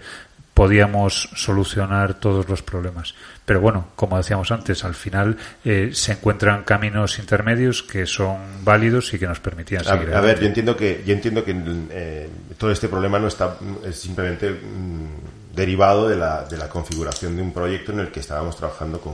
podíamos 0.54 1.30
solucionar 1.36 2.16
todos 2.16 2.50
los 2.50 2.62
problemas. 2.62 3.16
Pero 3.46 3.62
bueno, 3.62 3.90
como 3.96 4.18
decíamos 4.18 4.52
antes, 4.52 4.84
al 4.84 4.96
final 4.96 5.38
eh, 5.64 5.92
se 5.94 6.14
encuentran 6.14 6.64
caminos 6.64 7.20
intermedios 7.20 7.84
que 7.84 8.08
son 8.08 8.64
válidos 8.64 9.14
y 9.14 9.20
que 9.20 9.28
nos 9.28 9.40
permitían 9.40 9.84
seguir. 9.84 10.14
A, 10.16 10.20
ver, 10.20 10.40
yo 10.40 10.48
entiendo 10.48 10.76
que 10.76 11.04
yo 11.06 11.14
entiendo 11.14 11.44
que 11.46 11.56
eh, 11.92 12.30
todo 12.58 12.72
este 12.72 12.90
problema 12.90 13.20
no 13.20 13.28
está 13.28 13.56
es 13.86 14.00
simplemente 14.00 14.50
mm, 14.50 15.56
derivado 15.56 16.10
de 16.10 16.16
la, 16.16 16.44
de 16.46 16.58
la 16.58 16.68
configuración 16.68 17.36
de 17.36 17.44
un 17.44 17.54
proyecto 17.54 17.92
en 17.92 18.00
el 18.00 18.12
que 18.12 18.20
estábamos 18.22 18.58
trabajando 18.58 19.00
con, 19.00 19.14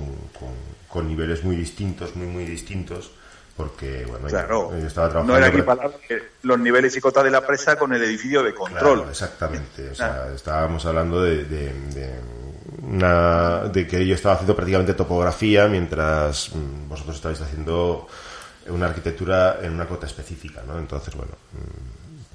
con, 0.88 1.08
niveles 1.08 1.44
muy 1.44 1.58
distintos, 1.58 2.16
muy 2.16 2.28
muy 2.28 2.46
distintos 2.46 3.12
porque 3.58 4.06
bueno 4.06 4.28
claro, 4.28 4.74
estaba 4.76 5.10
trabajando 5.10 5.34
no 5.34 5.38
era 5.38 5.48
equiparable 5.48 5.98
los 6.44 6.60
niveles 6.60 6.96
y 6.96 7.02
cotas 7.02 7.26
de 7.26 7.32
la 7.32 7.46
presa 7.46 7.76
con 7.76 7.92
el 7.94 8.02
edificio 8.02 8.44
de 8.44 8.54
control. 8.54 9.08
Exactamente. 9.10 9.90
O 9.90 9.96
sea 9.96 10.30
estábamos 10.34 10.86
hablando 10.86 11.22
de 11.22 11.44
de 12.92 13.88
que 13.88 14.06
yo 14.06 14.16
estaba 14.16 14.36
haciendo 14.36 14.56
prácticamente 14.56 14.94
topografía 14.94 15.68
mientras 15.68 16.54
mm, 16.54 16.90
vosotros 16.90 17.16
estáis 17.16 17.40
haciendo 17.40 18.08
una 18.68 18.88
arquitectura 18.88 19.60
en 19.62 19.72
una 19.74 19.88
cota 19.88 20.06
específica, 20.06 20.62
¿no? 20.68 20.78
Entonces, 20.78 21.16
bueno, 21.16 21.32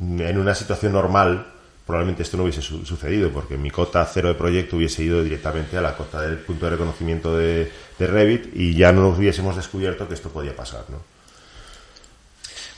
mm, 0.01 0.21
en 0.21 0.39
una 0.39 0.55
situación 0.55 0.93
normal 0.93 1.47
probablemente 1.87 2.25
esto 2.25 2.37
no 2.37 2.43
hubiese 2.43 2.63
sucedido 2.63 3.31
porque 3.31 3.57
mi 3.57 3.71
cota 3.71 4.05
cero 4.13 4.29
de 4.29 4.35
proyecto 4.35 4.77
hubiese 4.77 5.05
ido 5.05 5.23
directamente 5.23 5.77
a 5.77 5.81
la 5.81 5.97
cota 5.97 6.21
del 6.21 6.39
punto 6.39 6.65
de 6.65 6.73
reconocimiento 6.73 7.37
de, 7.37 7.71
Revit 7.99 8.49
y 8.55 8.75
ya 8.75 8.91
no 8.93 9.09
hubiésemos 9.09 9.55
descubierto 9.55 10.09
que 10.09 10.15
esto 10.15 10.31
podía 10.31 10.57
pasar, 10.57 10.85
¿no? 10.89 11.01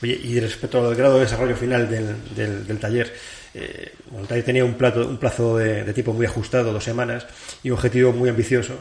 Oye, 0.03 0.19
y 0.23 0.39
respecto 0.39 0.85
al 0.85 0.95
grado 0.95 1.15
de 1.15 1.21
desarrollo 1.21 1.55
final 1.55 1.89
del, 1.89 2.65
del 2.67 2.79
taller, 2.79 3.13
eh, 3.53 3.93
tenía 4.45 4.65
un, 4.65 4.75
plato, 4.75 5.07
un 5.07 5.17
plazo 5.17 5.57
de, 5.57 5.93
tipo 5.93 6.13
muy 6.13 6.25
ajustado, 6.25 6.73
dos 6.73 6.83
semanas, 6.83 7.25
y 7.63 7.69
un 7.69 7.77
objetivo 7.77 8.11
muy 8.11 8.29
ambicioso. 8.29 8.75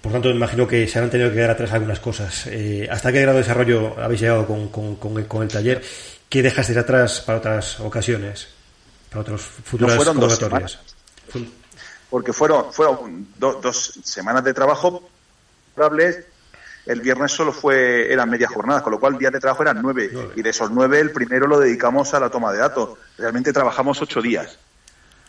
Por 0.00 0.12
tanto, 0.12 0.28
me 0.28 0.36
imagino 0.36 0.66
que 0.66 0.86
se 0.86 0.98
han 0.98 1.10
tenido 1.10 1.30
que 1.30 1.36
quedar 1.36 1.50
atrás 1.50 1.72
algunas 1.72 1.98
cosas. 1.98 2.46
Eh, 2.46 2.88
¿Hasta 2.90 3.10
qué 3.12 3.20
grado 3.20 3.36
de 3.36 3.42
desarrollo 3.42 4.00
habéis 4.00 4.20
llegado 4.20 4.46
con, 4.46 4.68
con, 4.68 5.42
el, 5.42 5.48
taller? 5.48 5.82
¿Qué 6.28 6.42
dejasteis 6.42 6.78
atrás 6.78 7.20
para 7.20 7.38
otras 7.38 7.80
ocasiones? 7.80 8.48
Para 9.10 9.22
otros 9.22 9.42
futuras 9.42 9.94
no 9.94 10.02
fueron 10.02 10.20
dos 10.20 10.36
semanas. 10.36 10.78
Porque 12.10 12.32
fueron, 12.32 12.72
fueron 12.72 13.26
dos 13.38 13.98
semanas 14.04 14.44
de 14.44 14.54
trabajo 14.54 15.08
el 16.88 17.02
viernes 17.02 17.32
solo 17.32 17.52
fue 17.52 18.10
eran 18.10 18.30
media 18.30 18.48
jornada, 18.48 18.82
con 18.82 18.92
lo 18.92 18.98
cual 18.98 19.18
días 19.18 19.30
de 19.30 19.38
trabajo 19.38 19.62
eran 19.62 19.80
nueve, 19.82 20.10
y 20.34 20.42
de 20.42 20.50
esos 20.50 20.70
nueve 20.70 20.98
el 20.98 21.12
primero 21.12 21.46
lo 21.46 21.60
dedicamos 21.60 22.14
a 22.14 22.20
la 22.20 22.30
toma 22.30 22.50
de 22.50 22.58
datos. 22.58 22.98
Realmente 23.18 23.52
trabajamos 23.52 24.00
ocho 24.00 24.22
días. 24.22 24.58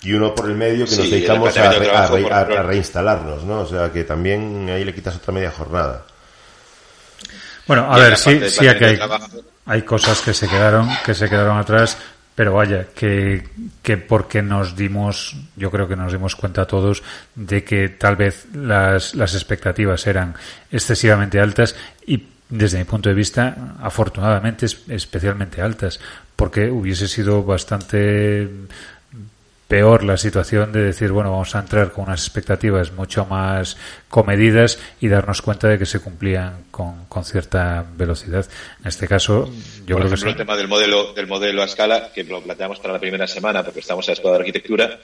Y 0.02 0.14
uno 0.14 0.34
por 0.34 0.50
el 0.50 0.56
medio 0.56 0.86
que 0.86 0.96
nos 0.96 1.10
dedicamos 1.10 1.58
a, 1.58 2.44
reinstalarnos, 2.64 3.44
¿no? 3.44 3.60
O 3.62 3.66
sea 3.66 3.92
que 3.92 4.06
también 4.06 4.70
ahí 4.70 4.86
le 4.86 4.96
quitas 4.96 5.18
otra 5.18 5.34
media 5.34 5.52
jornada. 5.52 6.06
Bueno, 7.68 7.92
a 7.92 7.98
ver, 8.00 8.18
sí, 8.18 8.40
sí 8.50 8.62
que 8.62 8.86
hay, 8.86 9.00
hay 9.66 9.82
cosas 9.82 10.22
que 10.22 10.34
se 10.34 10.48
quedaron, 10.48 10.90
que 11.06 11.14
se 11.14 11.30
quedaron 11.30 11.58
atrás 11.58 11.98
pero 12.40 12.54
vaya, 12.54 12.88
que, 12.96 13.44
que 13.84 13.98
porque 13.98 14.42
nos 14.42 14.74
dimos, 14.78 15.36
yo 15.58 15.70
creo 15.70 15.90
que 15.90 15.98
nos 15.98 16.14
dimos 16.14 16.38
cuenta 16.38 16.66
todos 16.66 17.04
de 17.36 17.66
que 17.66 17.90
tal 17.90 18.16
vez 18.16 18.48
las, 18.56 19.14
las 19.14 19.36
expectativas 19.36 20.08
eran 20.08 20.36
excesivamente 20.72 21.42
altas 21.42 21.76
y 22.08 22.28
desde 22.48 22.78
mi 22.78 22.86
punto 22.86 23.10
de 23.10 23.16
vista, 23.16 23.76
afortunadamente, 23.82 24.68
especialmente 24.88 25.62
altas, 25.62 26.00
porque 26.38 26.72
hubiese 26.72 27.10
sido 27.10 27.44
bastante 27.44 28.48
peor 29.70 30.04
la 30.04 30.18
situación 30.18 30.72
de 30.72 30.82
decir, 30.82 31.12
bueno, 31.12 31.32
vamos 31.32 31.56
a 31.56 31.60
entrar 31.60 31.92
con 31.92 32.06
unas 32.06 32.26
expectativas 32.26 32.92
mucho 32.92 33.26
más 33.26 33.78
comedidas 34.10 34.80
y 35.00 35.10
darnos 35.10 35.44
cuenta 35.44 35.68
de 35.68 35.78
que 35.78 35.86
se 35.86 36.00
cumplían 36.00 36.66
con, 36.72 37.06
con 37.06 37.24
cierta 37.24 37.86
velocidad. 37.96 38.48
En 38.82 38.88
este 38.88 39.08
caso, 39.08 39.46
yo 39.86 39.96
Por 39.96 40.08
creo 40.08 40.08
ejemplo, 40.08 40.32
el 40.32 40.36
tema 40.38 40.58
del 40.58 40.68
modelo, 40.68 41.14
del 41.14 41.28
modelo 41.28 41.62
a 41.62 41.66
escala, 41.66 42.12
que 42.12 42.24
lo 42.24 42.42
planteamos 42.42 42.80
para 42.80 42.96
la 42.96 43.00
primera 43.00 43.28
semana 43.28 43.64
porque 43.64 43.82
estamos 43.82 44.08
en 44.08 44.12
la 44.12 44.14
escuela 44.14 44.38
de 44.38 44.42
arquitectura 44.42 45.00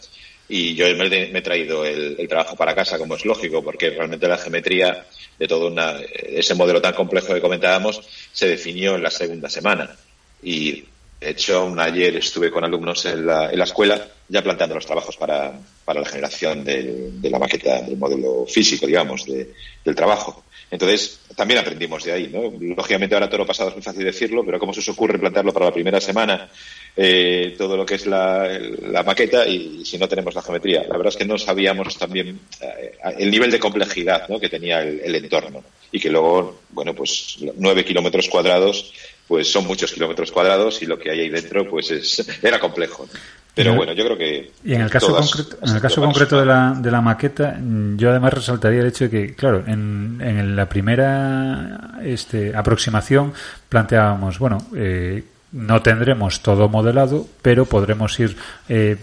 y 0.50 0.74
yo 0.74 0.86
me, 0.96 1.06
he 1.06 1.42
traído 1.42 1.86
el, 1.86 2.16
el, 2.18 2.28
trabajo 2.28 2.56
para 2.56 2.74
casa, 2.74 2.98
como 2.98 3.16
es 3.16 3.26
lógico, 3.26 3.64
porque 3.64 3.92
realmente 3.92 4.28
la 4.28 4.40
geometría 4.40 5.06
de 5.38 5.48
todo 5.48 5.68
una, 5.68 5.94
ese 6.02 6.56
modelo 6.56 6.82
tan 6.82 6.94
complejo 6.94 7.36
que 7.36 7.42
comentábamos 7.42 8.02
se 8.34 8.48
definió 8.48 8.96
en 8.96 9.04
la 9.04 9.12
segunda 9.12 9.48
semana. 9.48 9.96
Y 10.42 10.86
de 11.20 11.30
hecho, 11.30 11.74
ayer 11.80 12.16
estuve 12.18 12.52
con 12.52 12.64
alumnos 12.64 13.06
en 13.06 13.26
la, 13.26 13.52
en 13.52 13.58
la 13.58 13.66
escuela 13.66 14.08
ya 14.28 14.42
planteando 14.42 14.76
los 14.76 14.86
trabajos 14.86 15.18
para, 15.18 15.54
para 15.84 16.02
la 16.02 16.08
generación 16.08 16.64
de, 16.64 17.12
la 17.24 17.40
maqueta, 17.40 17.82
del 17.82 17.98
modelo 17.98 18.46
físico, 18.48 18.88
digamos, 18.88 19.26
del 19.26 19.96
trabajo. 19.96 20.44
Entonces, 20.72 21.20
también 21.36 21.60
aprendimos 21.60 22.04
de 22.04 22.12
ahí, 22.12 22.28
¿no? 22.28 22.52
Lógicamente 22.76 23.14
ahora 23.14 23.28
todo 23.28 23.40
lo 23.40 23.46
pasado 23.46 23.70
es 23.70 23.76
muy 23.76 23.84
fácil 23.84 24.04
decirlo, 24.04 24.44
pero 24.44 24.60
¿cómo 24.60 24.74
se 24.74 24.80
os 24.80 24.90
ocurre 24.90 25.20
plantearlo 25.20 25.54
para 25.54 25.68
la 25.68 25.74
primera 25.74 26.02
semana 26.02 26.50
eh, 26.98 27.54
todo 27.56 27.78
lo 27.78 27.86
que 27.86 27.96
es 27.96 28.08
la, 28.08 29.04
maqueta 29.06 29.48
y 29.48 29.86
si 29.86 30.00
no 30.00 30.08
tenemos 30.08 30.34
la 30.34 30.42
geometría? 30.42 30.82
La 30.84 30.98
verdad 30.98 31.10
es 31.10 31.18
que 31.18 31.26
no 31.26 31.38
sabíamos 31.38 31.98
también 31.98 32.40
eh, 32.62 32.98
el 33.20 33.30
nivel 33.30 33.52
de 33.52 33.60
complejidad 33.60 34.28
¿no? 34.28 34.40
que 34.40 34.50
tenía 34.50 34.82
el, 34.82 35.14
entorno 35.14 35.64
y 35.92 36.00
que 36.00 36.10
luego, 36.10 36.62
bueno, 36.70 36.96
pues 36.96 37.38
nueve 37.58 37.86
kilómetros 37.86 38.28
cuadrados 38.28 38.92
pues 39.28 39.52
son 39.52 39.66
muchos 39.66 39.92
kilómetros 39.92 40.32
cuadrados 40.32 40.82
y 40.82 40.86
lo 40.86 40.98
que 40.98 41.12
hay 41.12 41.22
ahí 41.22 41.30
dentro 41.30 41.68
pues 41.70 41.92
es, 41.92 42.26
era 42.44 42.60
complejo. 42.60 43.08
Pero 43.56 43.74
bueno, 43.74 43.94
yo 43.94 44.04
creo 44.04 44.18
que... 44.18 44.52
Y 44.66 44.74
en 44.74 44.82
el 44.82 44.90
caso 44.90 45.16
concreto, 45.16 45.58
en 45.64 45.76
el 45.76 45.82
caso 45.82 46.02
concreto 46.02 46.38
de 46.38 46.46
la, 46.46 46.74
de 46.78 46.92
la 46.92 47.00
maqueta, 47.00 47.58
yo 47.96 48.10
además 48.10 48.34
resaltaría 48.34 48.82
el 48.82 48.88
hecho 48.88 49.06
de 49.06 49.10
que, 49.10 49.34
claro, 49.34 49.64
en, 49.66 50.20
en 50.22 50.58
la 50.58 50.68
primera 50.68 52.00
este, 52.04 52.54
aproximación 52.54 53.34
planteábamos, 53.70 54.40
bueno, 54.40 54.58
eh, 54.76 55.24
no 55.54 55.82
tendremos 55.82 56.42
todo 56.42 56.68
modelado, 56.68 57.28
pero 57.42 57.66
podremos 57.66 58.20
ir 58.20 58.36
eh, 58.68 58.98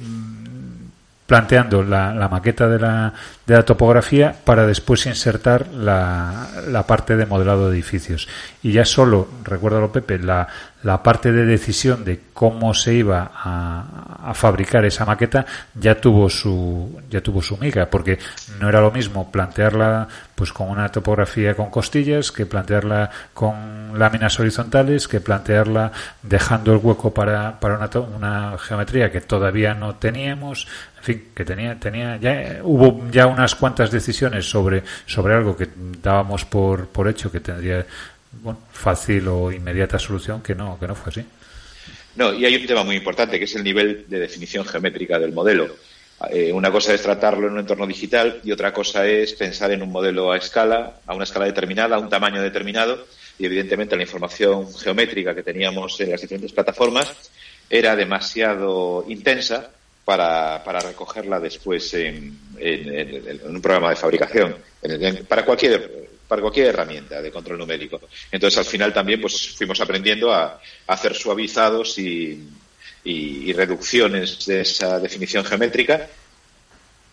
planteando 1.33 1.83
la, 1.83 2.13
la 2.13 2.29
maqueta 2.29 2.69
de 2.69 2.79
la, 2.79 3.11
de 3.47 3.55
la 3.55 3.63
topografía 3.65 4.35
para 4.45 4.67
después 4.67 5.07
insertar 5.07 5.69
la, 5.69 6.47
la 6.69 6.87
parte 6.87 7.17
de 7.17 7.25
modelado 7.25 7.71
de 7.71 7.75
edificios. 7.79 8.29
Y 8.63 8.73
ya 8.73 8.85
solo, 8.85 9.29
recuérdalo 9.43 9.91
Pepe, 9.91 10.19
la, 10.19 10.47
la 10.83 11.03
parte 11.03 11.33
de 11.33 11.45
decisión 11.45 12.05
de 12.05 12.21
cómo 12.33 12.75
se 12.75 12.95
iba 12.95 13.31
a, 13.35 14.33
fabricar 14.35 14.85
esa 14.85 15.05
maqueta 15.05 15.45
ya 15.75 16.01
tuvo 16.01 16.31
su 16.31 17.01
ya 17.11 17.21
tuvo 17.21 17.43
su 17.43 17.57
miga 17.59 17.87
porque 17.87 18.19
no 18.59 18.69
era 18.69 18.81
lo 18.81 18.91
mismo 18.91 19.31
plantearla 19.31 20.09
pues 20.35 20.53
con 20.53 20.71
una 20.71 20.89
topografía 20.89 21.55
con 21.55 21.71
costillas 21.71 22.33
que 22.33 22.47
plantearla 22.47 23.11
con 23.35 23.99
láminas 23.99 24.41
horizontales 24.41 25.07
que 25.07 25.21
plantearla 25.21 25.93
dejando 26.23 26.73
el 26.73 26.79
hueco 26.79 27.13
para, 27.13 27.61
para 27.61 27.77
una, 27.77 27.91
una 28.17 28.59
geometría 28.59 29.13
que 29.13 29.21
todavía 29.21 29.75
no 29.75 29.97
teníamos 29.97 30.67
en 30.99 31.03
fin 31.05 31.25
que 31.35 31.45
tenía 31.45 31.79
tenía 31.79 32.17
ya 32.17 32.61
hubo 32.63 33.09
ya 33.11 33.27
unas 33.27 33.55
cuantas 33.55 33.91
decisiones 33.91 34.49
sobre 34.49 34.83
sobre 35.05 35.35
algo 35.35 35.57
que 35.57 35.69
dábamos 36.03 36.45
por 36.47 36.87
por 36.89 37.07
hecho 37.09 37.31
que 37.31 37.41
tendría 37.41 37.85
bueno, 38.41 38.61
fácil 38.73 39.29
o 39.29 39.53
inmediata 39.53 39.99
solución 39.99 40.43
que 40.43 40.55
no, 40.55 40.79
que 40.79 40.87
no 40.87 40.95
fue 40.95 41.11
así. 41.11 41.25
No, 42.17 42.33
y 42.33 42.45
hay 42.45 42.57
un 42.57 42.67
tema 42.67 42.85
muy 42.85 42.97
importante 42.97 43.39
que 43.39 43.45
es 43.45 43.55
el 43.57 43.65
nivel 43.65 44.05
de 44.09 44.19
definición 44.19 44.65
geométrica 44.65 45.19
del 45.19 45.33
modelo. 45.33 45.75
Eh, 46.31 46.53
una 46.53 46.71
cosa 46.71 46.95
es 46.95 47.03
tratarlo 47.03 47.49
en 47.49 47.55
un 47.55 47.61
entorno 47.61 47.87
digital 47.87 48.41
y 48.45 48.53
otra 48.53 48.73
cosa 48.73 49.07
es 49.07 49.33
pensar 49.33 49.73
en 49.73 49.83
un 49.83 49.91
modelo 49.91 50.31
a 50.31 50.37
escala, 50.37 50.99
a 51.07 51.15
una 51.15 51.25
escala 51.25 51.47
determinada, 51.47 51.97
a 51.97 51.99
un 51.99 52.09
tamaño 52.09 52.41
determinado 52.41 53.07
y 53.39 53.47
evidentemente 53.47 53.97
la 53.97 54.03
información 54.03 54.73
geométrica 54.73 55.35
que 55.35 55.43
teníamos 55.43 56.01
en 56.01 56.11
las 56.11 56.21
diferentes 56.21 56.53
plataformas 56.53 57.31
era 57.69 57.97
demasiado 57.97 59.05
intensa 59.09 59.71
para, 60.05 60.63
para 60.63 60.81
recogerla 60.81 61.41
después 61.41 61.93
en, 61.95 62.39
en, 62.59 62.89
en, 62.95 63.41
un 63.47 63.63
programa 63.63 63.91
de 63.91 63.97
fabricación. 63.97 64.57
para 65.27 65.45
cualquier 65.45 66.12
para 66.29 66.43
cualquier 66.43 66.69
herramienta 66.69 67.21
de 67.21 67.31
control 67.31 67.59
numérico. 67.59 68.01
Entonces, 68.31 68.59
al 68.59 68.65
final 68.65 68.93
también 68.93 69.21
pues 69.21 69.51
fuimos 69.57 69.81
aprendiendo 69.81 70.33
a, 70.33 70.45
a 70.45 70.61
hacer 70.87 71.15
suavizados 71.15 71.99
y, 71.99 72.49
y, 73.05 73.51
y, 73.51 73.53
reducciones 73.53 74.47
de 74.47 74.61
esa 74.63 74.99
definición 74.99 75.45
geométrica 75.45 76.09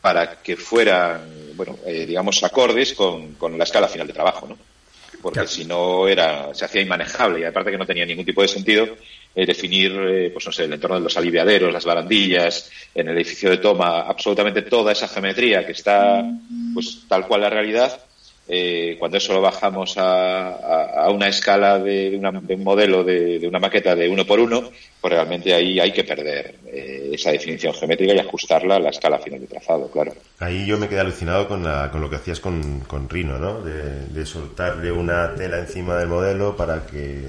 para 0.01 0.41
que 0.41 0.55
fueran, 0.55 1.55
bueno, 1.55 1.77
eh, 1.85 2.05
digamos, 2.05 2.41
acordes 2.43 2.93
con, 2.93 3.33
con, 3.33 3.57
la 3.57 3.65
escala 3.65 3.87
final 3.87 4.07
de 4.07 4.13
trabajo, 4.13 4.47
¿no? 4.47 4.57
Porque 5.21 5.39
claro. 5.39 5.49
si 5.49 5.65
no 5.65 6.07
era, 6.07 6.53
se 6.53 6.63
hacía 6.63 6.81
inmanejable 6.81 7.41
y 7.41 7.43
aparte 7.43 7.71
que 7.71 7.77
no 7.77 7.85
tenía 7.85 8.05
ningún 8.05 8.25
tipo 8.25 8.41
de 8.41 8.47
sentido 8.47 8.87
eh, 9.35 9.45
definir, 9.45 9.91
eh, 9.91 10.29
pues 10.31 10.45
no 10.45 10.51
sé, 10.51 10.63
el 10.63 10.73
entorno 10.73 10.95
de 10.95 11.03
los 11.03 11.17
aliviaderos, 11.17 11.73
las 11.73 11.83
barandillas, 11.83 12.71
en 12.95 13.09
el 13.09 13.15
edificio 13.15 13.49
de 13.49 13.57
toma, 13.57 14.01
absolutamente 14.01 14.61
toda 14.61 14.93
esa 14.93 15.07
geometría 15.07 15.65
que 15.65 15.73
está, 15.73 16.23
pues 16.73 17.03
tal 17.07 17.27
cual 17.27 17.41
la 17.41 17.49
realidad, 17.49 17.99
eh, 18.51 18.95
cuando 18.97 19.17
eso 19.17 19.31
lo 19.31 19.41
bajamos 19.41 19.95
a, 19.99 20.49
a, 20.49 21.05
a 21.05 21.11
una 21.11 21.27
escala 21.27 21.77
de, 21.77 22.17
una, 22.17 22.31
de 22.31 22.55
un 22.55 22.63
modelo 22.63 23.03
de, 23.03 23.37
de, 23.37 23.47
una 23.47 23.59
maqueta 23.59 23.95
de 23.95 24.09
uno 24.09 24.25
por 24.25 24.39
uno, 24.39 24.71
pues 24.99 25.13
realmente 25.13 25.53
ahí 25.53 25.79
hay 25.79 25.91
que 25.91 26.03
perder 26.03 26.55
eh, 26.65 27.11
esa 27.13 27.31
definición 27.31 27.75
geométrica 27.75 28.11
y 28.11 28.17
ajustarla 28.17 28.77
a 28.77 28.79
la 28.79 28.89
escala 28.89 29.19
final 29.19 29.39
de 29.41 29.45
trazado, 29.45 29.91
claro. 29.91 30.13
Ahí 30.39 30.65
yo 30.65 30.79
me 30.79 30.89
quedé 30.89 31.01
alucinado 31.01 31.47
con, 31.47 31.63
la, 31.63 31.91
con 31.91 32.01
lo 32.01 32.09
que 32.09 32.15
hacías 32.15 32.39
con, 32.39 32.79
con 32.81 33.07
Rino, 33.07 33.37
¿no? 33.37 33.61
De, 33.61 34.07
de, 34.07 34.25
soltarle 34.25 34.91
una 34.91 35.35
tela 35.35 35.59
encima 35.59 35.95
del 35.97 36.07
modelo 36.07 36.57
para 36.57 36.87
que 36.87 37.21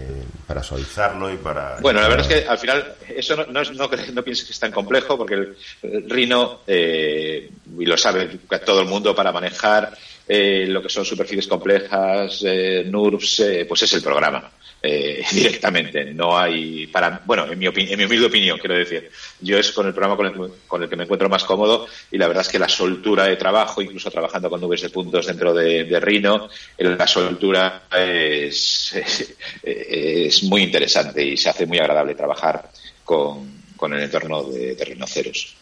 para 0.47 0.62
suavizarlo 0.62 1.31
y 1.31 1.37
para... 1.37 1.77
Bueno, 1.81 2.01
la 2.01 2.09
verdad 2.09 2.33
es 2.33 2.43
que 2.43 2.49
al 2.49 2.59
final 2.59 2.95
eso 3.14 3.37
no, 3.37 3.45
no, 3.45 3.62
no, 3.62 3.91
no 4.14 4.23
pienses 4.23 4.47
que 4.47 4.53
es 4.53 4.59
tan 4.59 4.73
complejo 4.73 5.18
porque 5.18 5.35
el, 5.35 5.57
el 5.83 6.09
Rino, 6.09 6.61
eh, 6.66 7.51
y 7.79 7.85
lo 7.85 7.97
sabe 7.99 8.27
todo 8.64 8.81
el 8.81 8.89
mundo, 8.89 9.14
para 9.14 9.33
manejar 9.33 9.93
eh, 10.29 10.66
lo 10.68 10.83
que 10.83 10.89
son 10.89 11.05
superficies 11.05 11.47
complejas, 11.47 12.43
eh, 12.47 12.85
NURBS, 12.87 13.41
eh, 13.41 13.64
pues 13.66 13.83
es 13.83 13.93
el 13.95 14.03
programa. 14.03 14.51
Eh, 14.83 15.23
directamente. 15.33 16.07
No 16.14 16.39
hay 16.39 16.87
para, 16.87 17.21
bueno, 17.27 17.45
en 17.53 17.59
mi, 17.59 17.66
en 17.66 17.99
mi 17.99 18.05
humilde 18.05 18.27
opinión, 18.27 18.59
quiero 18.59 18.77
decir, 18.77 19.11
yo 19.41 19.59
es 19.59 19.73
con 19.73 19.87
el 19.87 19.93
programa 19.93 20.16
con 20.16 20.27
el, 20.27 20.53
con 20.66 20.83
el, 20.83 20.89
que 20.89 20.97
me 20.97 21.05
encuentro 21.05 21.29
más 21.29 21.45
cómodo 21.45 21.87
y 22.11 22.16
la 22.16 22.27
verdad 22.27 22.47
es 22.47 22.49
que 22.49 22.59
la 22.59 22.68
soltura 22.68 23.25
de 23.25 23.37
trabajo, 23.37 23.83
incluso 23.83 24.11
trabajando 24.11 24.49
con 24.49 24.59
nubes 24.59 24.81
de 24.81 24.89
puntos 24.89 25.27
dentro 25.27 25.53
de, 25.53 25.85
de 25.85 26.01
Rhino, 26.01 26.49
la 26.79 27.07
soltura 27.07 27.83
es, 27.95 28.95
es, 28.95 29.35
es, 29.62 30.43
muy 30.45 30.62
interesante 30.62 31.23
y 31.23 31.37
se 31.37 31.51
hace 31.51 31.66
muy 31.66 31.79
agradable 31.79 32.14
trabajar 32.14 32.71
con, 33.05 33.62
con 33.77 33.93
el 33.93 34.01
entorno 34.01 34.45
de, 34.45 34.77
de 34.77 34.85
rinoceros. 34.87 35.57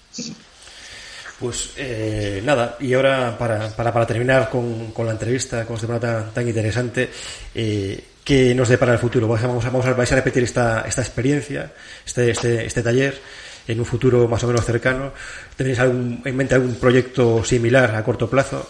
Pues 1.38 1.70
eh, 1.76 2.42
nada, 2.44 2.76
y 2.80 2.92
ahora 2.94 3.36
para, 3.38 3.68
para, 3.68 3.92
para 3.92 4.06
terminar 4.06 4.50
con, 4.50 4.90
con, 4.90 5.06
la 5.06 5.12
entrevista, 5.12 5.64
con 5.64 5.76
este 5.76 5.86
tema 5.86 6.00
tan, 6.00 6.34
tan 6.34 6.48
interesante, 6.48 7.08
eh, 7.54 8.04
¿qué 8.24 8.54
nos 8.56 8.68
depara 8.68 8.92
el 8.92 8.98
futuro? 8.98 9.28
Vamos 9.28 9.64
a, 9.64 9.68
vamos 9.68 9.86
a, 9.86 9.92
vais 9.92 10.10
a 10.10 10.16
repetir 10.16 10.42
esta, 10.42 10.80
esta 10.80 11.00
experiencia, 11.00 11.72
este, 12.04 12.32
este, 12.32 12.66
este 12.66 12.82
taller, 12.82 13.20
en 13.68 13.78
un 13.78 13.86
futuro 13.86 14.26
más 14.26 14.42
o 14.42 14.48
menos 14.48 14.64
cercano. 14.64 15.12
¿Tenéis 15.56 15.78
algún, 15.78 16.22
en 16.24 16.36
mente 16.36 16.56
algún 16.56 16.74
proyecto 16.74 17.44
similar 17.44 17.94
a 17.94 18.02
corto 18.02 18.28
plazo? 18.28 18.68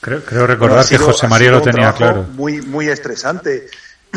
Creo, 0.00 0.22
creo 0.24 0.46
recordar 0.46 0.84
bueno, 0.84 0.88
que 0.90 0.98
José 0.98 1.26
María 1.26 1.52
lo 1.52 1.62
tenía 1.62 1.92
claro. 1.94 2.24
Muy, 2.34 2.60
muy 2.60 2.88
estresante 2.88 3.66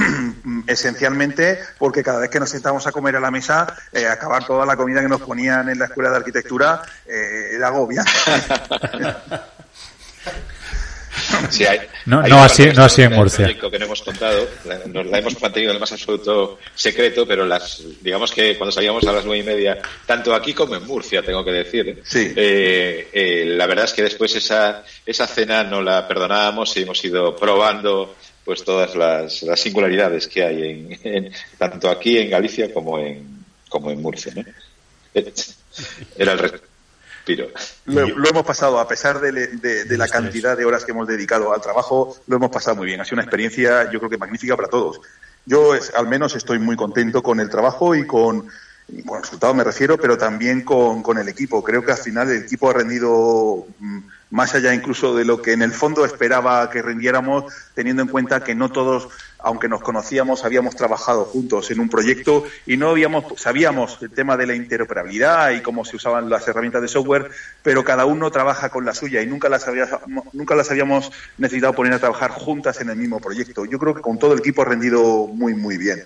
esencialmente 0.68 1.60
porque 1.78 2.04
cada 2.04 2.20
vez 2.20 2.30
que 2.30 2.40
nos 2.40 2.50
sentamos 2.50 2.86
a 2.88 2.92
comer 2.92 3.16
a 3.16 3.20
la 3.20 3.32
mesa, 3.32 3.68
eh, 3.92 4.08
acabar 4.08 4.46
toda 4.46 4.66
la 4.66 4.76
comida 4.76 5.02
que 5.02 5.10
nos 5.10 5.22
ponían 5.22 5.70
en 5.70 5.80
la 5.80 5.86
escuela 5.86 6.10
de 6.10 6.18
arquitectura 6.18 6.82
eh, 7.06 7.56
era 7.56 7.68
agobiante. 7.68 8.12
no, 12.06 12.22
no 12.24 12.44
así, 12.44 12.68
no 12.68 12.84
así 12.84 13.02
en 13.02 13.14
Murcia. 13.14 13.48
que 13.48 13.80
no 13.80 13.86
hemos 13.86 14.02
contado, 14.02 14.48
nos 14.88 15.06
la 15.06 15.20
hemos 15.20 15.42
mantenido 15.42 15.72
en 15.72 15.76
el 15.76 15.80
más 15.80 15.92
absoluto 15.92 16.60
secreto, 16.74 17.26
pero 17.28 17.46
las, 17.46 17.82
digamos 18.02 18.32
que 18.32 18.58
cuando 18.58 18.72
salíamos 18.72 19.06
a 19.08 19.12
las 19.12 19.26
nueve 19.26 19.44
y 19.44 19.46
media, 19.46 19.80
tanto 20.06 20.34
aquí 20.34 20.54
como 20.54 20.76
en 20.76 20.86
Murcia, 20.86 21.22
tengo 21.22 21.44
que 21.44 21.52
decir, 21.52 22.02
sí. 22.04 22.34
eh, 22.36 23.10
eh, 23.12 23.44
la 23.48 23.66
verdad 23.66 23.86
es 23.86 23.94
que 23.94 24.04
después 24.04 24.36
esa, 24.36 24.84
esa 25.06 25.28
cena 25.28 25.64
no 25.64 25.82
la 25.82 26.08
perdonábamos 26.08 26.76
y 26.78 26.84
hemos 26.84 27.04
ido 27.04 27.36
probando 27.36 28.16
pues 28.46 28.64
todas 28.64 28.96
las, 28.96 29.44
las 29.44 29.60
singularidades 29.60 30.28
que 30.28 30.44
hay 30.44 30.98
en, 31.04 31.32
tanto 31.58 31.90
aquí 31.90 32.18
en 32.18 32.30
Galicia 32.30 32.74
como 32.74 33.00
en, 33.00 33.46
como 33.70 33.92
en 33.92 34.02
Murcia. 34.02 34.34
¿no? 34.36 34.44
Era 36.18 36.34
el 36.34 36.62
lo, 37.86 38.08
lo, 38.08 38.30
hemos 38.30 38.44
pasado, 38.44 38.80
a 38.80 38.88
pesar 38.88 39.20
de, 39.20 39.98
la 39.98 40.08
cantidad 40.08 40.58
de 40.58 40.66
horas 40.66 40.84
que 40.84 40.92
hemos 40.92 41.08
dedicado 41.08 41.54
al 41.54 41.62
trabajo, 41.62 42.18
lo 42.28 42.38
hemos 42.38 42.50
pasado 42.50 42.78
muy 42.78 42.88
bien. 42.88 43.02
Ha 43.02 43.06
sido 43.06 43.16
una 43.16 43.24
experiencia, 43.24 43.90
yo 43.92 44.00
creo 44.00 44.10
que 44.10 44.18
magnífica 44.18 44.56
para 44.56 44.68
todos. 44.68 45.00
Yo, 45.46 45.76
es, 45.76 45.94
al 45.96 46.08
menos, 46.08 46.36
estoy 46.36 46.60
muy 46.60 46.76
contento 46.76 47.22
con 47.22 47.40
el 47.40 47.50
trabajo 47.50 47.96
y 47.96 48.06
con, 48.06 48.48
con 49.06 49.18
el 49.18 49.24
resultado, 49.24 49.54
me 49.54 49.64
refiero, 49.64 49.98
pero 49.98 50.18
también 50.18 50.64
con, 50.64 51.04
con, 51.04 51.18
el 51.18 51.28
equipo. 51.28 51.64
Creo 51.64 51.84
que 51.84 51.92
al 51.92 51.98
final 51.98 52.30
el 52.30 52.44
equipo 52.44 52.70
ha 52.70 52.74
rendido 52.74 53.68
mm, 53.80 54.00
más 54.32 54.54
allá 54.56 54.74
incluso 54.74 55.16
de 55.16 55.26
lo 55.26 55.42
que 55.42 55.54
en 55.54 55.62
el 55.62 55.72
fondo 55.72 56.06
esperaba 56.06 56.70
que 56.70 56.82
rindiéramos, 56.82 57.52
teniendo 57.74 58.02
en 58.02 58.08
cuenta 58.10 58.44
que 58.44 58.56
no 58.56 58.70
todos 58.70 59.10
aunque 59.40 59.70
nos 59.70 59.82
conocíamos, 59.82 60.44
habíamos 60.44 60.76
trabajado 60.76 61.24
juntos 61.26 61.72
en 61.72 61.80
un 61.80 61.90
proyecto 61.90 62.44
y 62.66 62.76
no 62.76 62.90
habíamos, 62.90 63.24
sabíamos 63.38 63.98
el 64.02 64.12
tema 64.12 64.36
de 64.36 64.46
la 64.46 64.56
interoperabilidad 64.56 65.52
y 65.52 65.62
cómo 65.62 65.86
se 65.86 65.96
usaban 65.96 66.30
las 66.30 66.48
herramientas 66.48 66.82
de 66.82 66.90
software, 66.90 67.32
pero 67.64 67.84
cada 67.84 68.06
uno 68.06 68.30
trabaja 68.32 68.70
con 68.70 68.86
la 68.86 68.94
suya 68.94 69.22
y 69.22 69.28
nunca 69.28 69.48
las, 69.48 69.68
había, 69.68 69.88
nunca 70.34 70.56
las 70.56 70.70
habíamos 70.72 71.12
necesitado 71.38 71.74
poner 71.74 71.94
a 71.94 72.00
trabajar 72.00 72.32
juntas 72.32 72.82
en 72.82 72.90
el 72.90 72.98
mismo 72.98 73.22
proyecto. 73.22 73.66
Yo 73.66 73.80
creo 73.80 73.96
que 73.96 74.02
con 74.02 74.20
todo 74.20 74.34
el 74.34 74.40
equipo 74.40 74.62
ha 74.62 74.66
rendido 74.66 75.28
muy, 75.28 75.54
muy 75.54 75.78
bien. 75.78 76.04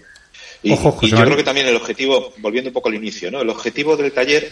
Y, 0.62 0.74
Ojo, 0.74 1.00
y 1.02 1.10
yo 1.10 1.18
creo 1.18 1.36
que 1.36 1.44
también 1.44 1.68
el 1.68 1.76
objetivo, 1.76 2.34
volviendo 2.38 2.70
un 2.70 2.74
poco 2.74 2.90
al 2.90 2.96
inicio, 2.96 3.32
¿no? 3.32 3.42
El 3.42 3.50
objetivo 3.50 3.98
del 3.98 4.12
taller 4.14 4.50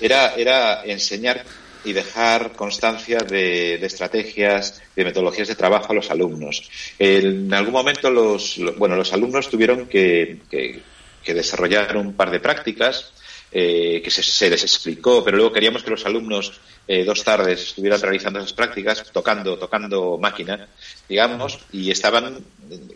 era, 0.00 0.34
era 0.34 0.82
enseñar 0.84 1.44
y 1.84 1.92
dejar 1.92 2.52
constancia 2.52 3.18
de, 3.18 3.74
estrategias, 3.84 4.82
de 4.94 5.04
metodologías 5.04 5.48
de 5.48 5.54
trabajo 5.54 5.92
a 5.92 5.94
los 5.94 6.10
alumnos. 6.10 6.70
En 6.98 7.52
algún 7.52 7.72
momento 7.72 8.10
los, 8.10 8.60
bueno, 8.76 8.96
los 8.96 9.12
alumnos 9.12 9.48
tuvieron 9.48 9.86
que, 9.86 10.40
que, 10.50 10.80
que 11.22 11.34
desarrollar 11.34 11.96
un 11.96 12.14
par 12.14 12.30
de 12.30 12.40
prácticas 12.40 13.12
eh, 13.50 14.00
que 14.02 14.10
se, 14.10 14.22
se, 14.22 14.48
les 14.48 14.62
explicó, 14.62 15.22
pero 15.22 15.36
luego 15.36 15.52
queríamos 15.52 15.82
que 15.82 15.90
los 15.90 16.06
alumnos 16.06 16.58
eh, 16.88 17.04
dos 17.04 17.22
tardes 17.22 17.62
estuvieran 17.62 18.00
realizando 18.00 18.38
esas 18.38 18.54
prácticas, 18.54 19.04
tocando, 19.12 19.58
tocando 19.58 20.16
máquina, 20.18 20.68
digamos, 21.06 21.58
y 21.70 21.90
estaban 21.90 22.38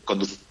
conduciendo 0.04 0.46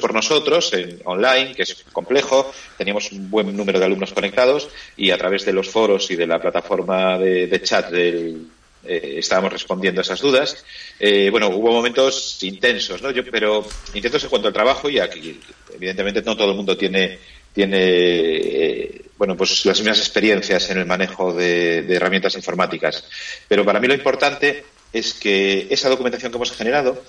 por 0.00 0.12
nosotros 0.12 0.72
en 0.72 1.00
online, 1.04 1.54
que 1.54 1.62
es 1.62 1.84
complejo, 1.92 2.52
teníamos 2.76 3.12
un 3.12 3.30
buen 3.30 3.56
número 3.56 3.78
de 3.78 3.84
alumnos 3.84 4.12
conectados 4.12 4.68
y 4.96 5.10
a 5.10 5.18
través 5.18 5.44
de 5.44 5.52
los 5.52 5.68
foros 5.68 6.10
y 6.10 6.16
de 6.16 6.26
la 6.26 6.40
plataforma 6.40 7.18
de, 7.18 7.60
chat 7.62 7.90
del, 7.90 8.46
eh, 8.84 9.16
estábamos 9.18 9.52
respondiendo 9.52 10.00
a 10.00 10.02
esas 10.02 10.20
dudas. 10.20 10.64
Eh, 10.98 11.28
bueno, 11.30 11.48
hubo 11.48 11.72
momentos 11.72 12.42
intensos, 12.42 13.02
¿no? 13.02 13.10
Yo, 13.10 13.22
pero 13.30 13.64
intensos 13.94 14.24
en 14.24 14.30
cuanto 14.30 14.48
al 14.48 14.54
trabajo 14.54 14.88
y 14.88 14.98
aquí, 14.98 15.38
evidentemente, 15.74 16.22
no 16.22 16.36
todo 16.36 16.50
el 16.50 16.56
mundo 16.56 16.76
tiene 16.76 17.18
tiene 17.52 17.78
eh, 17.80 19.02
bueno 19.16 19.34
pues 19.34 19.64
las 19.64 19.78
mismas 19.78 19.98
experiencias 19.98 20.68
en 20.68 20.76
el 20.76 20.84
manejo 20.84 21.32
de, 21.32 21.82
de 21.82 21.94
herramientas 21.94 22.34
informáticas. 22.34 23.04
Pero 23.48 23.64
para 23.64 23.80
mí 23.80 23.86
lo 23.86 23.94
importante 23.94 24.64
es 24.92 25.14
que 25.14 25.66
esa 25.70 25.88
documentación 25.88 26.30
que 26.30 26.36
hemos 26.36 26.52
generado 26.52 27.02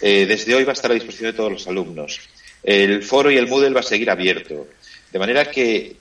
eh, 0.00 0.26
desde 0.26 0.54
hoy 0.54 0.64
va 0.64 0.72
a 0.72 0.74
estar 0.74 0.90
a 0.90 0.94
disposición 0.94 1.30
de 1.30 1.36
todos 1.36 1.52
los 1.52 1.66
alumnos. 1.66 2.20
El 2.62 3.02
foro 3.02 3.30
y 3.30 3.36
el 3.36 3.46
Moodle 3.46 3.70
va 3.70 3.80
a 3.80 3.84
seguir 3.84 4.10
abierto. 4.10 4.66
De 5.12 5.18
manera 5.18 5.50
que 5.50 5.96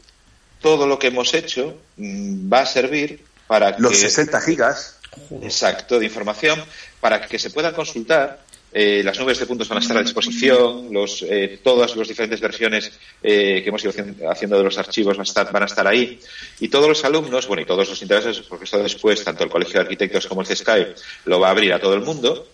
todo 0.62 0.88
lo 0.88 0.98
que 0.98 1.08
hemos 1.08 1.34
hecho 1.34 1.80
mmm, 1.98 2.52
va 2.52 2.62
a 2.62 2.66
servir 2.66 3.22
para 3.48 3.78
los 3.80 3.92
que... 3.92 3.98
60 3.98 4.42
gigas. 4.42 5.00
Exacto, 5.42 5.98
de 5.98 6.06
información, 6.06 6.64
para 7.00 7.26
que 7.26 7.40
se 7.40 7.50
puedan 7.50 7.74
consultar 7.74 8.46
eh, 8.74 9.02
las 9.04 9.18
nubes 9.18 9.40
de 9.40 9.46
puntos 9.46 9.70
van 9.70 9.78
a 9.78 9.82
estar 9.82 9.98
a 9.98 10.02
disposición, 10.02 10.90
los, 10.92 11.24
eh, 11.28 11.60
todas 11.64 11.96
las 11.96 12.08
diferentes 12.08 12.42
versiones 12.42 12.92
eh, 13.24 13.62
que 13.64 13.70
hemos 13.70 13.84
ido 13.84 13.94
haciendo 14.30 14.58
de 14.58 14.64
los 14.64 14.78
archivos 14.78 15.16
van 15.16 15.22
a, 15.22 15.30
estar, 15.30 15.52
van 15.52 15.64
a 15.64 15.66
estar 15.68 15.88
ahí. 15.88 16.20
Y 16.60 16.68
todos 16.68 16.88
los 16.88 17.04
alumnos, 17.06 17.48
bueno, 17.48 17.64
y 17.64 17.66
todos 17.66 17.88
los 17.88 18.02
interesados, 18.02 18.42
porque 18.42 18.66
esto 18.66 18.84
después, 18.84 19.24
tanto 19.24 19.44
el 19.44 19.50
Colegio 19.50 19.76
de 19.76 19.80
Arquitectos 19.82 20.28
como 20.28 20.42
el 20.42 20.48
CSCAE 20.48 20.94
lo 21.26 21.40
va 21.40 21.48
a 21.48 21.52
abrir 21.52 21.74
a 21.74 21.80
todo 21.80 21.94
el 21.94 22.02
mundo, 22.02 22.48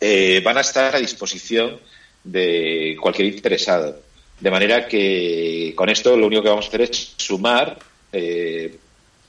eh, 0.00 0.40
van 0.44 0.58
a 0.58 0.60
estar 0.60 0.94
a 0.94 0.98
disposición 0.98 1.78
de 2.24 2.96
cualquier 3.00 3.28
interesado. 3.28 4.00
De 4.38 4.50
manera 4.50 4.86
que 4.86 5.72
con 5.74 5.88
esto 5.88 6.16
lo 6.16 6.26
único 6.26 6.42
que 6.42 6.48
vamos 6.48 6.66
a 6.66 6.68
hacer 6.68 6.82
es 6.82 7.14
sumar 7.16 7.78
eh, 8.12 8.76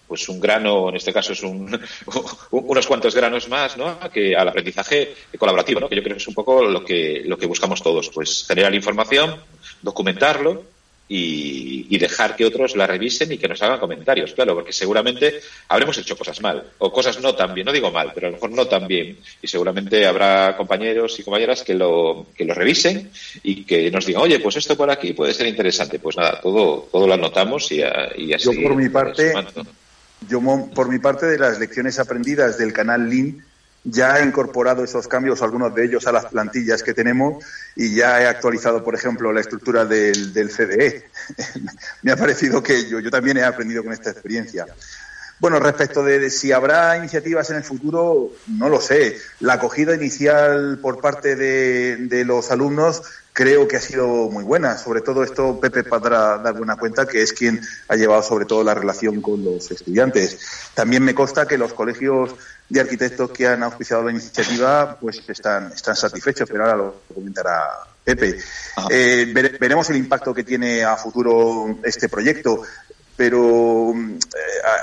pues 0.07 0.29
un 0.29 0.39
grano, 0.39 0.89
en 0.89 0.95
este 0.95 1.11
caso 1.11 1.33
es 1.33 1.43
un, 1.43 1.79
unos 2.51 2.87
cuantos 2.87 3.13
granos 3.13 3.49
más, 3.49 3.77
¿no? 3.77 3.99
Que 4.11 4.35
al 4.35 4.47
aprendizaje 4.47 5.13
colaborativo, 5.37 5.79
¿no? 5.79 5.89
Que 5.89 5.95
yo 5.95 6.03
creo 6.03 6.15
que 6.15 6.21
es 6.21 6.27
un 6.27 6.33
poco 6.33 6.63
lo 6.63 6.83
que, 6.83 7.23
lo 7.25 7.37
que 7.37 7.45
buscamos 7.45 7.81
todos, 7.81 8.09
pues 8.09 8.45
generar 8.47 8.73
información, 8.73 9.35
documentarlo 9.81 10.76
y, 11.09 11.87
y, 11.89 11.97
dejar 11.97 12.35
que 12.35 12.45
otros 12.45 12.75
la 12.75 12.85
revisen 12.85 13.31
y 13.31 13.37
que 13.37 13.47
nos 13.47 13.61
hagan 13.61 13.79
comentarios, 13.79 14.33
claro, 14.33 14.55
porque 14.55 14.73
seguramente 14.73 15.39
habremos 15.69 15.97
hecho 15.97 16.17
cosas 16.17 16.41
mal, 16.41 16.63
o 16.79 16.91
cosas 16.91 17.19
no 17.21 17.33
tan 17.33 17.53
bien, 17.53 17.65
no 17.65 17.71
digo 17.71 17.91
mal, 17.91 18.11
pero 18.13 18.27
a 18.27 18.29
lo 18.31 18.35
mejor 18.35 18.51
no 18.51 18.67
tan 18.67 18.87
bien, 18.87 19.17
y 19.41 19.47
seguramente 19.47 20.05
habrá 20.05 20.55
compañeros 20.57 21.17
y 21.19 21.23
compañeras 21.23 21.63
que 21.63 21.75
lo, 21.75 22.27
que 22.35 22.43
lo 22.43 22.53
revisen 22.53 23.09
y 23.43 23.63
que 23.63 23.89
nos 23.89 24.05
digan, 24.05 24.23
oye, 24.23 24.39
pues 24.39 24.57
esto 24.57 24.75
por 24.75 24.89
aquí 24.91 25.13
puede 25.13 25.33
ser 25.33 25.47
interesante, 25.47 25.99
pues 25.99 26.17
nada, 26.17 26.41
todo, 26.41 26.89
todo 26.91 27.07
lo 27.07 27.13
anotamos 27.13 27.71
y, 27.71 27.81
a, 27.81 28.11
y 28.17 28.33
así. 28.33 28.53
Yo 28.53 28.61
por 28.61 28.75
mi 28.75 28.89
parte, 28.89 29.33
yo 30.27 30.41
por 30.73 30.89
mi 30.89 30.99
parte 30.99 31.25
de 31.25 31.39
las 31.39 31.57
lecciones 31.57 31.99
aprendidas 31.99 32.57
del 32.57 32.73
canal 32.73 33.09
Lean, 33.09 33.45
ya 33.83 34.19
he 34.19 34.25
incorporado 34.25 34.83
esos 34.83 35.07
cambios, 35.07 35.41
algunos 35.41 35.73
de 35.73 35.85
ellos, 35.85 36.07
a 36.07 36.11
las 36.11 36.25
plantillas 36.25 36.83
que 36.83 36.93
tenemos 36.93 37.43
y 37.75 37.95
ya 37.95 38.21
he 38.21 38.27
actualizado, 38.27 38.83
por 38.83 38.95
ejemplo, 38.95 39.31
la 39.31 39.41
estructura 39.41 39.85
del, 39.85 40.49
CDE. 40.49 41.09
Me 42.01 42.11
ha 42.11 42.17
parecido 42.17 42.61
que 42.61 42.89
yo, 42.89 42.99
yo 42.99 43.09
también 43.09 43.37
he 43.37 43.43
aprendido 43.43 43.83
con 43.83 43.93
esta 43.93 44.09
experiencia. 44.09 44.65
Bueno, 45.39 45.59
respecto 45.59 46.03
de, 46.03 46.17
de, 46.17 46.31
si 46.31 46.51
habrá 46.51 46.97
iniciativas 46.97 47.51
en 47.51 47.57
el 47.57 47.63
futuro, 47.63 48.31
no 48.47 48.69
lo 48.69 48.81
sé. 48.81 49.17
La 49.39 49.53
acogida 49.53 49.93
inicial 49.93 50.79
por 50.81 50.99
parte 50.99 51.35
de, 51.35 51.95
de, 51.97 52.25
los 52.25 52.49
alumnos 52.49 53.03
creo 53.33 53.67
que 53.67 53.75
ha 53.75 53.81
sido 53.81 54.07
muy 54.31 54.43
buena. 54.43 54.79
Sobre 54.79 55.01
todo 55.01 55.23
esto 55.23 55.59
Pepe 55.59 55.83
podrá 55.83 56.39
dar 56.39 56.55
buena 56.55 56.75
cuenta 56.75 57.05
que 57.05 57.21
es 57.21 57.33
quien 57.33 57.61
ha 57.87 57.95
llevado 57.95 58.23
sobre 58.23 58.45
todo 58.45 58.63
la 58.63 58.73
relación 58.73 59.21
con 59.21 59.45
los 59.45 59.69
estudiantes. 59.69 60.39
También 60.73 61.03
me 61.03 61.13
consta 61.13 61.47
que 61.47 61.59
los 61.59 61.71
colegios 61.71 62.33
de 62.69 62.79
arquitectos 62.81 63.31
que 63.31 63.47
han 63.47 63.63
auspiciado 63.63 64.03
la 64.03 64.11
iniciativa 64.11 64.97
pues 64.99 65.21
están, 65.27 65.71
están 65.71 65.95
satisfechos, 65.95 66.49
pero 66.49 66.63
ahora 66.63 66.77
lo 66.77 67.01
comentará 67.13 67.87
Pepe. 68.03 68.37
Eh, 68.89 69.31
vere, 69.33 69.57
veremos 69.59 69.89
el 69.89 69.97
impacto 69.97 70.33
que 70.33 70.43
tiene 70.43 70.83
a 70.83 70.95
futuro 70.95 71.77
este 71.83 72.07
proyecto, 72.07 72.61
pero 73.17 73.93
eh, 73.93 74.19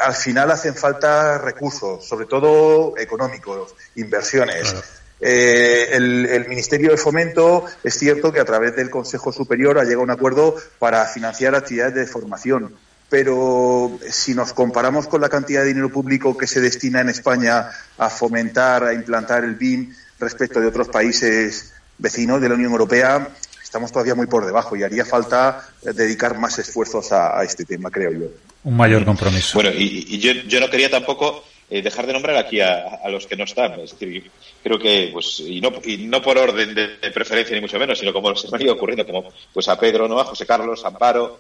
al 0.05 0.15
final 0.15 0.51
hacen 0.51 0.75
falta 0.75 1.39
recursos, 1.39 2.07
sobre 2.07 2.27
todo 2.27 2.95
económicos, 2.99 3.75
inversiones. 3.97 4.71
Claro. 4.71 4.87
Eh, 5.21 5.89
el, 5.93 6.27
el, 6.27 6.49
Ministerio 6.49 6.91
de 6.91 6.99
Fomento 6.99 7.65
es 7.83 7.95
cierto 7.99 8.31
que 8.31 8.41
a 8.41 8.45
través 8.45 8.77
del 8.77 8.91
Consejo 8.91 9.33
Superior 9.33 9.79
ha 9.79 9.85
llegado 9.85 10.01
a 10.01 10.05
un 10.05 10.11
acuerdo 10.11 10.57
para 10.79 11.07
financiar 11.07 11.55
actividades 11.55 11.95
de 11.95 12.07
formación 12.07 12.75
pero 13.15 13.97
si 14.11 14.35
nos 14.35 14.53
comparamos 14.53 15.07
con 15.07 15.21
la 15.21 15.29
cantidad 15.29 15.61
de 15.61 15.69
dinero 15.69 15.89
público 15.89 16.37
que 16.37 16.49
se 16.49 16.61
destina 16.61 17.01
en 17.01 17.11
España 17.11 17.71
a 17.97 18.11
fomentar, 18.11 18.83
a 18.83 18.93
implantar 18.93 19.45
el 19.45 19.55
BIM 19.55 19.95
respecto 20.19 20.59
de 20.59 20.67
otros 20.67 20.89
países 20.89 21.75
vecinos 21.97 22.41
de 22.41 22.49
la 22.49 22.57
Unión 22.57 22.73
Europea, 22.73 23.29
estamos 23.63 23.93
todavía 23.93 24.17
muy 24.17 24.27
por 24.27 24.45
debajo 24.45 24.75
y 24.75 24.83
haría 24.83 25.05
falta 25.05 25.65
dedicar 25.81 26.37
más 26.39 26.59
esfuerzos 26.59 27.13
a, 27.13 27.39
a 27.39 27.45
este 27.45 27.65
tema, 27.65 27.89
creo 27.89 28.11
yo. 28.11 28.27
Un 28.65 28.77
mayor 28.77 29.05
compromiso. 29.05 29.59
Bueno, 29.59 29.71
y, 29.71 30.07
y 30.09 30.19
yo, 30.19 30.33
yo, 30.49 30.59
no 30.59 30.69
quería 30.69 30.91
tampoco 30.91 31.45
eh, 31.71 31.83
dejar 31.83 32.09
de 32.09 32.15
nombrar 32.15 32.37
aquí 32.37 32.61
a, 32.61 32.97
a, 33.01 33.09
los 33.11 33.29
que 33.29 33.37
no 33.37 33.45
están. 33.45 33.79
Es 33.79 33.93
decir, 33.93 34.29
creo 34.61 34.81
que, 34.81 35.11
pues, 35.13 35.39
y 35.39 35.61
no, 35.61 35.71
y 35.85 35.99
no 35.99 36.21
por 36.21 36.37
orden 36.37 36.75
de, 36.75 36.97
de, 36.97 37.11
preferencia 37.13 37.55
ni 37.55 37.61
mucho 37.61 37.79
menos, 37.79 37.97
sino 37.97 38.13
como 38.13 38.35
se 38.35 38.51
me 38.51 38.59
ha 38.59 38.63
ido 38.65 38.75
ocurriendo, 38.75 39.07
como 39.07 39.33
pues 39.53 39.69
a 39.69 39.79
Pedro, 39.79 40.09
¿no? 40.09 40.19
a 40.19 40.25
José 40.25 40.45
Carlos, 40.45 40.85
a 40.85 40.89
Amparo, 40.89 41.39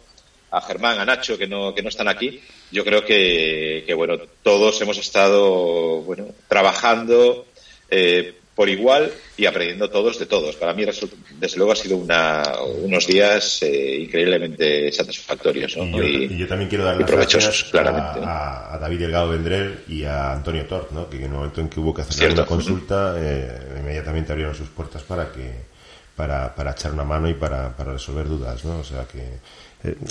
a 0.54 0.60
Germán, 0.60 0.98
a 0.98 1.04
Nacho, 1.04 1.36
que 1.36 1.46
no, 1.46 1.74
que 1.74 1.82
no 1.82 1.88
están 1.88 2.08
aquí, 2.08 2.40
yo 2.70 2.84
creo 2.84 3.04
que, 3.04 3.82
que 3.86 3.94
bueno, 3.94 4.16
todos 4.42 4.80
hemos 4.80 4.98
estado, 4.98 6.02
bueno, 6.02 6.26
trabajando, 6.48 7.46
eh, 7.90 8.34
por 8.54 8.68
igual 8.68 9.12
y 9.36 9.46
aprendiendo 9.46 9.90
todos 9.90 10.18
de 10.18 10.26
todos. 10.26 10.54
Para 10.56 10.74
mí, 10.74 10.84
desde 10.84 11.56
luego, 11.56 11.72
ha 11.72 11.76
sido 11.76 11.96
una, 11.96 12.42
unos 12.82 13.06
días 13.06 13.62
eh, 13.62 13.98
increíblemente 14.02 14.92
satisfactorios. 14.92 15.76
Y, 15.76 16.36
yo, 16.36 16.46
también 16.46 16.68
quiero 16.68 16.84
dar 16.84 16.96
las 16.96 17.10
gracias 17.10 17.64
claramente. 17.64 18.20
A, 18.22 18.78
David 18.80 19.00
Delgado 19.00 19.30
Vendrell 19.30 19.80
y 19.88 20.04
a 20.04 20.32
Antonio 20.32 20.66
Tort, 20.66 20.92
¿no? 20.92 21.10
que 21.10 21.16
en 21.16 21.24
el 21.24 21.30
momento 21.30 21.60
en 21.60 21.68
que 21.68 21.80
hubo 21.80 21.92
que 21.92 22.02
hacer 22.02 22.32
una 22.32 22.46
consulta, 22.46 23.16
eh, 23.18 23.58
inmediatamente 23.80 24.30
abrieron 24.30 24.54
sus 24.54 24.68
puertas 24.68 25.02
para 25.02 25.32
que 25.32 25.74
para, 26.14 26.54
para 26.54 26.72
echar 26.72 26.92
una 26.92 27.04
mano 27.04 27.28
y 27.28 27.34
para, 27.34 27.76
para 27.76 27.92
resolver 27.92 28.28
dudas. 28.28 28.64
¿no? 28.64 28.78
O 28.78 28.84
sea 28.84 29.04
que 29.04 29.40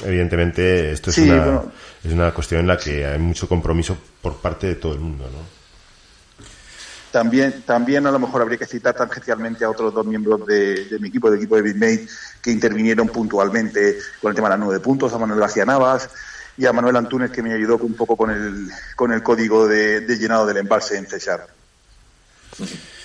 evidentemente 0.04 0.92
esto 0.92 1.10
es, 1.10 1.18
una, 1.18 1.62
es 2.04 2.12
una 2.12 2.34
cuestión 2.34 2.62
en 2.62 2.68
la 2.68 2.78
que 2.78 3.06
hay 3.06 3.20
mucho 3.20 3.48
compromiso 3.48 3.98
por 4.22 4.38
parte 4.38 4.68
de 4.68 4.76
todo 4.76 4.94
el 4.94 5.00
mundo, 5.00 5.26
¿no? 5.26 5.64
También, 7.14 7.62
también 7.62 8.08
a 8.08 8.12
lo 8.12 8.18
mejor 8.18 8.42
habría 8.42 8.58
que 8.58 8.66
citar 8.66 8.96
tangencialmente 8.96 9.64
a 9.64 9.70
otros 9.70 9.94
dos 9.94 10.04
miembros 10.04 10.48
de, 10.48 10.98
mi 11.00 11.10
equipo, 11.10 11.30
del 11.30 11.38
equipo 11.38 11.56
de 11.56 11.62
BitMate, 11.62 12.08
que 12.42 12.50
intervinieron 12.50 13.08
puntualmente 13.08 14.00
con 14.20 14.32
el 14.32 14.36
tema 14.36 14.48
de 14.48 14.56
las 14.56 14.66
nueve 14.66 14.80
puntos, 14.80 15.14
a 15.14 15.20
Manuel 15.20 15.40
García 15.40 15.64
Navas 15.64 16.10
y 16.58 16.66
a 16.66 16.74
Manuel 16.74 16.96
Antúnez, 16.96 17.30
que 17.30 17.44
me 17.44 17.54
ayudó 17.54 17.78
un 17.78 17.94
poco 17.94 18.18
con 18.18 18.32
el, 18.32 18.68
con 18.96 19.14
el 19.14 19.22
código 19.22 19.68
de, 19.68 20.02
llenado 20.18 20.48
del 20.48 20.58
embalse 20.58 20.98
en 20.98 21.06
Cesar. 21.06 21.46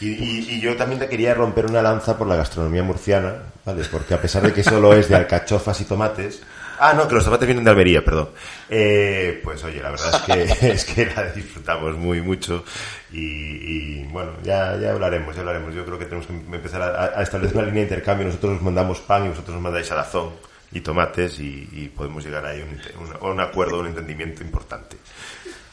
Y, 0.01 0.59
yo 0.59 0.75
también 0.75 1.01
te 1.01 1.09
quería 1.11 1.35
romper 1.35 1.67
una 1.67 1.83
lanza 1.83 2.17
por 2.17 2.27
la 2.27 2.37
gastronomía 2.37 2.83
murciana, 2.83 3.35
¿vale? 3.67 3.85
Porque 3.93 4.15
a 4.15 4.23
pesar 4.23 4.43
de 4.43 4.55
que 4.55 4.65
solo 4.65 4.95
es 4.95 5.11
de 5.11 5.17
alcachofas 5.17 5.83
y 5.83 5.85
tomates, 5.85 6.41
Ah, 6.79 6.95
no, 6.95 7.09
que 7.09 7.15
los 7.15 7.25
zapatos 7.25 7.47
vienen 7.47 7.65
de 7.65 7.71
Almería, 7.71 8.05
perdón. 8.05 8.31
Eh, 8.69 9.41
pues 9.43 9.63
oye, 9.65 9.83
la 9.83 9.91
verdad 9.91 10.15
es 10.15 10.23
que, 10.23 10.67
es 10.73 10.85
que 10.85 11.07
la 11.07 11.31
disfrutamos 11.33 11.97
muy 11.97 12.21
mucho 12.21 12.65
y, 13.13 14.05
bueno, 14.05 14.33
ya, 14.43 14.77
ya 14.77 14.93
hablaremos, 14.93 15.35
ya 15.35 15.41
hablaremos. 15.41 15.75
Yo 15.75 15.85
creo 15.85 15.99
que 15.99 16.05
tenemos 16.05 16.27
que 16.27 16.33
empezar 16.33 16.83
a, 16.83 17.23
establecer 17.23 17.57
una 17.57 17.67
línea 17.67 17.83
de 17.83 17.89
intercambio. 17.89 18.27
Nosotros 18.27 18.55
nos 18.55 18.63
mandamos 18.63 19.01
pan 19.01 19.27
y 19.27 19.29
vosotros 19.29 19.55
nos 19.55 19.63
mandáis 19.63 19.91
alazón 19.91 20.35
y 20.71 20.81
tomates 20.81 21.39
y, 21.41 21.91
podemos 21.97 22.25
llegar 22.25 22.45
ahí 22.47 22.61
a 22.61 22.65
un, 23.01 23.33
un, 23.33 23.41
acuerdo, 23.41 23.81
un 23.81 23.89
entendimiento 23.89 24.43
importante. 24.43 24.97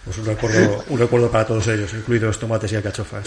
Pues 0.03 0.17
un 0.17 0.25
recuerdo, 0.25 0.83
un 0.89 0.99
recuerdo 0.99 1.31
para 1.31 1.45
todos 1.45 1.67
ellos, 1.67 1.93
incluidos 1.93 2.39
tomates 2.39 2.71
y 2.71 2.75
alcachofas. 2.75 3.25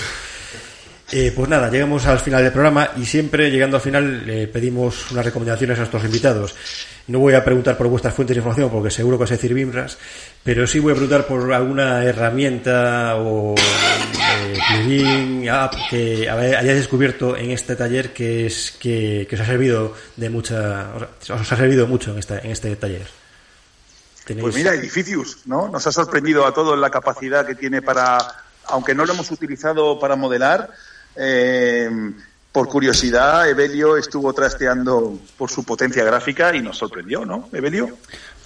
Eh, 1.10 1.32
pues 1.34 1.48
nada, 1.48 1.70
llegamos 1.70 2.04
al 2.06 2.18
final 2.18 2.42
del 2.42 2.52
programa 2.52 2.90
y 2.96 3.06
siempre 3.06 3.50
llegando 3.50 3.78
al 3.78 3.82
final 3.82 4.26
le 4.26 4.46
pedimos 4.46 5.10
unas 5.10 5.24
recomendaciones 5.24 5.78
a 5.78 5.80
nuestros 5.80 6.04
invitados. 6.04 6.54
No 7.06 7.20
voy 7.20 7.32
a 7.32 7.42
preguntar 7.42 7.78
por 7.78 7.88
vuestras 7.88 8.12
fuentes 8.12 8.34
de 8.34 8.40
información 8.40 8.70
porque 8.70 8.90
seguro 8.90 9.16
que 9.16 9.22
vas 9.22 9.30
a 9.30 9.36
decir 9.36 9.48
pero 10.44 10.66
sí 10.66 10.78
voy 10.78 10.92
a 10.92 10.96
preguntar 10.96 11.26
por 11.26 11.50
alguna 11.50 12.04
herramienta 12.04 13.16
o 13.16 13.54
eh, 13.54 14.58
plugin, 14.68 15.48
app 15.48 15.72
que 15.88 16.28
hayáis 16.28 16.76
descubierto 16.76 17.34
en 17.34 17.52
este 17.52 17.74
taller 17.74 18.12
que 18.12 18.44
es 18.44 18.72
que, 18.72 19.26
os 19.32 19.40
ha 19.40 19.46
servido 19.46 19.94
de 20.16 20.28
mucha, 20.28 20.90
os 21.22 21.52
ha 21.52 21.56
servido 21.56 21.86
mucho 21.86 22.12
en, 22.12 22.18
esta, 22.18 22.38
en 22.38 22.50
este 22.50 22.76
taller. 22.76 23.06
Pues 24.40 24.54
mira, 24.54 24.74
Edificius, 24.74 25.46
¿no? 25.46 25.68
Nos 25.68 25.86
ha 25.86 25.92
sorprendido 25.92 26.44
a 26.44 26.52
todos 26.52 26.78
la 26.78 26.90
capacidad 26.90 27.46
que 27.46 27.54
tiene 27.54 27.80
para, 27.80 28.18
aunque 28.66 28.94
no 28.94 29.06
lo 29.06 29.14
hemos 29.14 29.30
utilizado 29.30 29.98
para 29.98 30.16
modelar, 30.16 30.70
eh, 31.18 31.90
por 32.52 32.68
curiosidad, 32.68 33.48
Evelio 33.48 33.96
estuvo 33.96 34.32
trasteando 34.32 35.18
por 35.36 35.50
su 35.50 35.64
potencia 35.64 36.02
gráfica 36.04 36.54
y 36.54 36.60
nos 36.62 36.78
sorprendió, 36.78 37.24
¿no, 37.24 37.48
Evelio? 37.52 37.98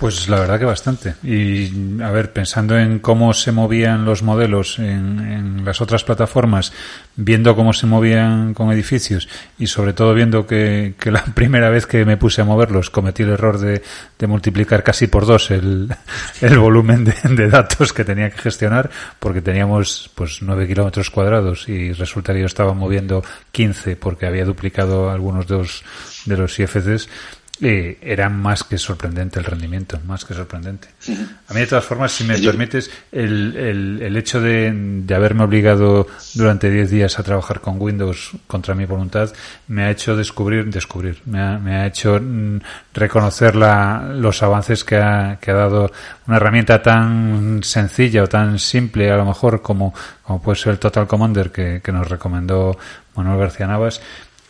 Pues 0.02 0.28
la 0.28 0.40
verdad 0.40 0.58
que 0.58 0.64
bastante. 0.64 1.14
Y 1.22 2.02
a 2.02 2.10
ver, 2.10 2.32
pensando 2.32 2.76
en 2.76 2.98
cómo 2.98 3.32
se 3.34 3.52
movían 3.52 4.04
los 4.04 4.24
modelos 4.24 4.80
en, 4.80 5.64
las 5.64 5.80
otras 5.80 6.02
plataformas, 6.02 6.72
viendo 7.14 7.54
cómo 7.54 7.72
se 7.72 7.86
movían 7.86 8.52
con 8.52 8.72
edificios 8.72 9.28
y 9.60 9.68
sobre 9.68 9.92
todo 9.92 10.12
viendo 10.12 10.44
que, 10.44 10.96
la 11.04 11.24
primera 11.36 11.70
vez 11.70 11.86
que 11.86 12.04
me 12.04 12.16
puse 12.16 12.40
a 12.40 12.44
moverlos 12.44 12.90
cometí 12.90 13.22
el 13.22 13.28
error 13.28 13.60
de, 13.60 13.80
multiplicar 14.26 14.82
casi 14.82 15.06
por 15.06 15.24
dos 15.24 15.52
el, 15.52 15.88
volumen 16.58 17.04
de, 17.04 17.48
datos 17.48 17.92
que 17.92 18.04
tenía 18.04 18.28
que 18.30 18.38
gestionar 18.38 18.90
porque 19.20 19.40
teníamos 19.40 20.10
pues 20.16 20.38
nueve 20.42 20.66
kilómetros 20.66 21.10
cuadrados 21.10 21.68
y 21.68 21.92
resulta 21.92 22.32
que 22.32 22.40
yo 22.40 22.46
estaba 22.46 22.74
moviendo 22.74 23.22
15 23.52 23.94
porque 23.94 24.26
había 24.26 24.44
duplicado 24.44 25.10
algunos 25.10 25.46
de 25.46 25.58
los, 25.58 25.84
de 26.26 26.36
los 26.36 26.58
IFCs 26.58 27.08
eh, 27.64 27.96
era 28.02 28.28
más 28.28 28.64
que 28.64 28.76
sorprendente 28.76 29.38
el 29.38 29.44
rendimiento, 29.44 30.00
más 30.04 30.24
que 30.24 30.34
sorprendente. 30.34 30.88
A 31.48 31.54
mí, 31.54 31.60
de 31.60 31.66
todas 31.68 31.84
formas, 31.84 32.10
si 32.10 32.24
me 32.24 32.36
permites, 32.36 32.90
el, 33.12 33.56
el, 33.56 34.02
el 34.02 34.16
hecho 34.16 34.40
de, 34.40 34.72
de, 34.74 35.14
haberme 35.14 35.44
obligado 35.44 36.08
durante 36.34 36.68
10 36.68 36.90
días 36.90 37.18
a 37.20 37.22
trabajar 37.22 37.60
con 37.60 37.80
Windows 37.80 38.32
contra 38.48 38.74
mi 38.74 38.84
voluntad 38.84 39.32
me 39.68 39.84
ha 39.84 39.90
hecho 39.90 40.16
descubrir, 40.16 40.70
descubrir, 40.70 41.22
me 41.26 41.40
ha, 41.40 41.58
me 41.58 41.76
ha 41.76 41.86
hecho 41.86 42.18
mm, 42.20 42.58
reconocer 42.94 43.54
la, 43.54 44.10
los 44.12 44.42
avances 44.42 44.82
que 44.82 44.96
ha, 44.96 45.38
que 45.40 45.52
ha 45.52 45.54
dado 45.54 45.92
una 46.26 46.38
herramienta 46.38 46.82
tan 46.82 47.62
sencilla 47.62 48.24
o 48.24 48.26
tan 48.26 48.58
simple, 48.58 49.10
a 49.10 49.16
lo 49.16 49.24
mejor, 49.24 49.62
como, 49.62 49.94
como 50.24 50.42
puede 50.42 50.58
ser 50.58 50.72
el 50.72 50.78
Total 50.80 51.06
Commander 51.06 51.52
que, 51.52 51.80
que 51.80 51.92
nos 51.92 52.08
recomendó 52.08 52.76
Manuel 53.14 53.38
García 53.38 53.68
Navas 53.68 54.00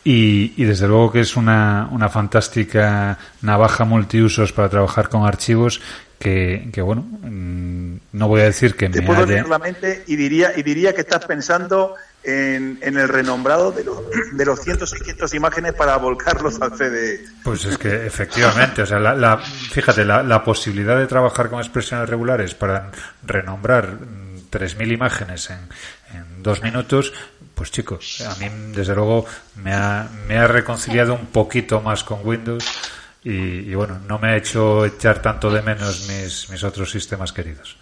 y, 0.04 0.52
y, 0.56 0.64
desde 0.64 0.88
luego 0.88 1.12
que 1.12 1.20
es 1.20 1.36
una, 1.36 1.88
una 1.92 2.08
fantástica 2.08 3.18
navaja 3.40 3.84
multiusos 3.84 4.52
para 4.52 4.68
trabajar 4.68 5.08
con 5.08 5.26
archivos 5.26 5.80
que, 6.18 6.68
que 6.72 6.80
bueno, 6.82 7.02
mm, 7.02 7.96
no 8.12 8.28
voy 8.28 8.42
a 8.42 8.44
decir 8.44 8.76
que 8.76 8.88
Te 8.88 9.00
me 9.00 9.06
puedo 9.06 9.26
leer 9.26 9.48
la 9.48 9.58
mente 9.58 10.04
y 10.06 10.14
diría, 10.14 10.52
y 10.56 10.62
diría 10.62 10.94
que 10.94 11.00
estás 11.00 11.26
pensando 11.26 11.96
en, 12.22 12.78
en 12.80 12.96
el 12.96 13.08
renombrado 13.08 13.72
de, 13.72 13.82
los 13.82 13.98
de 14.32 14.44
los 14.44 14.60
cientos 14.60 14.94
y 14.94 15.04
cientos 15.04 15.34
imágenes 15.34 15.72
para 15.72 15.96
volcarlos 15.96 16.60
al 16.60 16.76
CD. 16.76 17.24
Pues 17.42 17.64
es 17.64 17.76
que 17.76 18.06
efectivamente, 18.06 18.82
o 18.82 18.86
sea, 18.86 19.00
la, 19.00 19.14
la, 19.14 19.38
fíjate, 19.38 20.04
la, 20.04 20.22
la 20.22 20.44
posibilidad 20.44 20.96
de 20.96 21.06
trabajar 21.06 21.50
con 21.50 21.58
expresiones 21.58 22.08
regulares 22.08 22.54
para 22.54 22.92
renombrar 23.26 23.98
3.000 24.52 24.86
mm, 24.86 24.92
imágenes 24.92 25.50
en, 25.50 25.58
en 26.16 26.42
dos 26.42 26.62
minutos, 26.62 27.12
pues 27.54 27.70
chicos, 27.70 28.20
a 28.22 28.34
mí 28.36 28.46
desde 28.74 28.94
luego 28.94 29.26
me 29.56 29.72
ha, 29.72 30.08
me 30.26 30.36
ha 30.36 30.46
reconciliado 30.46 31.14
un 31.14 31.26
poquito 31.26 31.80
más 31.80 32.04
con 32.04 32.26
Windows 32.26 32.64
y, 33.24 33.74
bueno, 33.74 34.00
no 34.08 34.18
me 34.18 34.30
ha 34.30 34.36
hecho 34.36 34.84
echar 34.84 35.22
tanto 35.22 35.50
de 35.50 35.62
menos 35.62 36.08
mis, 36.08 36.50
mis 36.50 36.64
otros 36.64 36.90
sistemas 36.90 37.32
queridos. 37.32 37.76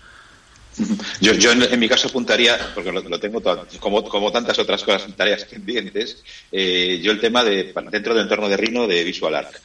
Yo, 1.20 1.34
yo 1.34 1.52
en, 1.52 1.80
mi 1.80 1.88
caso 1.88 2.08
apuntaría, 2.08 2.56
porque 2.74 2.92
lo, 2.92 3.20
tengo 3.20 3.42
como, 3.80 4.04
como 4.04 4.30
tantas 4.32 4.58
otras 4.58 4.82
cosas, 4.82 5.14
tareas 5.16 5.44
pendientes, 5.44 6.22
eh, 6.50 7.00
yo 7.02 7.12
el 7.12 7.20
tema 7.20 7.44
de, 7.44 7.74
dentro 7.90 8.14
del 8.14 8.22
entorno 8.22 8.48
de 8.48 8.56
Rhino, 8.56 8.86
de 8.86 9.04
Visual 9.04 9.34
Arc. 9.34 9.60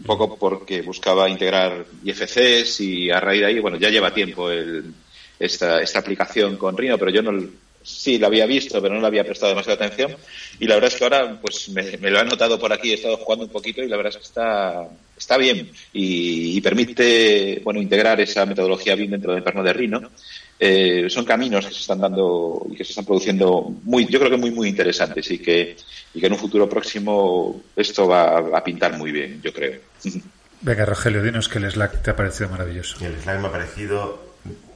Un 0.00 0.06
poco 0.06 0.36
porque 0.36 0.82
buscaba 0.82 1.28
integrar 1.28 1.86
IFCs 2.04 2.80
y 2.80 3.10
a 3.10 3.20
raíz 3.20 3.40
de 3.40 3.46
ahí, 3.46 3.58
bueno, 3.58 3.78
ya 3.78 3.90
lleva 3.90 4.12
tiempo 4.12 4.50
el, 4.50 4.92
esta, 5.38 5.80
esta 5.80 5.98
aplicación 6.00 6.56
con 6.56 6.76
Rhino, 6.76 6.98
pero 6.98 7.10
yo 7.10 7.22
no, 7.22 7.32
sí 7.84 8.18
la 8.18 8.28
había 8.28 8.46
visto, 8.46 8.80
pero 8.80 8.94
no 8.94 9.00
le 9.00 9.06
había 9.06 9.24
prestado 9.24 9.50
demasiada 9.50 9.84
atención. 9.84 10.16
Y 10.58 10.66
la 10.66 10.74
verdad 10.74 10.90
es 10.90 10.96
que 10.96 11.04
ahora 11.04 11.38
pues 11.40 11.68
me, 11.68 12.10
lo 12.10 12.18
han 12.18 12.26
notado 12.26 12.58
por 12.58 12.72
aquí, 12.72 12.90
he 12.90 12.94
estado 12.94 13.18
jugando 13.18 13.44
un 13.44 13.52
poquito 13.52 13.82
y 13.82 13.88
la 13.88 13.96
verdad 13.96 14.12
es 14.12 14.16
que 14.16 14.24
está, 14.24 14.88
está 15.16 15.36
bien 15.36 15.70
y, 15.92 16.60
permite 16.62 17.60
bueno 17.62 17.82
integrar 17.82 18.18
esa 18.22 18.46
metodología 18.46 18.94
bien 18.94 19.10
dentro 19.10 19.32
del 19.32 19.38
entorno 19.38 19.62
de 19.62 19.72
Rhino. 19.72 20.10
Eh, 20.58 21.06
son 21.10 21.26
caminos 21.26 21.66
que 21.66 21.74
se 21.74 21.80
están 21.80 22.00
dando 22.00 22.66
y 22.70 22.76
que 22.76 22.84
se 22.84 22.92
están 22.92 23.04
produciendo 23.04 23.74
muy, 23.82 24.06
yo 24.06 24.18
creo 24.18 24.30
que 24.30 24.38
muy 24.38 24.50
muy 24.50 24.68
interesantes 24.68 25.30
y 25.30 25.38
que, 25.38 25.76
y 26.14 26.20
que 26.20 26.26
en 26.26 26.32
un 26.32 26.38
futuro 26.38 26.68
próximo 26.68 27.62
esto 27.76 28.08
va 28.08 28.38
a 28.38 28.64
pintar 28.64 28.96
muy 28.96 29.12
bien, 29.12 29.42
yo 29.42 29.52
creo. 29.52 29.80
Venga, 30.62 30.86
Rogelio, 30.86 31.22
dinos 31.22 31.50
que 31.50 31.58
el 31.58 31.70
Slack 31.70 32.00
te 32.00 32.10
ha 32.10 32.16
parecido 32.16 32.48
maravilloso. 32.48 33.04
El 33.04 33.20
Slack 33.20 33.40
me 33.40 33.48
ha 33.48 33.52
parecido 33.52 34.23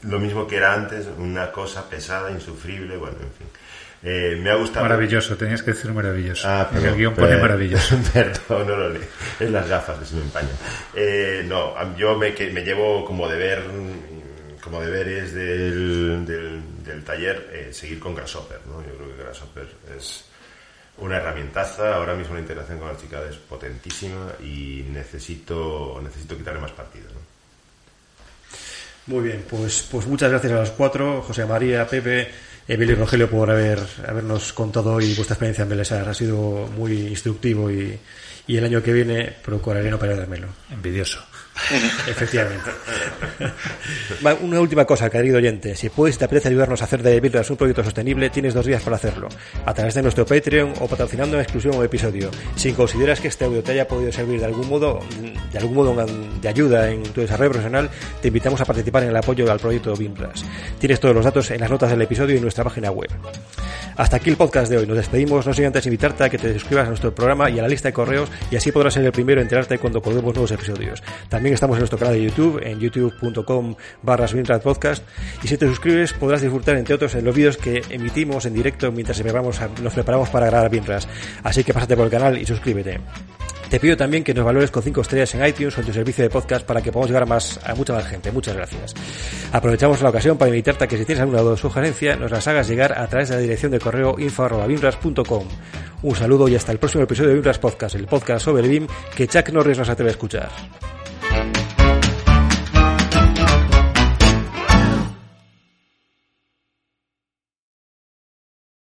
lo 0.02 0.18
mismo 0.18 0.46
que 0.46 0.56
era 0.56 0.74
antes, 0.74 1.06
una 1.18 1.50
cosa 1.50 1.88
pesada, 1.88 2.30
insufrible, 2.30 2.96
bueno, 2.96 3.16
en 3.20 3.32
fin. 3.32 3.46
Eh, 4.02 4.38
me 4.40 4.50
ha 4.50 4.54
gustado. 4.54 4.84
Maravilloso, 4.84 5.36
tenías 5.36 5.62
que 5.62 5.72
decir 5.72 5.92
maravilloso. 5.92 6.46
Ah, 6.48 6.70
el 6.72 6.94
guion 6.94 7.14
pone 7.14 7.36
maravilloso. 7.36 7.96
Perdón, 8.12 8.68
no 8.68 8.76
lo 8.76 8.90
leo. 8.90 9.02
Es 9.40 9.50
las 9.50 9.68
gafas 9.68 9.98
que 9.98 10.04
se 10.04 10.14
me 10.14 10.22
empañan. 10.22 10.52
Eh, 10.94 11.44
no, 11.46 11.96
yo 11.96 12.16
me, 12.16 12.30
me 12.30 12.60
llevo 12.62 13.04
como 13.04 13.28
deber, 13.28 13.64
como 14.62 14.80
deberes 14.80 15.34
del, 15.34 16.24
del, 16.24 16.62
del 16.84 17.04
taller, 17.04 17.50
eh, 17.52 17.72
seguir 17.72 17.98
con 17.98 18.14
Grasshopper. 18.14 18.60
¿no? 18.66 18.82
Yo 18.86 18.94
creo 18.94 19.16
que 19.16 19.22
Grasshopper 19.22 19.68
es 19.96 20.24
una 20.98 21.16
herramientaza. 21.16 21.96
Ahora 21.96 22.14
mismo 22.14 22.34
la 22.34 22.40
integración 22.40 22.78
con 22.78 22.88
Archicad 22.88 23.26
es 23.26 23.36
potentísima 23.36 24.32
y 24.40 24.86
necesito, 24.92 26.00
necesito 26.04 26.36
quitarle 26.36 26.60
más 26.60 26.72
partido. 26.72 27.06
¿no? 27.12 27.37
Muy 29.08 29.24
bien, 29.24 29.44
pues, 29.48 29.86
pues 29.90 30.06
muchas 30.06 30.30
gracias 30.30 30.52
a 30.52 30.60
los 30.60 30.70
cuatro, 30.72 31.22
José 31.22 31.46
María, 31.46 31.86
Pepe, 31.86 32.28
Emilio 32.68 32.94
y 32.94 32.98
Rogelio, 32.98 33.30
por 33.30 33.50
haber, 33.50 33.80
habernos 34.06 34.52
contado 34.52 34.92
hoy 34.92 35.14
vuestra 35.14 35.32
experiencia 35.32 35.62
en 35.62 35.70
Belesar. 35.70 36.06
Ha 36.06 36.14
sido 36.14 36.68
muy 36.76 36.92
instructivo 37.08 37.70
y, 37.70 37.98
y 38.46 38.56
el 38.56 38.64
año 38.64 38.82
que 38.82 38.92
viene 38.92 39.34
procuraré 39.42 39.90
no 39.90 39.98
perdérmelo. 39.98 40.48
Envidioso. 40.70 41.24
Efectivamente. 42.06 42.70
Una 44.42 44.60
última 44.60 44.84
cosa, 44.84 45.10
querido 45.10 45.38
oyente. 45.38 45.74
Si 45.74 45.88
puedes 45.88 46.18
te 46.18 46.24
apetece 46.24 46.48
ayudarnos 46.48 46.80
a 46.80 46.84
hacer 46.84 47.02
de 47.02 47.20
Birras 47.20 47.50
un 47.50 47.56
proyecto 47.56 47.84
sostenible, 47.84 48.30
tienes 48.30 48.54
dos 48.54 48.66
días 48.66 48.82
para 48.82 48.96
hacerlo. 48.96 49.28
A 49.64 49.74
través 49.74 49.94
de 49.94 50.02
nuestro 50.02 50.24
Patreon 50.24 50.74
o 50.80 50.86
patrocinando 50.86 51.36
en 51.36 51.42
exclusión 51.42 51.76
un 51.76 51.84
episodio. 51.84 52.30
Si 52.56 52.72
consideras 52.72 53.20
que 53.20 53.28
este 53.28 53.44
audio 53.44 53.62
te 53.62 53.72
haya 53.72 53.86
podido 53.86 54.12
servir 54.12 54.40
de 54.40 54.46
algún 54.46 54.68
modo, 54.68 55.00
de 55.52 55.58
algún 55.58 55.74
modo 55.74 56.06
de 56.40 56.48
ayuda 56.48 56.90
en 56.90 57.02
tu 57.02 57.20
desarrollo 57.20 57.50
profesional, 57.50 57.90
te 58.20 58.28
invitamos 58.28 58.60
a 58.60 58.64
participar 58.64 59.02
en 59.04 59.10
el 59.10 59.16
apoyo 59.16 59.50
al 59.50 59.58
proyecto 59.58 59.94
Bimbras. 59.94 60.44
Tienes 60.78 61.00
todos 61.00 61.14
los 61.14 61.24
datos 61.24 61.50
en 61.50 61.60
las 61.60 61.70
notas 61.70 61.90
del 61.90 62.02
episodio 62.02 62.34
y 62.34 62.38
en 62.38 62.42
nuestra 62.42 62.64
página 62.64 62.90
web. 62.90 63.10
Hasta 63.98 64.16
aquí 64.16 64.30
el 64.30 64.36
podcast 64.36 64.70
de 64.70 64.78
hoy. 64.78 64.86
Nos 64.86 64.96
despedimos, 64.96 65.44
no 65.44 65.52
sin 65.52 65.64
antes 65.64 65.84
invitarte 65.86 66.22
a 66.22 66.30
que 66.30 66.38
te 66.38 66.52
suscribas 66.52 66.86
a 66.86 66.88
nuestro 66.88 67.12
programa 67.12 67.50
y 67.50 67.58
a 67.58 67.62
la 67.62 67.68
lista 67.68 67.88
de 67.88 67.92
correos 67.92 68.30
y 68.48 68.54
así 68.54 68.70
podrás 68.70 68.94
ser 68.94 69.04
el 69.04 69.10
primero 69.10 69.40
en 69.40 69.46
enterarte 69.46 69.78
cuando 69.78 70.00
colguemos 70.00 70.34
nuevos 70.34 70.52
episodios. 70.52 71.02
También 71.28 71.47
estamos 71.54 71.76
en 71.76 71.80
nuestro 71.80 71.98
canal 71.98 72.14
de 72.14 72.24
YouTube, 72.24 72.60
en 72.62 72.80
youtube.com 72.80 73.74
barra 74.02 74.26
podcast 74.62 75.04
y 75.42 75.48
si 75.48 75.56
te 75.56 75.66
suscribes 75.66 76.12
podrás 76.12 76.42
disfrutar 76.42 76.76
entre 76.76 76.94
otros 76.94 77.14
en 77.14 77.24
los 77.24 77.34
vídeos 77.34 77.56
que 77.56 77.82
emitimos 77.90 78.46
en 78.46 78.54
directo 78.54 78.92
mientras 78.92 79.22
nos 79.82 79.94
preparamos 79.94 80.28
para 80.30 80.46
grabar 80.46 80.70
Binras. 80.70 81.08
Así 81.42 81.64
que 81.64 81.72
pásate 81.72 81.96
por 81.96 82.06
el 82.06 82.10
canal 82.10 82.38
y 82.38 82.46
suscríbete. 82.46 83.00
Te 83.68 83.78
pido 83.78 83.98
también 83.98 84.24
que 84.24 84.32
nos 84.32 84.46
valores 84.46 84.70
con 84.70 84.82
5 84.82 85.02
estrellas 85.02 85.34
en 85.34 85.46
iTunes 85.46 85.76
o 85.76 85.80
en 85.80 85.86
tu 85.86 85.92
servicio 85.92 86.24
de 86.24 86.30
podcast 86.30 86.64
para 86.64 86.80
que 86.80 86.90
podamos 86.90 87.10
llegar 87.10 87.26
más, 87.26 87.60
a 87.64 87.74
mucha 87.74 87.92
más 87.92 88.06
gente. 88.06 88.32
Muchas 88.32 88.56
gracias. 88.56 88.94
Aprovechamos 89.52 90.00
la 90.00 90.08
ocasión 90.08 90.38
para 90.38 90.48
invitarte 90.48 90.84
a 90.84 90.86
que 90.88 90.96
si 90.96 91.04
tienes 91.04 91.20
alguna 91.20 91.42
duda 91.42 91.52
o 91.52 91.56
sugerencia 91.56 92.16
nos 92.16 92.30
las 92.30 92.48
hagas 92.48 92.66
llegar 92.66 92.98
a 92.98 93.06
través 93.08 93.28
de 93.28 93.34
la 93.34 93.40
dirección 93.42 93.70
de 93.72 93.78
correo 93.78 94.16
info.bimbras.com. 94.18 95.44
Un 96.00 96.16
saludo 96.16 96.48
y 96.48 96.54
hasta 96.54 96.72
el 96.72 96.78
próximo 96.78 97.04
episodio 97.04 97.28
de 97.28 97.34
Bimbras 97.34 97.58
Podcast, 97.58 97.94
el 97.94 98.06
podcast 98.06 98.44
sobre 98.44 98.62
el 98.62 98.70
BIM 98.70 98.86
que 99.14 99.28
Chuck 99.28 99.50
Norris 99.50 99.76
nos 99.76 99.88
atreve 99.90 100.10
a 100.10 100.12
escuchar. 100.12 100.48
thank 101.30 101.56
you 101.58 101.67